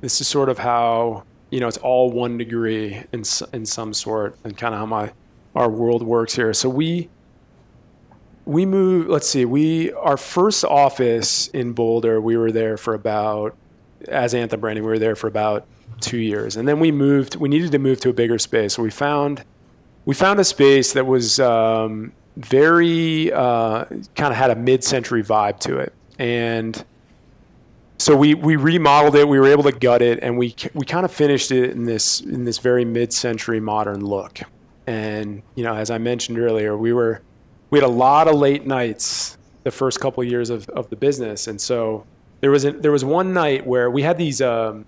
this 0.00 0.20
is 0.20 0.28
sort 0.28 0.48
of 0.48 0.58
how 0.58 1.24
you 1.50 1.60
know 1.60 1.68
it's 1.68 1.78
all 1.78 2.10
one 2.10 2.38
degree 2.38 3.02
in, 3.12 3.24
in 3.52 3.66
some 3.66 3.92
sort 3.92 4.38
and 4.44 4.56
kind 4.56 4.74
of 4.74 4.80
how 4.80 4.86
my 4.86 5.12
our 5.54 5.68
world 5.68 6.02
works 6.02 6.34
here. 6.34 6.52
So 6.54 6.68
we 6.68 7.08
we 8.46 8.66
moved 8.66 9.08
let's 9.08 9.28
see 9.28 9.44
we 9.44 9.92
our 9.92 10.16
first 10.16 10.64
office 10.64 11.48
in 11.48 11.72
boulder 11.72 12.20
we 12.20 12.36
were 12.36 12.52
there 12.52 12.76
for 12.76 12.92
about 12.92 13.56
as 14.08 14.34
anthem 14.34 14.60
branding 14.60 14.84
we 14.84 14.90
were 14.90 14.98
there 14.98 15.16
for 15.16 15.28
about 15.28 15.66
two 16.00 16.18
years, 16.18 16.56
and 16.56 16.68
then 16.68 16.80
we 16.80 16.92
moved. 16.92 17.36
We 17.36 17.48
needed 17.48 17.72
to 17.72 17.78
move 17.78 18.00
to 18.00 18.10
a 18.10 18.12
bigger 18.12 18.38
space, 18.38 18.74
so 18.74 18.82
we 18.82 18.90
found 18.90 19.44
we 20.04 20.14
found 20.14 20.40
a 20.40 20.44
space 20.44 20.92
that 20.92 21.06
was 21.06 21.40
um, 21.40 22.12
very 22.36 23.32
uh, 23.32 23.84
kind 24.14 24.32
of 24.32 24.34
had 24.34 24.50
a 24.50 24.56
mid-century 24.56 25.22
vibe 25.22 25.58
to 25.60 25.78
it, 25.78 25.92
and 26.18 26.84
so 27.98 28.16
we 28.16 28.34
we 28.34 28.56
remodeled 28.56 29.16
it. 29.16 29.26
We 29.26 29.38
were 29.38 29.48
able 29.48 29.64
to 29.64 29.72
gut 29.72 30.02
it, 30.02 30.20
and 30.22 30.38
we 30.38 30.54
we 30.74 30.84
kind 30.84 31.04
of 31.04 31.12
finished 31.12 31.50
it 31.50 31.70
in 31.70 31.84
this 31.84 32.20
in 32.20 32.44
this 32.44 32.58
very 32.58 32.84
mid-century 32.84 33.60
modern 33.60 34.04
look. 34.04 34.40
And 34.86 35.42
you 35.54 35.64
know, 35.64 35.74
as 35.74 35.90
I 35.90 35.98
mentioned 35.98 36.38
earlier, 36.38 36.76
we 36.76 36.92
were 36.92 37.22
we 37.74 37.80
had 37.80 37.88
a 37.88 37.92
lot 37.92 38.28
of 38.28 38.36
late 38.36 38.64
nights 38.64 39.36
the 39.64 39.70
first 39.72 39.98
couple 39.98 40.22
of 40.22 40.30
years 40.30 40.48
of, 40.48 40.68
of 40.68 40.88
the 40.90 40.96
business, 40.96 41.48
and 41.48 41.60
so 41.60 42.06
there 42.38 42.52
was 42.52 42.64
a, 42.64 42.70
there 42.70 42.92
was 42.92 43.04
one 43.04 43.32
night 43.32 43.66
where 43.66 43.90
we 43.90 44.00
had 44.00 44.16
these 44.16 44.40
um, 44.40 44.86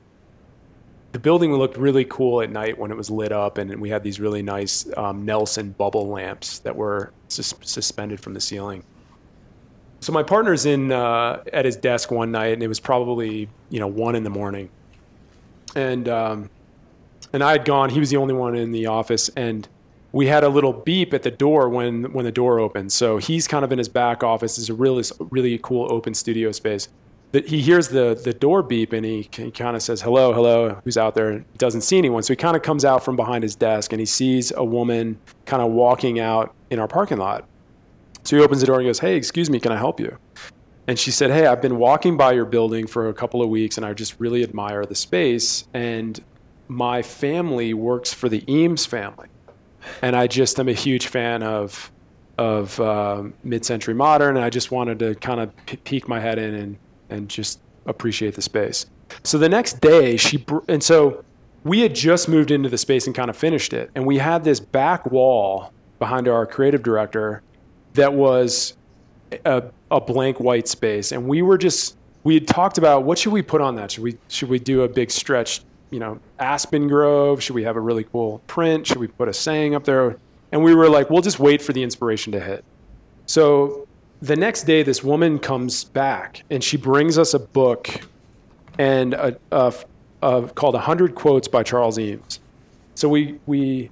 the 1.10 1.18
building 1.18 1.52
looked 1.52 1.76
really 1.76 2.04
cool 2.04 2.42
at 2.42 2.48
night 2.48 2.78
when 2.78 2.92
it 2.92 2.96
was 2.96 3.10
lit 3.10 3.32
up, 3.32 3.58
and 3.58 3.80
we 3.80 3.88
had 3.88 4.04
these 4.04 4.20
really 4.20 4.40
nice 4.40 4.86
um, 4.96 5.24
Nelson 5.24 5.72
bubble 5.72 6.06
lamps 6.06 6.60
that 6.60 6.76
were 6.76 7.12
sus- 7.26 7.54
suspended 7.62 8.20
from 8.20 8.34
the 8.34 8.40
ceiling. 8.40 8.84
So 9.98 10.12
my 10.12 10.22
partner's 10.22 10.64
in 10.64 10.92
uh, 10.92 11.42
at 11.52 11.64
his 11.64 11.74
desk 11.74 12.12
one 12.12 12.30
night, 12.30 12.52
and 12.52 12.62
it 12.62 12.68
was 12.68 12.78
probably 12.78 13.48
you 13.68 13.80
know 13.80 13.88
one 13.88 14.14
in 14.14 14.22
the 14.22 14.30
morning, 14.30 14.70
and 15.74 16.08
um, 16.08 16.50
and 17.32 17.42
I 17.42 17.50
had 17.50 17.64
gone. 17.64 17.90
He 17.90 17.98
was 17.98 18.10
the 18.10 18.18
only 18.18 18.34
one 18.34 18.54
in 18.54 18.70
the 18.70 18.86
office, 18.86 19.28
and 19.30 19.66
we 20.16 20.28
had 20.28 20.44
a 20.44 20.48
little 20.48 20.72
beep 20.72 21.12
at 21.12 21.22
the 21.22 21.30
door 21.30 21.68
when 21.68 22.10
when 22.14 22.24
the 22.24 22.32
door 22.32 22.58
opened. 22.58 22.90
So 22.90 23.18
he's 23.18 23.46
kind 23.46 23.66
of 23.66 23.70
in 23.70 23.76
his 23.76 23.90
back 23.90 24.24
office. 24.24 24.56
It's 24.56 24.70
a 24.70 24.74
really 24.74 25.04
really 25.30 25.58
cool 25.58 25.92
open 25.92 26.14
studio 26.14 26.52
space. 26.52 26.88
That 27.32 27.48
he 27.48 27.60
hears 27.60 27.88
the 27.88 28.18
the 28.24 28.32
door 28.32 28.62
beep 28.62 28.94
and 28.94 29.04
he, 29.04 29.28
he 29.30 29.50
kind 29.50 29.76
of 29.76 29.82
says 29.82 30.00
hello 30.00 30.32
hello 30.32 30.80
who's 30.84 30.96
out 30.96 31.14
there. 31.14 31.40
He 31.40 31.58
doesn't 31.58 31.82
see 31.82 31.98
anyone. 31.98 32.22
So 32.22 32.32
he 32.32 32.36
kind 32.36 32.56
of 32.56 32.62
comes 32.62 32.82
out 32.82 33.04
from 33.04 33.14
behind 33.14 33.42
his 33.42 33.54
desk 33.54 33.92
and 33.92 34.00
he 34.00 34.06
sees 34.06 34.52
a 34.56 34.64
woman 34.64 35.18
kind 35.44 35.62
of 35.62 35.70
walking 35.72 36.18
out 36.18 36.54
in 36.70 36.78
our 36.78 36.88
parking 36.88 37.18
lot. 37.18 37.46
So 38.24 38.38
he 38.38 38.42
opens 38.42 38.62
the 38.62 38.66
door 38.66 38.78
and 38.78 38.86
goes 38.86 39.00
hey 39.00 39.16
excuse 39.16 39.50
me 39.50 39.60
can 39.60 39.70
i 39.70 39.76
help 39.76 40.00
you? 40.00 40.16
And 40.88 40.98
she 40.98 41.10
said 41.10 41.30
hey 41.30 41.46
i've 41.46 41.60
been 41.60 41.76
walking 41.76 42.16
by 42.16 42.32
your 42.32 42.46
building 42.46 42.86
for 42.86 43.10
a 43.10 43.14
couple 43.14 43.42
of 43.42 43.50
weeks 43.50 43.76
and 43.76 43.84
i 43.84 43.92
just 43.92 44.18
really 44.18 44.42
admire 44.42 44.86
the 44.86 44.94
space 44.94 45.68
and 45.74 46.18
my 46.68 47.02
family 47.02 47.74
works 47.74 48.14
for 48.14 48.30
the 48.30 48.42
eames 48.50 48.86
family 48.86 49.28
and 50.02 50.16
i 50.16 50.26
just 50.26 50.58
am 50.58 50.68
a 50.68 50.72
huge 50.72 51.06
fan 51.06 51.42
of 51.42 51.90
of 52.38 52.78
uh, 52.80 53.22
mid-century 53.44 53.94
modern 53.94 54.36
and 54.36 54.44
i 54.44 54.50
just 54.50 54.70
wanted 54.70 54.98
to 54.98 55.14
kind 55.16 55.40
of 55.40 55.66
p- 55.66 55.78
peek 55.78 56.08
my 56.08 56.20
head 56.20 56.38
in 56.38 56.54
and 56.54 56.78
and 57.08 57.28
just 57.28 57.60
appreciate 57.86 58.34
the 58.34 58.42
space. 58.42 58.86
So 59.22 59.38
the 59.38 59.48
next 59.48 59.80
day, 59.80 60.16
she 60.16 60.38
br- 60.38 60.58
and 60.68 60.82
so 60.82 61.24
we 61.64 61.80
had 61.80 61.94
just 61.94 62.28
moved 62.28 62.50
into 62.50 62.68
the 62.68 62.78
space 62.78 63.06
and 63.06 63.14
kind 63.14 63.30
of 63.30 63.36
finished 63.36 63.72
it, 63.72 63.90
and 63.94 64.06
we 64.06 64.18
had 64.18 64.44
this 64.44 64.60
back 64.60 65.06
wall 65.10 65.72
behind 65.98 66.28
our 66.28 66.46
creative 66.46 66.82
director 66.82 67.42
that 67.94 68.12
was 68.12 68.76
a, 69.44 69.64
a 69.90 70.00
blank 70.00 70.38
white 70.40 70.68
space, 70.68 71.12
and 71.12 71.26
we 71.26 71.42
were 71.42 71.58
just 71.58 71.96
we 72.24 72.34
had 72.34 72.46
talked 72.46 72.78
about 72.78 73.04
what 73.04 73.18
should 73.18 73.32
we 73.32 73.42
put 73.42 73.60
on 73.60 73.76
that? 73.76 73.92
Should 73.92 74.04
we 74.04 74.18
should 74.28 74.48
we 74.48 74.58
do 74.58 74.82
a 74.82 74.88
big 74.88 75.10
stretch, 75.10 75.62
you 75.90 75.98
know, 75.98 76.18
aspen 76.38 76.88
grove? 76.88 77.42
Should 77.42 77.54
we 77.54 77.64
have 77.64 77.76
a 77.76 77.80
really 77.80 78.04
cool 78.04 78.40
print? 78.46 78.86
Should 78.86 78.98
we 78.98 79.06
put 79.06 79.28
a 79.28 79.32
saying 79.32 79.74
up 79.74 79.84
there? 79.84 80.16
And 80.52 80.62
we 80.62 80.74
were 80.74 80.88
like, 80.88 81.10
we'll 81.10 81.22
just 81.22 81.38
wait 81.38 81.62
for 81.62 81.72
the 81.72 81.82
inspiration 81.82 82.32
to 82.32 82.40
hit. 82.40 82.64
So 83.26 83.86
the 84.22 84.36
next 84.36 84.64
day, 84.64 84.82
this 84.82 85.02
woman 85.02 85.38
comes 85.38 85.84
back 85.84 86.42
and 86.50 86.62
she 86.62 86.76
brings 86.76 87.18
us 87.18 87.34
a 87.34 87.38
book 87.38 87.88
and 88.78 89.14
a, 89.14 89.36
a, 89.50 89.74
a 90.22 90.48
called 90.48 90.74
"100 90.74 91.14
Quotes" 91.14 91.48
by 91.48 91.62
Charles 91.62 91.98
Eames. 91.98 92.40
So 92.94 93.08
we 93.08 93.38
we 93.46 93.90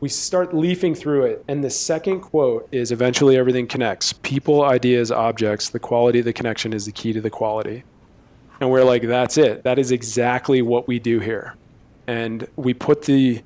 we 0.00 0.08
start 0.08 0.54
leafing 0.54 0.94
through 0.94 1.26
it, 1.26 1.44
and 1.48 1.62
the 1.62 1.70
second 1.70 2.20
quote 2.20 2.68
is 2.72 2.92
"Eventually, 2.92 3.36
everything 3.36 3.66
connects. 3.66 4.12
People, 4.12 4.64
ideas, 4.64 5.10
objects. 5.10 5.70
The 5.70 5.78
quality 5.78 6.18
of 6.18 6.24
the 6.24 6.32
connection 6.32 6.72
is 6.72 6.86
the 6.86 6.92
key 6.92 7.12
to 7.12 7.20
the 7.20 7.30
quality." 7.30 7.84
And 8.62 8.70
we're 8.70 8.84
like, 8.84 9.02
"That's 9.02 9.36
it. 9.38 9.64
That 9.64 9.80
is 9.80 9.90
exactly 9.90 10.62
what 10.62 10.86
we 10.86 11.00
do 11.00 11.18
here." 11.18 11.56
And 12.06 12.46
we 12.54 12.72
put 12.72 13.02
the 13.02 13.42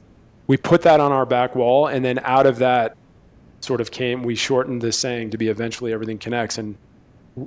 we 0.46 0.58
put 0.58 0.82
that 0.82 1.00
on 1.00 1.10
our 1.10 1.24
back 1.24 1.56
wall, 1.56 1.86
and 1.86 2.04
then 2.04 2.20
out 2.22 2.44
of 2.44 2.58
that 2.58 2.96
sort 3.60 3.80
of 3.80 3.90
came, 3.90 4.22
we 4.22 4.34
shortened 4.34 4.82
the 4.82 4.92
saying 4.92 5.30
to 5.30 5.38
be 5.38 5.48
eventually 5.48 5.92
everything 5.92 6.18
connects. 6.18 6.58
And 6.58 6.76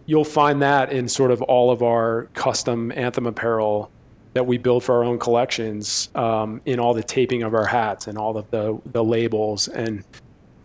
you'll 0.07 0.25
find 0.25 0.63
that 0.63 0.91
in 0.91 1.07
sort 1.07 1.29
of 1.29 1.43
all 1.43 1.69
of 1.69 1.83
our 1.83 2.27
custom 2.33 2.91
Anthem 2.91 3.27
apparel 3.27 3.91
that 4.33 4.47
we 4.47 4.57
build 4.57 4.83
for 4.83 4.95
our 4.95 5.03
own 5.03 5.19
collections, 5.19 6.09
um, 6.15 6.61
in 6.65 6.79
all 6.79 6.95
the 6.95 7.03
taping 7.03 7.43
of 7.43 7.53
our 7.53 7.67
hats 7.67 8.07
and 8.07 8.17
all 8.17 8.35
of 8.35 8.49
the, 8.51 8.79
the 8.87 9.03
labels. 9.03 9.67
And, 9.67 10.03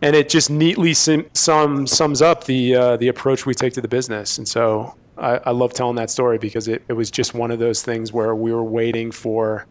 and 0.03 0.17
it 0.17 0.29
just 0.29 0.51
neatly 0.51 0.95
sim, 0.95 1.27
sum, 1.35 1.87
sums 1.87 2.21
up 2.23 2.45
the, 2.45 2.75
uh, 2.75 2.97
the 2.97 3.09
approach 3.09 3.47
we 3.47 3.55
take 3.55 3.75
to 3.75 3.81
the 3.81 3.89
business. 3.89 4.39
And 4.39 4.49
so 4.49 4.95
I, 5.17 5.41
I 5.47 5.51
love 5.51 5.73
telling 5.73 5.97
that 5.97 6.11
story 6.11 6.39
because 6.39 6.69
it, 6.69 6.83
it 6.89 6.95
was 6.95 7.11
just 7.11 7.35
one 7.35 7.51
of 7.51 7.59
those 7.59 7.83
things 7.83 8.13
where 8.13 8.35
we 8.35 8.53
were 8.53 8.65
waiting 8.65 9.11
for 9.13 9.67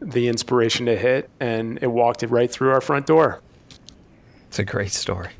the 0.00 0.28
inspiration 0.28 0.86
to 0.86 0.96
hit 0.96 1.30
and 1.40 1.78
it 1.82 1.86
walked 1.88 2.22
it 2.22 2.28
right 2.28 2.50
through 2.50 2.70
our 2.70 2.80
front 2.80 3.06
door. 3.06 3.40
It's 4.48 4.58
a 4.58 4.64
great 4.64 4.92
story. 4.92 5.30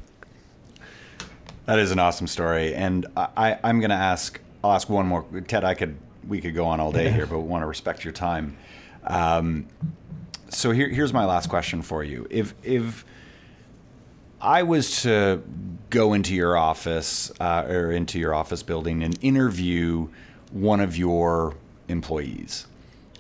That 1.66 1.78
is 1.78 1.92
an 1.92 1.98
awesome 1.98 2.26
story, 2.26 2.74
and 2.74 3.06
I, 3.16 3.58
am 3.64 3.80
going 3.80 3.90
to 3.90 3.96
ask. 3.96 4.38
I'll 4.62 4.72
ask 4.72 4.90
one 4.90 5.06
more. 5.06 5.24
Ted, 5.46 5.64
I 5.64 5.72
could 5.72 5.96
we 6.28 6.40
could 6.40 6.54
go 6.54 6.66
on 6.66 6.78
all 6.78 6.92
day 6.92 7.10
here, 7.10 7.26
but 7.26 7.38
we 7.38 7.48
want 7.48 7.62
to 7.62 7.66
respect 7.66 8.04
your 8.04 8.12
time. 8.12 8.56
Um, 9.04 9.66
so 10.50 10.72
here, 10.72 10.88
here's 10.88 11.12
my 11.12 11.24
last 11.24 11.48
question 11.48 11.80
for 11.80 12.04
you. 12.04 12.26
If 12.28 12.54
if 12.62 13.06
I 14.45 14.62
was 14.62 15.03
to 15.03 15.42
go 15.88 16.12
into 16.12 16.34
your 16.34 16.55
office 16.55 17.32
uh, 17.40 17.64
or 17.66 17.90
into 17.90 18.18
your 18.18 18.34
office 18.34 18.62
building 18.62 19.03
and 19.03 19.18
interview 19.22 20.09
one 20.53 20.80
of 20.80 20.99
your 20.99 21.57
employees, 21.88 22.66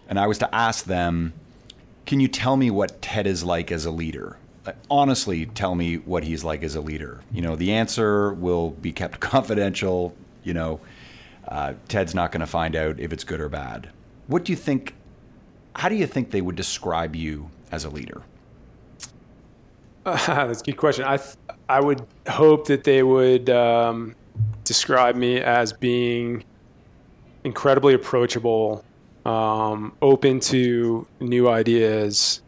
and 0.06 0.18
I 0.20 0.26
was 0.26 0.36
to 0.38 0.54
ask 0.54 0.84
them, 0.84 1.32
"Can 2.04 2.20
you 2.20 2.28
tell 2.28 2.58
me 2.58 2.70
what 2.70 3.00
Ted 3.00 3.26
is 3.26 3.42
like 3.42 3.72
as 3.72 3.86
a 3.86 3.90
leader?" 3.90 4.36
Uh, 4.66 4.72
honestly, 4.90 5.46
tell 5.46 5.74
me 5.74 5.96
what 5.96 6.24
he's 6.24 6.44
like 6.44 6.62
as 6.62 6.74
a 6.74 6.82
leader. 6.82 7.22
You 7.32 7.40
know, 7.40 7.56
the 7.56 7.72
answer 7.72 8.34
will 8.34 8.70
be 8.70 8.92
kept 8.92 9.18
confidential. 9.32 10.14
You 10.42 10.52
know, 10.52 10.80
uh, 11.48 11.72
Ted's 11.88 12.14
not 12.14 12.32
going 12.32 12.42
to 12.42 12.46
find 12.46 12.76
out 12.76 13.00
if 13.00 13.14
it's 13.14 13.24
good 13.24 13.40
or 13.40 13.48
bad. 13.48 13.88
What 14.26 14.44
do 14.44 14.52
you 14.52 14.56
think? 14.56 14.94
How 15.74 15.88
do 15.88 15.94
you 15.94 16.06
think 16.06 16.32
they 16.32 16.42
would 16.42 16.54
describe 16.54 17.16
you 17.16 17.48
as 17.72 17.86
a 17.86 17.90
leader? 17.90 18.22
Uh, 20.04 20.16
that's 20.46 20.60
a 20.60 20.64
good 20.64 20.76
question. 20.76 21.04
I 21.04 21.16
th- 21.16 21.36
I 21.68 21.80
would 21.80 22.06
hope 22.28 22.66
that 22.66 22.84
they 22.84 23.02
would 23.02 23.48
um, 23.50 24.14
describe 24.64 25.16
me 25.16 25.40
as 25.40 25.72
being 25.72 26.44
incredibly 27.44 27.94
approachable, 27.94 28.84
um, 29.24 29.96
open 30.02 30.40
to 30.40 31.06
new 31.20 31.48
ideas, 31.48 32.42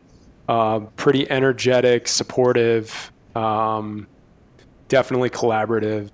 uh, 0.49 0.81
pretty 0.97 1.31
energetic, 1.31 2.09
supportive, 2.09 3.13
um, 3.35 4.07
definitely 4.89 5.31
collaborative. 5.31 6.11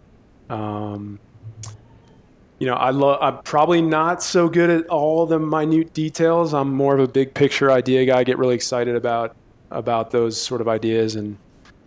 Um, 0.48 1.18
you 2.58 2.66
know, 2.66 2.74
I 2.74 2.90
love. 2.90 3.18
I'm 3.20 3.42
probably 3.42 3.82
not 3.82 4.22
so 4.22 4.48
good 4.48 4.70
at 4.70 4.86
all 4.86 5.26
the 5.26 5.40
minute 5.40 5.92
details. 5.94 6.54
I'm 6.54 6.72
more 6.72 6.94
of 6.94 7.00
a 7.00 7.08
big 7.08 7.34
picture 7.34 7.72
idea 7.72 8.06
guy. 8.06 8.20
I 8.20 8.24
get 8.24 8.38
really 8.38 8.54
excited 8.54 8.94
about 8.94 9.34
about 9.72 10.10
those 10.10 10.40
sort 10.40 10.60
of 10.60 10.68
ideas, 10.68 11.16
and 11.16 11.36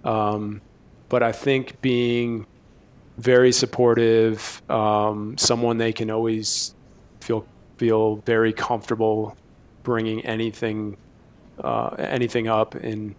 um, 0.04 0.62
but 1.10 1.24
I 1.24 1.32
think 1.32 1.82
being 1.82 2.46
very 3.18 3.52
supportive, 3.52 4.62
um, 4.70 5.38
someone 5.38 5.78
they 5.78 5.94
can 5.94 6.12
always 6.12 6.76
feel 7.22 7.46
feel 7.78 8.18
very 8.18 8.54
comfortable 8.54 9.36
bringing 9.84 10.26
anything 10.26 10.98
uh, 11.64 11.96
anything 11.98 12.48
up 12.48 12.76
and 12.76 13.16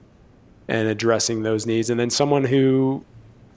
and 0.68 0.88
addressing 0.88 1.42
those 1.42 1.66
needs, 1.66 1.90
and 1.90 1.98
then 1.98 2.10
someone 2.10 2.44
who 2.44 3.04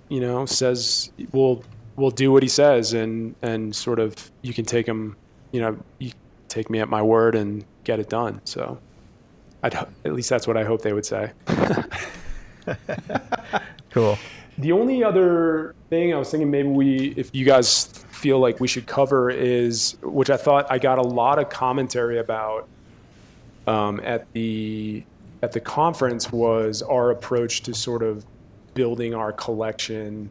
you 0.09 0.19
know 0.19 0.45
says 0.45 1.11
will 1.31 1.63
will 1.95 2.11
do 2.11 2.31
what 2.31 2.43
he 2.43 2.49
says, 2.49 2.93
and 2.93 3.35
and 3.41 3.75
sort 3.75 3.99
of 3.99 4.31
you 4.41 4.53
can 4.53 4.65
take 4.65 4.87
him, 4.87 5.15
you 5.51 5.61
know, 5.61 5.77
you 5.99 6.11
take 6.47 6.69
me 6.69 6.79
at 6.79 6.89
my 6.89 7.01
word 7.01 7.35
and 7.35 7.65
get 7.83 7.99
it 7.99 8.09
done. 8.09 8.41
So, 8.45 8.79
I'd 9.63 9.73
at 9.75 10.13
least 10.13 10.29
that's 10.29 10.47
what 10.47 10.57
I 10.57 10.63
hope 10.63 10.81
they 10.81 10.93
would 10.93 11.05
say. 11.05 11.31
cool. 13.91 14.17
The 14.57 14.71
only 14.71 15.03
other 15.03 15.75
thing 15.89 16.13
I 16.13 16.17
was 16.17 16.31
thinking 16.31 16.51
maybe 16.51 16.67
we, 16.67 17.13
if 17.15 17.33
you 17.33 17.45
guys 17.45 17.85
feel 18.11 18.39
like 18.39 18.59
we 18.59 18.67
should 18.67 18.85
cover, 18.85 19.29
is 19.29 19.97
which 20.01 20.29
I 20.29 20.37
thought 20.37 20.69
I 20.69 20.77
got 20.79 20.97
a 20.97 21.03
lot 21.03 21.39
of 21.39 21.49
commentary 21.49 22.19
about 22.19 22.67
um, 23.67 24.01
at 24.03 24.31
the 24.33 25.03
at 25.41 25.53
the 25.53 25.59
conference 25.59 26.31
was 26.31 26.81
our 26.81 27.11
approach 27.11 27.61
to 27.63 27.73
sort 27.73 28.03
of 28.03 28.25
building 28.73 29.13
our 29.13 29.31
collection, 29.31 30.29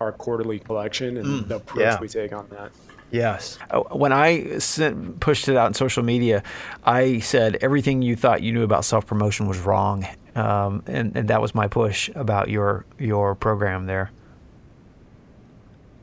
our 0.00 0.12
quarterly 0.12 0.58
collection, 0.58 1.16
and 1.16 1.26
mm, 1.26 1.48
the 1.48 1.56
approach 1.56 1.80
yeah. 1.80 2.00
we 2.00 2.08
take 2.08 2.32
on 2.32 2.46
that. 2.50 2.70
Yes. 3.10 3.58
Uh, 3.70 3.80
when 3.80 4.12
I 4.12 4.58
sent, 4.58 5.20
pushed 5.20 5.48
it 5.48 5.56
out 5.56 5.66
on 5.66 5.74
social 5.74 6.02
media, 6.02 6.42
I 6.84 7.20
said 7.20 7.56
everything 7.62 8.02
you 8.02 8.16
thought 8.16 8.42
you 8.42 8.52
knew 8.52 8.62
about 8.62 8.84
self 8.84 9.06
promotion 9.06 9.48
was 9.48 9.58
wrong, 9.58 10.06
um, 10.34 10.82
and, 10.86 11.16
and 11.16 11.28
that 11.28 11.40
was 11.40 11.54
my 11.54 11.68
push 11.68 12.10
about 12.14 12.48
your 12.50 12.84
your 12.98 13.34
program 13.34 13.86
there. 13.86 14.10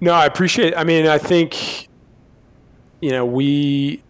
No, 0.02 0.14
I 0.14 0.26
appreciate. 0.26 0.74
It. 0.74 0.78
I 0.78 0.84
mean, 0.84 1.08
I 1.08 1.18
think 1.18 1.90
you 3.02 3.12
know 3.12 3.26
we. 3.26 4.02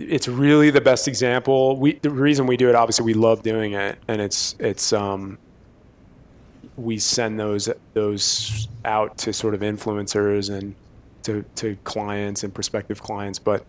It's 0.00 0.26
really 0.26 0.70
the 0.70 0.80
best 0.80 1.08
example. 1.08 1.76
We 1.76 1.94
the 1.94 2.10
reason 2.10 2.46
we 2.46 2.56
do 2.56 2.68
it, 2.68 2.74
obviously, 2.74 3.04
we 3.04 3.14
love 3.14 3.42
doing 3.42 3.72
it, 3.72 3.98
and 4.08 4.20
it's 4.20 4.54
it's 4.58 4.92
um. 4.92 5.38
We 6.76 6.98
send 6.98 7.38
those 7.38 7.68
those 7.94 8.68
out 8.84 9.16
to 9.18 9.32
sort 9.32 9.54
of 9.54 9.60
influencers 9.60 10.52
and 10.52 10.74
to, 11.24 11.44
to 11.56 11.76
clients 11.84 12.44
and 12.44 12.54
prospective 12.54 13.02
clients. 13.02 13.38
But 13.38 13.64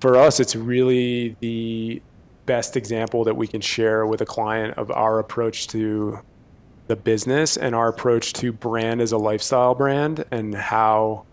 for 0.00 0.16
us, 0.16 0.40
it's 0.40 0.56
really 0.56 1.36
the 1.40 2.02
best 2.46 2.76
example 2.76 3.24
that 3.24 3.36
we 3.36 3.46
can 3.46 3.60
share 3.60 4.06
with 4.06 4.20
a 4.20 4.26
client 4.26 4.78
of 4.78 4.90
our 4.90 5.18
approach 5.18 5.66
to 5.68 6.20
the 6.86 6.96
business 6.96 7.56
and 7.56 7.74
our 7.74 7.88
approach 7.88 8.32
to 8.32 8.52
brand 8.52 9.00
as 9.00 9.12
a 9.12 9.18
lifestyle 9.18 9.74
brand 9.74 10.24
and 10.30 10.54
how 10.54 11.24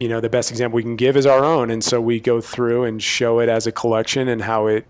you 0.00 0.08
know 0.08 0.20
the 0.20 0.28
best 0.28 0.50
example 0.50 0.74
we 0.74 0.82
can 0.82 0.96
give 0.96 1.16
is 1.16 1.24
our 1.24 1.44
own 1.44 1.70
and 1.70 1.84
so 1.84 2.00
we 2.00 2.18
go 2.18 2.40
through 2.40 2.82
and 2.82 3.00
show 3.00 3.38
it 3.38 3.48
as 3.48 3.68
a 3.68 3.72
collection 3.72 4.26
and 4.26 4.42
how 4.42 4.66
it 4.66 4.84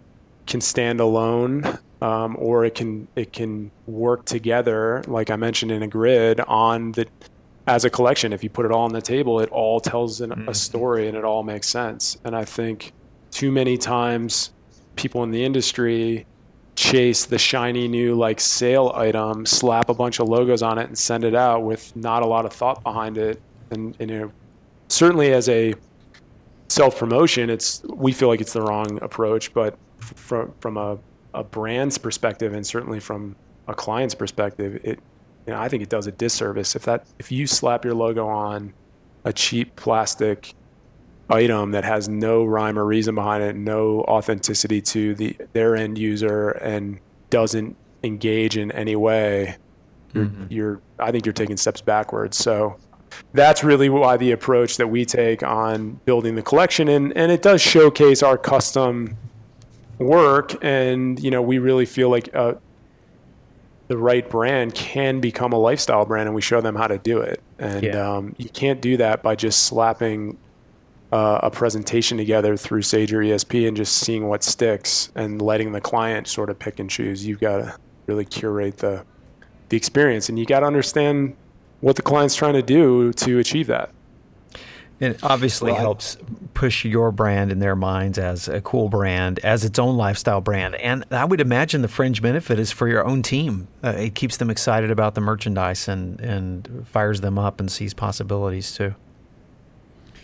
can 0.46 0.62
stand 0.62 0.98
alone 0.98 1.78
um, 2.00 2.36
or 2.38 2.64
it 2.64 2.74
can 2.74 3.06
it 3.14 3.34
can 3.34 3.70
work 3.86 4.24
together 4.24 5.04
like 5.06 5.28
i 5.28 5.36
mentioned 5.36 5.70
in 5.70 5.82
a 5.82 5.86
grid 5.86 6.40
on 6.40 6.92
the 6.92 7.06
as 7.66 7.84
a 7.84 7.90
collection, 7.90 8.32
if 8.32 8.42
you 8.44 8.50
put 8.50 8.66
it 8.66 8.72
all 8.72 8.84
on 8.84 8.92
the 8.92 9.00
table, 9.00 9.40
it 9.40 9.48
all 9.50 9.80
tells 9.80 10.20
an, 10.20 10.30
mm-hmm. 10.30 10.48
a 10.48 10.54
story 10.54 11.08
and 11.08 11.16
it 11.16 11.24
all 11.24 11.42
makes 11.42 11.68
sense. 11.68 12.18
And 12.24 12.36
I 12.36 12.44
think 12.44 12.92
too 13.30 13.50
many 13.50 13.78
times 13.78 14.52
people 14.96 15.22
in 15.22 15.30
the 15.30 15.44
industry 15.44 16.26
chase 16.76 17.24
the 17.24 17.38
shiny 17.38 17.88
new 17.88 18.14
like 18.14 18.40
sale 18.40 18.92
item, 18.94 19.46
slap 19.46 19.88
a 19.88 19.94
bunch 19.94 20.20
of 20.20 20.28
logos 20.28 20.62
on 20.62 20.78
it, 20.78 20.86
and 20.86 20.98
send 20.98 21.24
it 21.24 21.34
out 21.34 21.62
with 21.62 21.94
not 21.96 22.22
a 22.22 22.26
lot 22.26 22.44
of 22.44 22.52
thought 22.52 22.82
behind 22.82 23.16
it. 23.16 23.40
And, 23.70 23.96
and 23.98 24.10
know, 24.10 24.32
certainly 24.88 25.32
as 25.32 25.48
a 25.48 25.74
self 26.68 26.98
promotion, 26.98 27.48
it's 27.48 27.82
we 27.84 28.12
feel 28.12 28.28
like 28.28 28.40
it's 28.40 28.52
the 28.52 28.62
wrong 28.62 28.98
approach. 29.02 29.54
But 29.54 29.78
from 29.98 30.52
from 30.60 30.76
a, 30.76 30.98
a 31.32 31.44
brand's 31.44 31.96
perspective, 31.96 32.52
and 32.52 32.66
certainly 32.66 33.00
from 33.00 33.36
a 33.68 33.74
client's 33.74 34.14
perspective, 34.14 34.80
it 34.84 35.00
you 35.46 35.52
know, 35.52 35.60
I 35.60 35.68
think 35.68 35.82
it 35.82 35.88
does 35.88 36.06
a 36.06 36.12
disservice 36.12 36.74
if 36.74 36.82
that 36.84 37.06
if 37.18 37.30
you 37.30 37.46
slap 37.46 37.84
your 37.84 37.94
logo 37.94 38.26
on 38.26 38.72
a 39.24 39.32
cheap 39.32 39.76
plastic 39.76 40.54
item 41.30 41.72
that 41.72 41.84
has 41.84 42.08
no 42.08 42.44
rhyme 42.44 42.78
or 42.78 42.84
reason 42.84 43.14
behind 43.14 43.42
it, 43.42 43.56
no 43.56 44.02
authenticity 44.02 44.80
to 44.80 45.14
the 45.14 45.36
their 45.52 45.76
end 45.76 45.98
user, 45.98 46.50
and 46.50 46.98
doesn't 47.30 47.76
engage 48.02 48.56
in 48.56 48.70
any 48.72 48.96
way, 48.96 49.56
mm-hmm. 50.12 50.44
you're, 50.50 50.80
I 50.98 51.10
think 51.10 51.26
you're 51.26 51.32
taking 51.32 51.56
steps 51.56 51.80
backwards. 51.80 52.36
So 52.36 52.76
that's 53.32 53.64
really 53.64 53.88
why 53.88 54.16
the 54.16 54.32
approach 54.32 54.76
that 54.76 54.88
we 54.88 55.04
take 55.04 55.42
on 55.42 56.00
building 56.04 56.34
the 56.34 56.42
collection 56.42 56.88
and 56.88 57.16
and 57.16 57.30
it 57.30 57.42
does 57.42 57.62
showcase 57.62 58.22
our 58.22 58.36
custom 58.36 59.16
work 59.98 60.52
and 60.64 61.20
you 61.20 61.30
know 61.30 61.40
we 61.40 61.58
really 61.58 61.86
feel 61.86 62.08
like 62.08 62.28
uh, 62.34 62.54
the 63.88 63.96
right 63.96 64.28
brand 64.28 64.74
can 64.74 65.20
become 65.20 65.52
a 65.52 65.58
lifestyle 65.58 66.04
brand 66.06 66.26
and 66.26 66.34
we 66.34 66.40
show 66.40 66.60
them 66.60 66.74
how 66.74 66.86
to 66.86 66.98
do 66.98 67.20
it. 67.20 67.42
And 67.58 67.82
yeah. 67.82 68.16
um, 68.16 68.34
you 68.38 68.48
can't 68.48 68.80
do 68.80 68.96
that 68.96 69.22
by 69.22 69.34
just 69.34 69.64
slapping 69.64 70.38
uh, 71.12 71.40
a 71.42 71.50
presentation 71.50 72.16
together 72.16 72.56
through 72.56 72.82
sage 72.82 73.12
or 73.12 73.20
esp 73.20 73.68
and 73.68 73.76
just 73.76 73.98
seeing 73.98 74.26
what 74.26 74.42
sticks 74.42 75.12
and 75.14 75.40
letting 75.40 75.72
the 75.72 75.80
client 75.80 76.26
sort 76.26 76.50
of 76.50 76.58
pick 76.58 76.80
and 76.80 76.90
choose. 76.90 77.26
You've 77.26 77.40
got 77.40 77.58
to 77.58 77.76
really 78.06 78.24
curate 78.24 78.78
the 78.78 79.04
the 79.70 79.76
experience 79.76 80.28
and 80.28 80.38
you 80.38 80.44
got 80.44 80.60
to 80.60 80.66
understand 80.66 81.36
what 81.80 81.96
the 81.96 82.02
client's 82.02 82.34
trying 82.34 82.52
to 82.52 82.62
do 82.62 83.12
to 83.14 83.38
achieve 83.38 83.66
that 83.66 83.93
it 85.00 85.22
obviously 85.22 85.72
well, 85.72 85.80
helps 85.80 86.16
push 86.54 86.84
your 86.84 87.10
brand 87.10 87.50
in 87.50 87.58
their 87.58 87.76
minds 87.76 88.18
as 88.18 88.48
a 88.48 88.60
cool 88.60 88.88
brand, 88.88 89.40
as 89.40 89.64
its 89.64 89.78
own 89.78 89.96
lifestyle 89.96 90.40
brand. 90.40 90.76
And 90.76 91.04
I 91.10 91.24
would 91.24 91.40
imagine 91.40 91.82
the 91.82 91.88
fringe 91.88 92.22
benefit 92.22 92.58
is 92.58 92.70
for 92.70 92.88
your 92.88 93.04
own 93.04 93.22
team. 93.22 93.68
Uh, 93.82 93.90
it 93.90 94.14
keeps 94.14 94.36
them 94.36 94.50
excited 94.50 94.90
about 94.90 95.14
the 95.14 95.20
merchandise 95.20 95.88
and, 95.88 96.20
and 96.20 96.86
fires 96.86 97.20
them 97.20 97.38
up 97.38 97.60
and 97.60 97.70
sees 97.70 97.92
possibilities 97.92 98.72
too. 98.72 98.94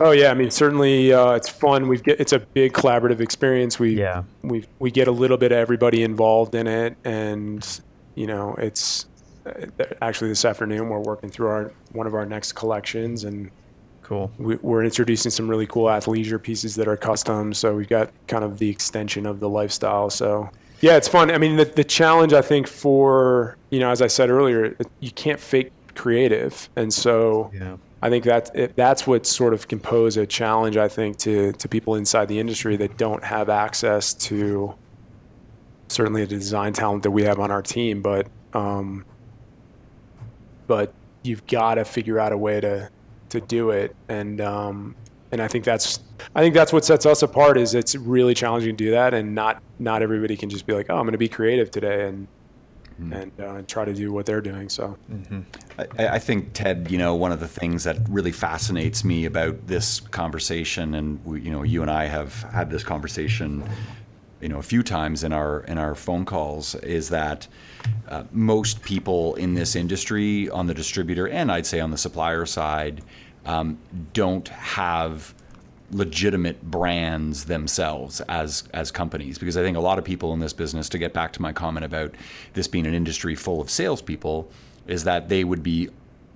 Oh 0.02 0.12
yeah, 0.12 0.30
I 0.30 0.34
mean 0.34 0.50
certainly 0.50 1.12
uh, 1.12 1.32
it's 1.32 1.48
fun. 1.50 1.86
We 1.86 1.98
get 1.98 2.18
it's 2.18 2.32
a 2.32 2.38
big 2.38 2.72
collaborative 2.72 3.20
experience. 3.20 3.78
We 3.78 3.98
yeah. 3.98 4.22
we 4.40 4.64
we 4.78 4.90
get 4.90 5.08
a 5.08 5.12
little 5.12 5.36
bit 5.36 5.52
of 5.52 5.58
everybody 5.58 6.02
involved 6.02 6.54
in 6.54 6.66
it, 6.66 6.96
and 7.04 7.80
you 8.14 8.26
know 8.26 8.54
it's 8.56 9.06
uh, 9.44 9.66
actually 10.00 10.30
this 10.30 10.46
afternoon 10.46 10.88
we're 10.88 11.00
working 11.00 11.28
through 11.28 11.48
our 11.48 11.72
one 11.92 12.06
of 12.06 12.14
our 12.14 12.24
next 12.24 12.52
collections 12.52 13.24
and 13.24 13.50
Cool. 14.10 14.28
We, 14.38 14.56
are 14.56 14.82
introducing 14.82 15.30
some 15.30 15.48
really 15.48 15.68
cool 15.68 15.84
athleisure 15.84 16.42
pieces 16.42 16.74
that 16.74 16.88
are 16.88 16.96
custom. 16.96 17.54
So 17.54 17.76
we've 17.76 17.88
got 17.88 18.10
kind 18.26 18.42
of 18.42 18.58
the 18.58 18.68
extension 18.68 19.24
of 19.24 19.38
the 19.38 19.48
lifestyle. 19.48 20.10
So 20.10 20.50
yeah, 20.80 20.96
it's 20.96 21.06
fun. 21.06 21.30
I 21.30 21.38
mean, 21.38 21.54
the, 21.54 21.64
the 21.64 21.84
challenge 21.84 22.32
I 22.32 22.42
think 22.42 22.66
for, 22.66 23.56
you 23.70 23.78
know, 23.78 23.88
as 23.88 24.02
I 24.02 24.08
said 24.08 24.28
earlier, 24.28 24.76
you 24.98 25.12
can't 25.12 25.38
fake 25.38 25.70
creative. 25.94 26.68
And 26.74 26.92
so, 26.92 27.52
yeah. 27.54 27.76
I 28.02 28.10
think 28.10 28.24
that 28.24 28.50
it, 28.52 28.74
that's 28.74 29.06
what 29.06 29.26
sort 29.26 29.54
of 29.54 29.68
can 29.68 29.78
pose 29.78 30.16
a 30.16 30.26
challenge. 30.26 30.76
I 30.76 30.88
think 30.88 31.18
to 31.18 31.52
to 31.52 31.68
people 31.68 31.94
inside 31.94 32.26
the 32.26 32.40
industry 32.40 32.74
that 32.78 32.96
don't 32.98 33.22
have 33.22 33.48
access 33.48 34.12
to 34.14 34.74
certainly 35.86 36.24
the 36.24 36.34
design 36.34 36.72
talent 36.72 37.04
that 37.04 37.12
we 37.12 37.22
have 37.22 37.38
on 37.38 37.52
our 37.52 37.62
team, 37.62 38.02
but 38.02 38.26
um, 38.54 39.04
but 40.66 40.94
you've 41.22 41.46
got 41.46 41.74
to 41.74 41.84
figure 41.84 42.18
out 42.18 42.32
a 42.32 42.36
way 42.36 42.60
to 42.60 42.90
to 43.30 43.40
do 43.40 43.70
it, 43.70 43.96
and 44.08 44.40
um, 44.40 44.94
and 45.32 45.40
I 45.40 45.48
think 45.48 45.64
that's 45.64 46.00
I 46.34 46.42
think 46.42 46.54
that's 46.54 46.72
what 46.72 46.84
sets 46.84 47.06
us 47.06 47.22
apart. 47.22 47.58
Is 47.58 47.74
it's 47.74 47.94
really 47.96 48.34
challenging 48.34 48.76
to 48.76 48.84
do 48.84 48.90
that, 48.92 49.14
and 49.14 49.34
not 49.34 49.62
not 49.78 50.02
everybody 50.02 50.36
can 50.36 50.50
just 50.50 50.66
be 50.66 50.72
like, 50.72 50.86
oh, 50.90 50.96
I'm 50.96 51.02
going 51.02 51.12
to 51.12 51.18
be 51.18 51.28
creative 51.28 51.70
today, 51.70 52.08
and 52.08 52.26
mm-hmm. 53.00 53.12
and 53.12 53.40
uh, 53.40 53.62
try 53.66 53.84
to 53.84 53.94
do 53.94 54.12
what 54.12 54.26
they're 54.26 54.40
doing. 54.40 54.68
So, 54.68 54.96
mm-hmm. 55.10 55.40
I, 55.98 56.08
I, 56.08 56.18
think 56.18 56.52
Ted, 56.52 56.90
you 56.90 56.98
know, 56.98 57.14
one 57.14 57.32
of 57.32 57.40
the 57.40 57.48
things 57.48 57.84
that 57.84 57.96
really 58.08 58.32
fascinates 58.32 59.04
me 59.04 59.24
about 59.24 59.66
this 59.66 60.00
conversation, 60.00 60.94
and 60.94 61.24
we, 61.24 61.40
you 61.40 61.50
know, 61.50 61.62
you 61.62 61.82
and 61.82 61.90
I 61.90 62.06
have 62.06 62.34
had 62.52 62.70
this 62.70 62.84
conversation, 62.84 63.64
you 64.40 64.48
know, 64.48 64.58
a 64.58 64.62
few 64.62 64.82
times 64.82 65.24
in 65.24 65.32
our 65.32 65.60
in 65.64 65.78
our 65.78 65.94
phone 65.94 66.24
calls, 66.24 66.74
is 66.76 67.08
that 67.10 67.46
uh, 68.08 68.24
most 68.32 68.82
people 68.82 69.34
in 69.34 69.54
this 69.54 69.76
industry, 69.76 70.48
on 70.50 70.66
the 70.66 70.74
distributor 70.74 71.28
and 71.28 71.50
I'd 71.52 71.66
say 71.66 71.80
on 71.80 71.90
the 71.90 71.98
supplier 71.98 72.46
side, 72.46 73.02
um, 73.46 73.78
don't 74.12 74.48
have 74.48 75.34
legitimate 75.92 76.62
brands 76.62 77.44
themselves 77.46 78.20
as 78.22 78.64
as 78.72 78.90
companies. 78.90 79.38
Because 79.38 79.56
I 79.56 79.62
think 79.62 79.76
a 79.76 79.80
lot 79.80 79.98
of 79.98 80.04
people 80.04 80.32
in 80.32 80.40
this 80.40 80.52
business 80.52 80.88
to 80.90 80.98
get 80.98 81.12
back 81.12 81.32
to 81.34 81.42
my 81.42 81.52
comment 81.52 81.84
about 81.84 82.14
this 82.54 82.68
being 82.68 82.86
an 82.86 82.94
industry 82.94 83.34
full 83.34 83.60
of 83.60 83.70
salespeople 83.70 84.50
is 84.86 85.04
that 85.04 85.28
they 85.28 85.44
would 85.44 85.62
be 85.62 85.88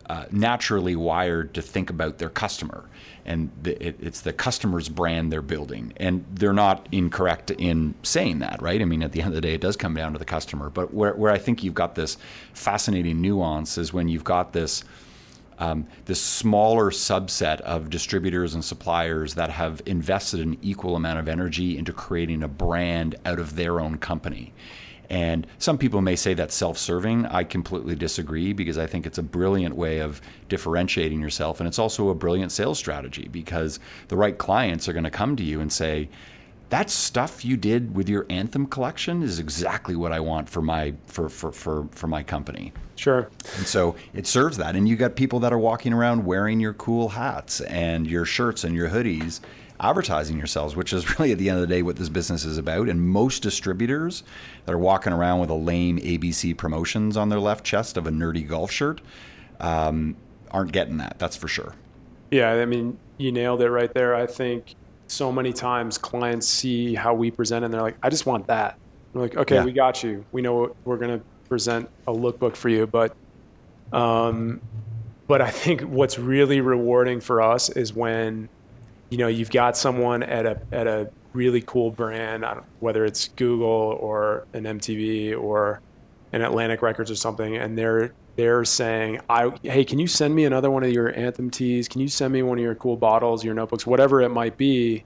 uh, 0.09 0.27
naturally 0.31 0.97
wired 0.97 1.55
to 1.55 1.63
think 1.63 1.91
about 1.91 2.19
their 2.19 2.29
customer. 2.29 2.89
And 3.25 3.51
the, 3.63 3.83
it, 3.83 3.97
it's 4.01 4.21
the 4.21 4.33
customer's 4.33 4.89
brand 4.89 5.33
they're 5.33 5.43
building. 5.43 5.93
And 5.97 6.25
they're 6.31 6.53
not 6.53 6.87
incorrect 6.93 7.51
in 7.53 7.95
saying 8.03 8.41
that 8.41 8.61
right? 8.61 8.81
I 8.81 8.85
mean 8.85 9.03
at 9.03 9.13
the 9.13 9.21
end 9.21 9.29
of 9.29 9.35
the 9.35 9.41
day 9.41 9.55
it 9.55 9.61
does 9.61 9.77
come 9.77 9.95
down 9.95 10.13
to 10.13 10.19
the 10.19 10.25
customer. 10.25 10.71
But 10.71 10.93
where, 10.93 11.15
where 11.15 11.33
i 11.33 11.39
think 11.39 11.63
you've 11.63 11.75
got 11.75 11.95
this 11.95 12.17
fascinating 12.53 13.21
nuance 13.21 13.79
is 13.79 13.93
when 13.93 14.09
you've 14.09 14.25
got 14.25 14.53
this 14.53 14.85
um, 15.59 15.87
this 16.07 16.21
smaller 16.21 16.91
subset 16.91 17.61
of 17.61 17.91
distributors 17.91 18.55
and 18.55 18.65
suppliers 18.65 19.35
that 19.35 19.51
have 19.51 19.81
invested 19.87 20.41
an 20.41 20.59
equal 20.63 20.97
amount 20.97 21.19
of 21.19 21.29
energy 21.29 21.79
into 21.79 21.93
creating 21.93 22.43
a 22.43 22.49
brand 22.49 23.15
out 23.25 23.39
of 23.39 23.55
their 23.55 23.81
own 23.81 23.99
company. 23.99 24.53
And 25.15 25.47
some 25.59 25.79
people 25.79 26.03
may 26.03 26.17
say 26.17 26.35
that's 26.35 26.57
self 26.57 26.77
serving. 26.77 27.27
I 27.27 27.45
completely 27.45 27.95
disagree 27.95 28.53
because 28.53 28.79
I 28.79 28.89
think 28.89 29.07
it's 29.07 29.19
a 29.19 29.23
brilliant 29.23 29.77
way 29.77 30.01
of 30.01 30.21
differentiating 30.49 31.21
yourself. 31.21 31.61
And 31.61 31.69
it's 31.69 31.79
also 31.79 32.09
a 32.09 32.17
brilliant 32.17 32.51
sales 32.51 32.81
strategy 32.81 33.29
because 33.31 33.79
the 34.09 34.17
right 34.17 34.37
clients 34.37 34.89
are 34.89 34.93
going 34.93 35.05
to 35.05 35.11
come 35.11 35.37
to 35.37 35.45
you 35.45 35.61
and 35.61 35.73
say, 35.73 36.09
that 36.71 36.91
stuff 36.91 37.45
you 37.45 37.57
did 37.57 37.95
with 37.95 38.09
your 38.09 38.27
anthem 38.29 38.67
collection 38.67 39.23
is 39.23 39.39
exactly 39.39 39.95
what 39.95 40.11
I 40.11 40.19
want 40.19 40.49
for 40.49 40.61
my 40.61 40.95
for 41.07 41.29
for 41.29 41.53
for, 41.53 41.87
for 41.93 42.09
my 42.09 42.25
company. 42.25 42.73
Sure. 42.97 43.31
And 43.57 43.67
so 43.67 43.95
it 44.15 44.27
serves 44.27 44.57
that. 44.57 44.75
And 44.75 44.89
you 44.89 44.97
got 44.97 45.15
people 45.15 45.39
that 45.41 45.53
are 45.53 45.59
walking 45.59 45.93
around 45.93 46.25
wearing 46.25 46.59
your 46.59 46.73
cool 46.73 47.11
hats 47.11 47.61
and 47.61 48.09
your 48.09 48.25
shirts 48.25 48.65
and 48.65 48.75
your 48.75 48.89
hoodies, 48.89 49.39
advertising 49.85 50.39
yourselves, 50.39 50.75
which 50.75 50.93
is 50.93 51.19
really 51.19 51.33
at 51.33 51.39
the 51.39 51.49
end 51.49 51.61
of 51.61 51.69
the 51.69 51.75
day 51.75 51.83
what 51.83 51.97
this 51.97 52.09
business 52.09 52.45
is 52.45 52.59
about. 52.59 52.89
And 52.89 53.01
most 53.01 53.43
distributors 53.43 54.25
that 54.65 54.73
are 54.73 54.79
walking 54.79 55.13
around 55.13 55.41
with 55.41 55.51
a 55.51 55.55
lame 55.55 55.99
ABC 55.99 56.57
promotions 56.57 57.17
on 57.17 57.29
their 57.29 57.41
left 57.41 57.65
chest 57.65 57.97
of 57.97 58.07
a 58.07 58.11
nerdy 58.11 58.47
golf 58.47 58.71
shirt 58.71 59.01
um, 59.61 60.17
aren't 60.51 60.73
getting 60.73 60.97
that. 60.99 61.19
That's 61.19 61.37
for 61.37 61.49
sure. 61.49 61.75
Yeah, 62.31 62.53
I 62.53 62.65
mean, 62.65 62.99
you 63.19 63.31
nailed 63.31 63.61
it 63.63 63.71
right 63.71 63.93
there. 63.93 64.15
I 64.15 64.27
think 64.27 64.75
so 65.07 65.31
many 65.31 65.53
times 65.53 65.99
clients 65.99 66.49
see 66.49 66.95
how 66.95 67.15
we 67.15 67.31
present 67.31 67.65
and 67.65 67.73
they're 67.73 67.83
like, 67.83 67.97
I 68.03 68.09
just 68.09 68.27
want 68.27 68.47
that. 68.47 68.79
We're 69.13 69.23
like, 69.23 69.37
okay, 69.37 69.57
yeah. 69.57 69.65
we 69.65 69.73
got 69.73 70.03
you. 70.03 70.25
We 70.33 70.43
know 70.43 70.75
we're 70.85 70.97
going 70.97 71.19
to 71.21 71.25
present 71.49 71.89
a 72.09 72.13
lookbook 72.13 72.57
for 72.57 72.69
you. 72.69 72.87
But, 72.87 73.15
um, 73.93 74.61
but 75.29 75.41
I 75.41 75.51
think 75.51 75.83
what's 75.83 76.19
really 76.19 76.61
rewarding 76.61 77.21
for 77.21 77.41
us 77.41 77.69
is 77.71 77.93
when, 77.93 78.49
you 79.15 79.19
know, 79.19 79.29
you've 79.29 79.51
got 79.51 79.77
someone 79.77 80.25
at 80.25 80.45
a, 80.45 80.61
at 80.73 80.89
a 80.89 81.09
really 81.35 81.63
cool 81.63 81.93
brand, 81.93 82.45
whether 82.81 83.05
it's 83.05 83.29
Google 83.29 83.97
or 84.01 84.45
an 84.55 84.65
MTV 84.65 85.41
or 85.41 85.81
an 86.33 86.43
Atlantic 86.43 86.83
Records 86.83 87.13
or 87.13 87.15
something, 87.15 87.57
and 87.57 87.79
they're 87.79 88.13
they're 88.35 88.65
saying, 88.65 89.21
"I 89.31 89.53
hey, 89.63 89.85
can 89.85 90.01
you 90.01 90.09
send 90.09 90.35
me 90.35 90.47
another 90.47 90.69
one 90.69 90.83
of 90.83 90.91
your 90.91 91.17
anthem 91.17 91.49
tees? 91.49 91.87
Can 91.87 92.01
you 92.01 92.09
send 92.09 92.33
me 92.33 92.43
one 92.43 92.59
of 92.59 92.65
your 92.65 92.75
cool 92.75 92.97
bottles, 92.97 93.45
your 93.45 93.55
notebooks, 93.55 93.87
whatever 93.87 94.21
it 94.21 94.31
might 94.31 94.57
be?" 94.57 95.05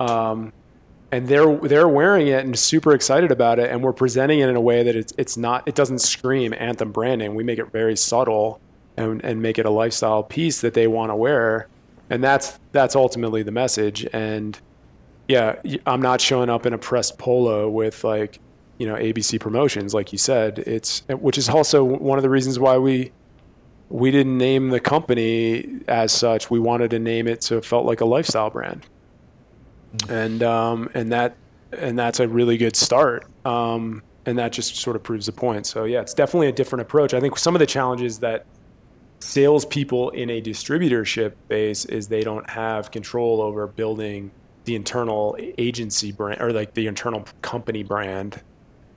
Um, 0.00 0.52
and 1.12 1.28
they're 1.28 1.56
they're 1.58 1.86
wearing 1.86 2.26
it 2.26 2.44
and 2.44 2.58
super 2.58 2.92
excited 2.92 3.30
about 3.30 3.60
it, 3.60 3.70
and 3.70 3.84
we're 3.84 3.92
presenting 3.92 4.40
it 4.40 4.48
in 4.48 4.56
a 4.56 4.60
way 4.60 4.82
that 4.82 4.96
it's 4.96 5.12
it's 5.16 5.36
not 5.36 5.62
it 5.64 5.76
doesn't 5.76 6.00
scream 6.00 6.52
anthem 6.58 6.90
branding. 6.90 7.36
We 7.36 7.44
make 7.44 7.60
it 7.60 7.70
very 7.70 7.96
subtle 7.96 8.60
and 8.96 9.24
and 9.24 9.40
make 9.40 9.60
it 9.60 9.64
a 9.66 9.70
lifestyle 9.70 10.24
piece 10.24 10.60
that 10.62 10.74
they 10.74 10.88
want 10.88 11.12
to 11.12 11.14
wear, 11.14 11.68
and 12.10 12.22
that's 12.22 12.58
that's 12.72 12.96
ultimately 12.96 13.42
the 13.42 13.52
message. 13.52 14.06
And 14.12 14.58
yeah, 15.28 15.60
I'm 15.86 16.02
not 16.02 16.20
showing 16.20 16.48
up 16.48 16.66
in 16.66 16.72
a 16.72 16.78
pressed 16.78 17.18
polo 17.18 17.68
with 17.68 18.04
like 18.04 18.40
you 18.78 18.86
know 18.86 18.94
ABC 18.94 19.38
promotions, 19.40 19.94
like 19.94 20.12
you 20.12 20.18
said. 20.18 20.60
It's 20.60 21.02
which 21.08 21.38
is 21.38 21.48
also 21.48 21.84
one 21.84 22.18
of 22.18 22.22
the 22.22 22.30
reasons 22.30 22.58
why 22.58 22.78
we 22.78 23.12
we 23.90 24.10
didn't 24.10 24.36
name 24.36 24.70
the 24.70 24.80
company 24.80 25.80
as 25.88 26.12
such. 26.12 26.50
We 26.50 26.58
wanted 26.58 26.90
to 26.90 26.98
name 26.98 27.26
it 27.26 27.42
so 27.42 27.58
it 27.58 27.64
felt 27.64 27.86
like 27.86 28.00
a 28.00 28.04
lifestyle 28.06 28.50
brand, 28.50 28.86
mm-hmm. 29.96 30.12
and 30.12 30.42
um, 30.42 30.90
and 30.94 31.12
that 31.12 31.36
and 31.72 31.98
that's 31.98 32.20
a 32.20 32.28
really 32.28 32.56
good 32.56 32.76
start. 32.76 33.26
Um, 33.44 34.02
and 34.26 34.38
that 34.38 34.52
just 34.52 34.76
sort 34.76 34.94
of 34.94 35.02
proves 35.02 35.24
the 35.24 35.32
point. 35.32 35.64
So 35.64 35.84
yeah, 35.84 36.02
it's 36.02 36.12
definitely 36.12 36.48
a 36.48 36.52
different 36.52 36.82
approach. 36.82 37.14
I 37.14 37.20
think 37.20 37.38
some 37.38 37.54
of 37.54 37.60
the 37.60 37.66
challenges 37.66 38.18
that 38.18 38.44
salespeople 39.20 40.10
in 40.10 40.30
a 40.30 40.40
distributorship 40.40 41.34
base 41.48 41.84
is 41.84 42.08
they 42.08 42.22
don't 42.22 42.48
have 42.48 42.90
control 42.90 43.40
over 43.40 43.66
building 43.66 44.30
the 44.64 44.74
internal 44.74 45.36
agency 45.56 46.12
brand 46.12 46.40
or 46.40 46.52
like 46.52 46.74
the 46.74 46.86
internal 46.86 47.24
company 47.42 47.82
brand 47.82 48.42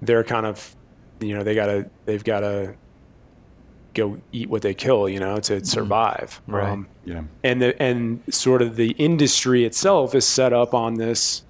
they're 0.01 0.24
kind 0.24 0.45
of, 0.45 0.76
you 1.19 1.36
know, 1.36 1.43
they 1.43 1.55
gotta, 1.55 1.89
they've 2.05 2.24
gotta 2.24 2.76
go 3.93 4.17
eat 4.32 4.49
what 4.49 4.61
they 4.61 4.74
kill, 4.74 5.07
you 5.07 5.19
know, 5.19 5.39
to 5.39 5.53
mm-hmm. 5.53 5.63
survive. 5.63 6.41
Right. 6.47 6.69
Um, 6.69 6.88
yeah. 7.05 7.24
And 7.43 7.61
the 7.61 7.82
and 7.82 8.22
sort 8.34 8.61
of 8.61 8.76
the 8.76 8.91
industry 8.91 9.65
itself 9.65 10.15
is 10.15 10.26
set 10.26 10.53
up 10.53 10.74
on 10.74 10.95
this 10.95 11.43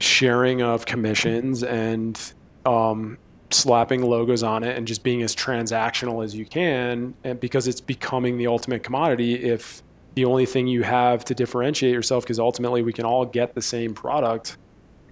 sharing 0.00 0.62
of 0.62 0.86
commissions 0.86 1.62
and 1.62 2.20
um, 2.66 3.18
slapping 3.52 4.02
logos 4.02 4.42
on 4.42 4.62
it 4.62 4.76
and 4.76 4.86
just 4.86 5.02
being 5.02 5.22
as 5.22 5.34
transactional 5.34 6.24
as 6.24 6.34
you 6.34 6.44
can, 6.44 7.14
and 7.24 7.40
because 7.40 7.68
it's 7.68 7.80
becoming 7.80 8.38
the 8.38 8.46
ultimate 8.46 8.82
commodity. 8.82 9.34
If 9.34 9.82
the 10.14 10.24
only 10.24 10.46
thing 10.46 10.66
you 10.66 10.82
have 10.82 11.24
to 11.26 11.34
differentiate 11.34 11.92
yourself, 11.92 12.24
because 12.24 12.38
ultimately 12.38 12.82
we 12.82 12.92
can 12.92 13.04
all 13.04 13.24
get 13.24 13.54
the 13.54 13.62
same 13.62 13.94
product 13.94 14.56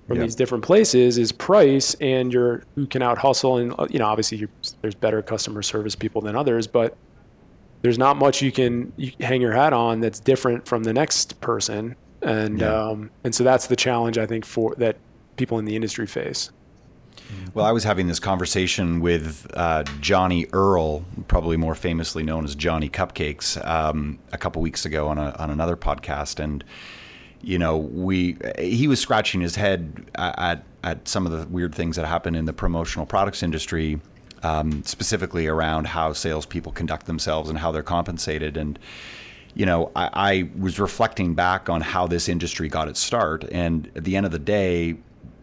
from 0.06 0.16
yep. 0.16 0.26
these 0.26 0.34
different 0.34 0.64
places 0.64 1.18
is 1.18 1.32
price 1.32 1.94
and 2.00 2.32
your 2.32 2.64
who 2.74 2.86
can 2.86 3.02
out 3.02 3.18
hustle 3.18 3.58
and 3.58 3.74
uh, 3.78 3.86
you 3.90 3.98
know 3.98 4.06
obviously 4.06 4.48
there's 4.80 4.94
better 4.94 5.20
customer 5.20 5.60
service 5.60 5.94
people 5.94 6.22
than 6.22 6.34
others 6.34 6.66
but 6.66 6.96
there's 7.82 7.98
not 7.98 8.16
much 8.16 8.40
you 8.40 8.50
can 8.50 8.90
hang 9.20 9.42
your 9.42 9.52
hat 9.52 9.74
on 9.74 10.00
that's 10.00 10.18
different 10.18 10.66
from 10.66 10.82
the 10.82 10.94
next 10.94 11.38
person 11.42 11.94
and 12.22 12.60
yeah. 12.60 12.72
um, 12.72 13.10
and 13.24 13.34
so 13.34 13.44
that's 13.44 13.66
the 13.66 13.76
challenge 13.76 14.18
I 14.18 14.26
think 14.26 14.44
for 14.44 14.74
that 14.76 14.96
people 15.36 15.58
in 15.58 15.64
the 15.64 15.76
industry 15.76 16.06
face. 16.06 16.50
Well, 17.54 17.66
I 17.66 17.72
was 17.72 17.84
having 17.84 18.06
this 18.06 18.20
conversation 18.20 19.00
with 19.00 19.50
uh, 19.54 19.84
Johnny 20.00 20.46
Earle, 20.52 21.04
probably 21.28 21.56
more 21.56 21.74
famously 21.74 22.22
known 22.22 22.44
as 22.44 22.54
Johnny 22.54 22.88
Cupcakes, 22.88 23.64
um, 23.66 24.18
a 24.32 24.38
couple 24.38 24.62
weeks 24.62 24.84
ago 24.84 25.08
on 25.08 25.18
a, 25.18 25.34
on 25.38 25.50
another 25.50 25.76
podcast, 25.76 26.38
and 26.40 26.64
you 27.40 27.58
know, 27.58 27.76
we 27.76 28.36
he 28.58 28.88
was 28.88 29.00
scratching 29.00 29.40
his 29.40 29.56
head 29.56 30.10
at 30.16 30.64
at 30.84 31.06
some 31.08 31.26
of 31.26 31.32
the 31.32 31.46
weird 31.48 31.74
things 31.74 31.96
that 31.96 32.06
happen 32.06 32.34
in 32.34 32.44
the 32.44 32.52
promotional 32.52 33.06
products 33.06 33.42
industry, 33.42 34.00
um, 34.42 34.82
specifically 34.84 35.46
around 35.46 35.86
how 35.86 36.12
salespeople 36.12 36.72
conduct 36.72 37.06
themselves 37.06 37.48
and 37.50 37.58
how 37.58 37.70
they're 37.70 37.82
compensated. 37.82 38.56
And 38.56 38.78
you 39.54 39.66
know, 39.66 39.90
I, 39.96 40.10
I 40.12 40.50
was 40.58 40.78
reflecting 40.78 41.34
back 41.34 41.68
on 41.68 41.80
how 41.80 42.06
this 42.06 42.28
industry 42.28 42.68
got 42.68 42.88
its 42.88 43.00
start, 43.00 43.44
and 43.50 43.90
at 43.96 44.04
the 44.04 44.16
end 44.16 44.26
of 44.26 44.32
the 44.32 44.38
day, 44.38 44.96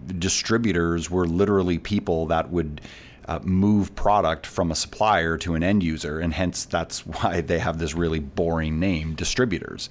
distributors 0.07 1.09
were 1.09 1.27
literally 1.27 1.77
people 1.77 2.27
that 2.27 2.49
would. 2.49 2.81
Uh, 3.27 3.39
move 3.41 3.95
product 3.95 4.45
from 4.45 4.69
a 4.69 4.75
supplier 4.75 5.35
to 5.35 5.55
an 5.55 5.63
end 5.63 5.81
user, 5.81 6.19
and 6.19 6.31
hence 6.31 6.63
that's 6.63 6.99
why 7.07 7.41
they 7.41 7.57
have 7.57 7.79
this 7.79 7.95
really 7.95 8.19
boring 8.19 8.79
name, 8.79 9.15
distributors 9.15 9.89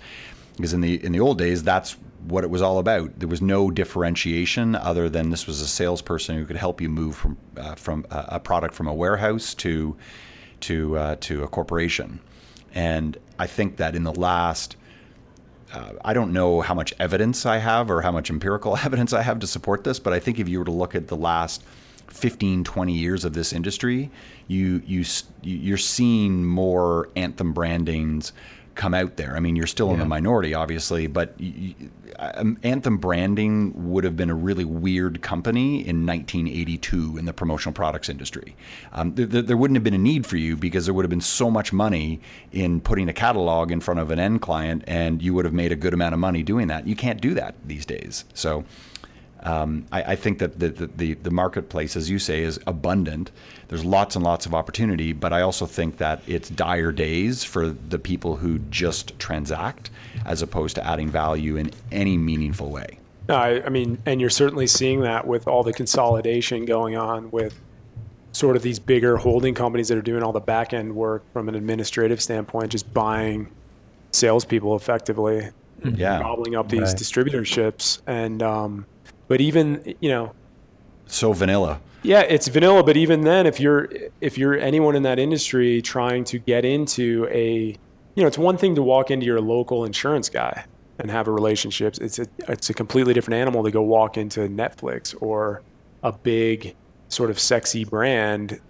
because 0.56 0.72
in 0.72 0.80
the 0.80 1.04
in 1.04 1.12
the 1.12 1.20
old 1.20 1.38
days 1.38 1.62
that's 1.62 1.96
what 2.26 2.44
it 2.44 2.50
was 2.50 2.62
all 2.62 2.78
about. 2.78 3.18
There 3.18 3.28
was 3.28 3.42
no 3.42 3.70
differentiation 3.70 4.74
other 4.74 5.08
than 5.08 5.30
this 5.30 5.46
was 5.46 5.60
a 5.60 5.66
salesperson 5.66 6.36
who 6.36 6.46
could 6.46 6.56
help 6.56 6.80
you 6.80 6.88
move 6.88 7.16
from 7.16 7.36
uh, 7.56 7.74
from 7.74 8.06
a 8.10 8.40
product 8.40 8.74
from 8.74 8.86
a 8.86 8.94
warehouse 8.94 9.54
to 9.54 9.96
to 10.60 10.96
uh, 10.96 11.16
to 11.20 11.42
a 11.42 11.48
corporation. 11.48 12.20
And 12.74 13.18
I 13.38 13.46
think 13.46 13.76
that 13.76 13.94
in 13.94 14.04
the 14.04 14.12
last, 14.12 14.76
uh, 15.74 15.92
I 16.04 16.12
don't 16.12 16.32
know 16.32 16.60
how 16.60 16.72
much 16.72 16.94
evidence 17.00 17.44
I 17.44 17.58
have 17.58 17.90
or 17.90 18.02
how 18.02 18.12
much 18.12 18.30
empirical 18.30 18.76
evidence 18.84 19.12
I 19.12 19.22
have 19.22 19.40
to 19.40 19.46
support 19.46 19.84
this, 19.84 19.98
but 19.98 20.12
I 20.12 20.20
think 20.20 20.38
if 20.38 20.48
you 20.48 20.60
were 20.60 20.64
to 20.64 20.70
look 20.70 20.94
at 20.94 21.08
the 21.08 21.16
last 21.16 21.62
15, 22.08 22.62
20 22.62 22.92
years 22.92 23.24
of 23.24 23.32
this 23.32 23.52
industry, 23.52 24.10
you 24.46 24.82
you 24.86 25.04
you're 25.42 25.76
seeing 25.76 26.44
more 26.44 27.08
anthem 27.16 27.52
brandings 27.52 28.32
come 28.74 28.94
out 28.94 29.16
there. 29.16 29.36
I 29.36 29.40
mean, 29.40 29.56
you're 29.56 29.66
still 29.66 29.88
yeah. 29.88 29.94
in 29.94 29.98
the 30.00 30.04
minority, 30.04 30.54
obviously, 30.54 31.06
but 31.06 31.38
you, 31.40 31.74
um, 32.18 32.58
Anthem 32.62 32.98
Branding 32.98 33.90
would 33.90 34.04
have 34.04 34.16
been 34.16 34.30
a 34.30 34.34
really 34.34 34.64
weird 34.64 35.22
company 35.22 35.86
in 35.86 36.06
1982 36.06 37.16
in 37.16 37.24
the 37.24 37.32
promotional 37.32 37.72
products 37.72 38.08
industry. 38.08 38.56
Um, 38.92 39.14
th- 39.14 39.30
th- 39.30 39.46
there 39.46 39.56
wouldn't 39.56 39.76
have 39.76 39.84
been 39.84 39.94
a 39.94 39.98
need 39.98 40.26
for 40.26 40.36
you 40.36 40.56
because 40.56 40.86
there 40.86 40.94
would 40.94 41.04
have 41.04 41.10
been 41.10 41.20
so 41.20 41.50
much 41.50 41.72
money 41.72 42.20
in 42.52 42.80
putting 42.80 43.08
a 43.08 43.12
catalog 43.12 43.70
in 43.70 43.80
front 43.80 44.00
of 44.00 44.10
an 44.10 44.18
end 44.18 44.42
client, 44.42 44.84
and 44.86 45.22
you 45.22 45.34
would 45.34 45.44
have 45.44 45.54
made 45.54 45.72
a 45.72 45.76
good 45.76 45.94
amount 45.94 46.14
of 46.14 46.20
money 46.20 46.42
doing 46.42 46.68
that. 46.68 46.86
You 46.86 46.96
can't 46.96 47.20
do 47.20 47.34
that 47.34 47.54
these 47.64 47.86
days. 47.86 48.24
So 48.34 48.64
um, 49.44 49.84
I, 49.92 50.02
I, 50.02 50.16
think 50.16 50.38
that 50.38 50.58
the, 50.58 50.70
the, 50.70 51.14
the, 51.14 51.30
marketplace, 51.30 51.96
as 51.96 52.08
you 52.08 52.18
say, 52.18 52.42
is 52.42 52.58
abundant. 52.66 53.30
There's 53.68 53.84
lots 53.84 54.16
and 54.16 54.24
lots 54.24 54.46
of 54.46 54.54
opportunity, 54.54 55.12
but 55.12 55.34
I 55.34 55.42
also 55.42 55.66
think 55.66 55.98
that 55.98 56.22
it's 56.26 56.48
dire 56.48 56.92
days 56.92 57.44
for 57.44 57.68
the 57.68 57.98
people 57.98 58.36
who 58.36 58.58
just 58.70 59.18
transact 59.18 59.90
as 60.24 60.40
opposed 60.40 60.76
to 60.76 60.86
adding 60.86 61.10
value 61.10 61.56
in 61.56 61.72
any 61.92 62.16
meaningful 62.16 62.70
way. 62.70 62.98
I, 63.28 63.62
I 63.62 63.68
mean, 63.68 63.98
and 64.06 64.18
you're 64.18 64.30
certainly 64.30 64.66
seeing 64.66 65.00
that 65.02 65.26
with 65.26 65.46
all 65.46 65.62
the 65.62 65.74
consolidation 65.74 66.64
going 66.64 66.96
on 66.96 67.30
with 67.30 67.58
sort 68.32 68.56
of 68.56 68.62
these 68.62 68.78
bigger 68.78 69.18
holding 69.18 69.54
companies 69.54 69.88
that 69.88 69.98
are 69.98 70.02
doing 70.02 70.22
all 70.22 70.32
the 70.32 70.40
back 70.40 70.72
end 70.72 70.94
work 70.94 71.22
from 71.34 71.50
an 71.50 71.54
administrative 71.54 72.20
standpoint, 72.22 72.72
just 72.72 72.92
buying 72.94 73.50
salespeople 74.10 74.74
effectively, 74.74 75.50
yeah, 75.84 76.18
gobbling 76.20 76.54
up 76.56 76.70
these 76.70 76.80
right. 76.80 76.96
distributorships 76.96 78.00
and, 78.06 78.42
um, 78.42 78.86
but 79.28 79.40
even 79.40 79.94
you 80.00 80.08
know, 80.08 80.32
so 81.06 81.32
vanilla. 81.32 81.80
Yeah, 82.02 82.20
it's 82.20 82.48
vanilla. 82.48 82.82
But 82.82 82.96
even 82.96 83.22
then, 83.22 83.46
if 83.46 83.58
you're 83.58 83.88
if 84.20 84.36
you're 84.36 84.58
anyone 84.58 84.94
in 84.96 85.02
that 85.04 85.18
industry 85.18 85.80
trying 85.80 86.24
to 86.24 86.38
get 86.38 86.64
into 86.64 87.26
a, 87.30 87.76
you 88.14 88.22
know, 88.22 88.26
it's 88.26 88.38
one 88.38 88.56
thing 88.56 88.74
to 88.74 88.82
walk 88.82 89.10
into 89.10 89.24
your 89.26 89.40
local 89.40 89.84
insurance 89.84 90.28
guy 90.28 90.66
and 90.98 91.10
have 91.10 91.26
a 91.28 91.32
relationship. 91.32 91.96
It's 92.00 92.18
a 92.18 92.26
it's 92.48 92.70
a 92.70 92.74
completely 92.74 93.14
different 93.14 93.40
animal 93.40 93.64
to 93.64 93.70
go 93.70 93.82
walk 93.82 94.18
into 94.18 94.40
Netflix 94.40 95.14
or 95.20 95.62
a 96.02 96.12
big 96.12 96.76
sort 97.08 97.30
of 97.30 97.38
sexy 97.38 97.84
brand 97.84 98.60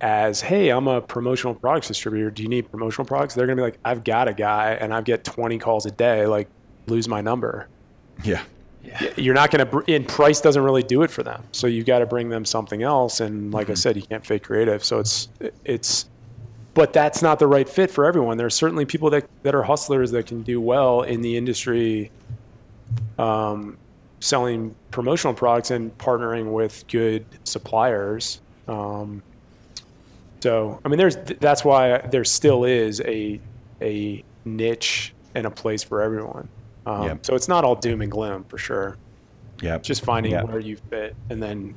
as 0.00 0.40
hey 0.40 0.68
i'm 0.68 0.86
a 0.86 1.00
promotional 1.00 1.54
products 1.54 1.88
distributor 1.88 2.30
do 2.30 2.42
you 2.42 2.48
need 2.48 2.70
promotional 2.70 3.04
products 3.04 3.34
they're 3.34 3.46
going 3.46 3.56
to 3.56 3.60
be 3.60 3.64
like 3.64 3.78
i've 3.84 4.04
got 4.04 4.28
a 4.28 4.32
guy 4.32 4.72
and 4.74 4.94
i 4.94 5.00
get 5.00 5.24
20 5.24 5.58
calls 5.58 5.86
a 5.86 5.90
day 5.90 6.24
like 6.26 6.48
lose 6.86 7.08
my 7.08 7.20
number 7.20 7.68
yeah 8.22 8.42
yeah. 8.82 9.10
you're 9.16 9.34
not 9.34 9.50
going 9.50 9.66
to 9.66 9.94
and 9.94 10.06
price 10.06 10.40
doesn't 10.40 10.62
really 10.62 10.82
do 10.82 11.02
it 11.02 11.10
for 11.10 11.22
them. 11.22 11.42
So 11.52 11.66
you've 11.66 11.86
got 11.86 12.00
to 12.00 12.06
bring 12.06 12.28
them 12.28 12.44
something 12.44 12.82
else. 12.82 13.20
And 13.20 13.52
like 13.52 13.64
mm-hmm. 13.64 13.72
i 13.72 13.74
said 13.74 13.96
you 13.96 14.02
can't 14.02 14.24
fake 14.24 14.44
creative. 14.44 14.84
So 14.84 14.98
it's 14.98 15.28
it's 15.64 16.06
but 16.74 16.92
that's 16.92 17.22
not 17.22 17.38
the 17.38 17.46
right 17.46 17.68
fit 17.68 17.90
for 17.90 18.04
everyone. 18.04 18.36
There's 18.36 18.54
certainly 18.54 18.84
people 18.84 19.10
that 19.10 19.28
that 19.42 19.54
are 19.54 19.62
hustlers 19.62 20.10
that 20.12 20.26
can 20.26 20.42
do 20.42 20.60
well 20.60 21.02
in 21.02 21.22
the 21.22 21.36
industry 21.36 22.10
um, 23.18 23.76
selling 24.20 24.74
promotional 24.90 25.34
products 25.34 25.70
and 25.70 25.96
partnering 25.98 26.52
with 26.52 26.86
good 26.88 27.24
suppliers. 27.44 28.40
Um, 28.66 29.22
so 30.40 30.80
i 30.84 30.88
mean 30.88 30.98
there's 30.98 31.16
that's 31.40 31.64
why 31.64 31.98
there 31.98 32.24
still 32.24 32.64
is 32.64 33.00
a 33.02 33.40
a 33.80 34.22
niche 34.44 35.12
and 35.34 35.46
a 35.46 35.50
place 35.50 35.82
for 35.82 36.00
everyone 36.00 36.48
um, 36.88 37.04
yep. 37.04 37.26
So 37.26 37.34
it's 37.34 37.48
not 37.48 37.64
all 37.64 37.74
doom 37.74 38.00
and 38.00 38.10
gloom 38.10 38.44
for 38.44 38.56
sure. 38.56 38.96
Yeah. 39.60 39.78
Just 39.78 40.04
finding 40.04 40.32
yep. 40.32 40.48
where 40.48 40.58
you 40.58 40.76
fit 40.76 41.14
and 41.28 41.42
then 41.42 41.74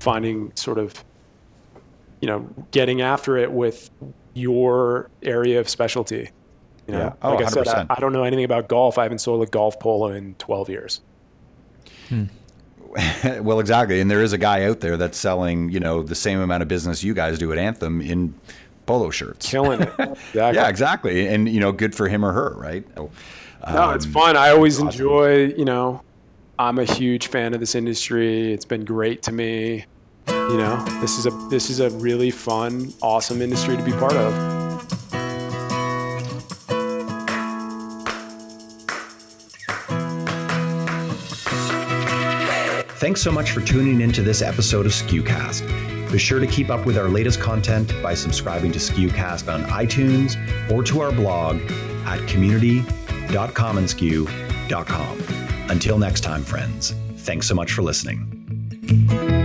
finding 0.00 0.52
sort 0.54 0.78
of, 0.78 1.04
you 2.20 2.28
know, 2.28 2.48
getting 2.70 3.02
after 3.02 3.36
it 3.36 3.52
with 3.52 3.90
your 4.32 5.10
area 5.22 5.60
of 5.60 5.68
specialty. 5.68 6.30
You 6.86 6.92
know, 6.92 6.98
yeah. 6.98 7.12
oh, 7.22 7.34
like 7.34 7.46
I 7.46 7.50
100%. 7.50 7.52
said, 7.52 7.68
I, 7.68 7.86
I, 7.90 8.00
don't 8.00 8.12
know 8.12 8.24
anything 8.24 8.44
about 8.44 8.68
golf. 8.68 8.98
I 8.98 9.02
haven't 9.02 9.18
sold 9.18 9.42
a 9.42 9.46
golf 9.46 9.78
polo 9.78 10.08
in 10.08 10.34
12 10.36 10.70
years. 10.70 11.00
Hmm. 12.08 12.24
well, 13.40 13.60
exactly. 13.60 14.00
And 14.00 14.10
there 14.10 14.22
is 14.22 14.32
a 14.32 14.38
guy 14.38 14.64
out 14.64 14.80
there 14.80 14.96
that's 14.96 15.18
selling, 15.18 15.70
you 15.70 15.80
know, 15.80 16.02
the 16.02 16.14
same 16.14 16.40
amount 16.40 16.62
of 16.62 16.68
business 16.68 17.02
you 17.02 17.12
guys 17.12 17.38
do 17.38 17.52
at 17.52 17.58
Anthem 17.58 18.00
in 18.00 18.34
polo 18.86 19.10
shirts. 19.10 19.50
Killing 19.50 19.82
it. 19.82 19.92
Exactly. 19.98 20.32
yeah, 20.34 20.68
exactly. 20.68 21.26
And, 21.28 21.48
you 21.48 21.60
know, 21.60 21.72
good 21.72 21.94
for 21.94 22.08
him 22.08 22.24
or 22.24 22.32
her, 22.32 22.54
right? 22.56 22.84
So, 22.96 23.10
no, 23.72 23.90
it's 23.90 24.06
um, 24.06 24.12
fun. 24.12 24.36
I 24.36 24.50
always 24.50 24.76
awesome. 24.76 24.88
enjoy, 24.88 25.46
you 25.56 25.64
know, 25.64 26.02
I'm 26.58 26.78
a 26.78 26.84
huge 26.84 27.28
fan 27.28 27.54
of 27.54 27.60
this 27.60 27.74
industry. 27.74 28.52
It's 28.52 28.64
been 28.64 28.84
great 28.84 29.22
to 29.22 29.32
me. 29.32 29.84
You 30.28 30.56
know, 30.56 30.84
this 31.00 31.18
is 31.18 31.26
a 31.26 31.30
this 31.50 31.70
is 31.70 31.80
a 31.80 31.90
really 31.90 32.30
fun, 32.30 32.92
awesome 33.02 33.42
industry 33.42 33.76
to 33.76 33.82
be 33.82 33.92
part 33.92 34.14
of. 34.14 34.54
Thanks 42.98 43.20
so 43.20 43.30
much 43.30 43.50
for 43.50 43.60
tuning 43.60 44.00
into 44.00 44.22
this 44.22 44.40
episode 44.40 44.86
of 44.86 44.92
SKUcast. 44.92 46.10
Be 46.10 46.18
sure 46.18 46.40
to 46.40 46.46
keep 46.46 46.70
up 46.70 46.86
with 46.86 46.96
our 46.96 47.08
latest 47.08 47.40
content 47.40 47.92
by 48.02 48.14
subscribing 48.14 48.72
to 48.72 48.78
SKUcast 48.78 49.52
on 49.52 49.64
iTunes 49.64 50.36
or 50.70 50.82
to 50.84 51.00
our 51.00 51.12
blog 51.12 51.60
at 52.06 52.26
community 52.28 52.82
www.commonsku.com. 53.28 55.70
Until 55.70 55.98
next 55.98 56.20
time, 56.20 56.44
friends, 56.44 56.94
thanks 57.18 57.46
so 57.46 57.54
much 57.54 57.72
for 57.72 57.82
listening. 57.82 59.43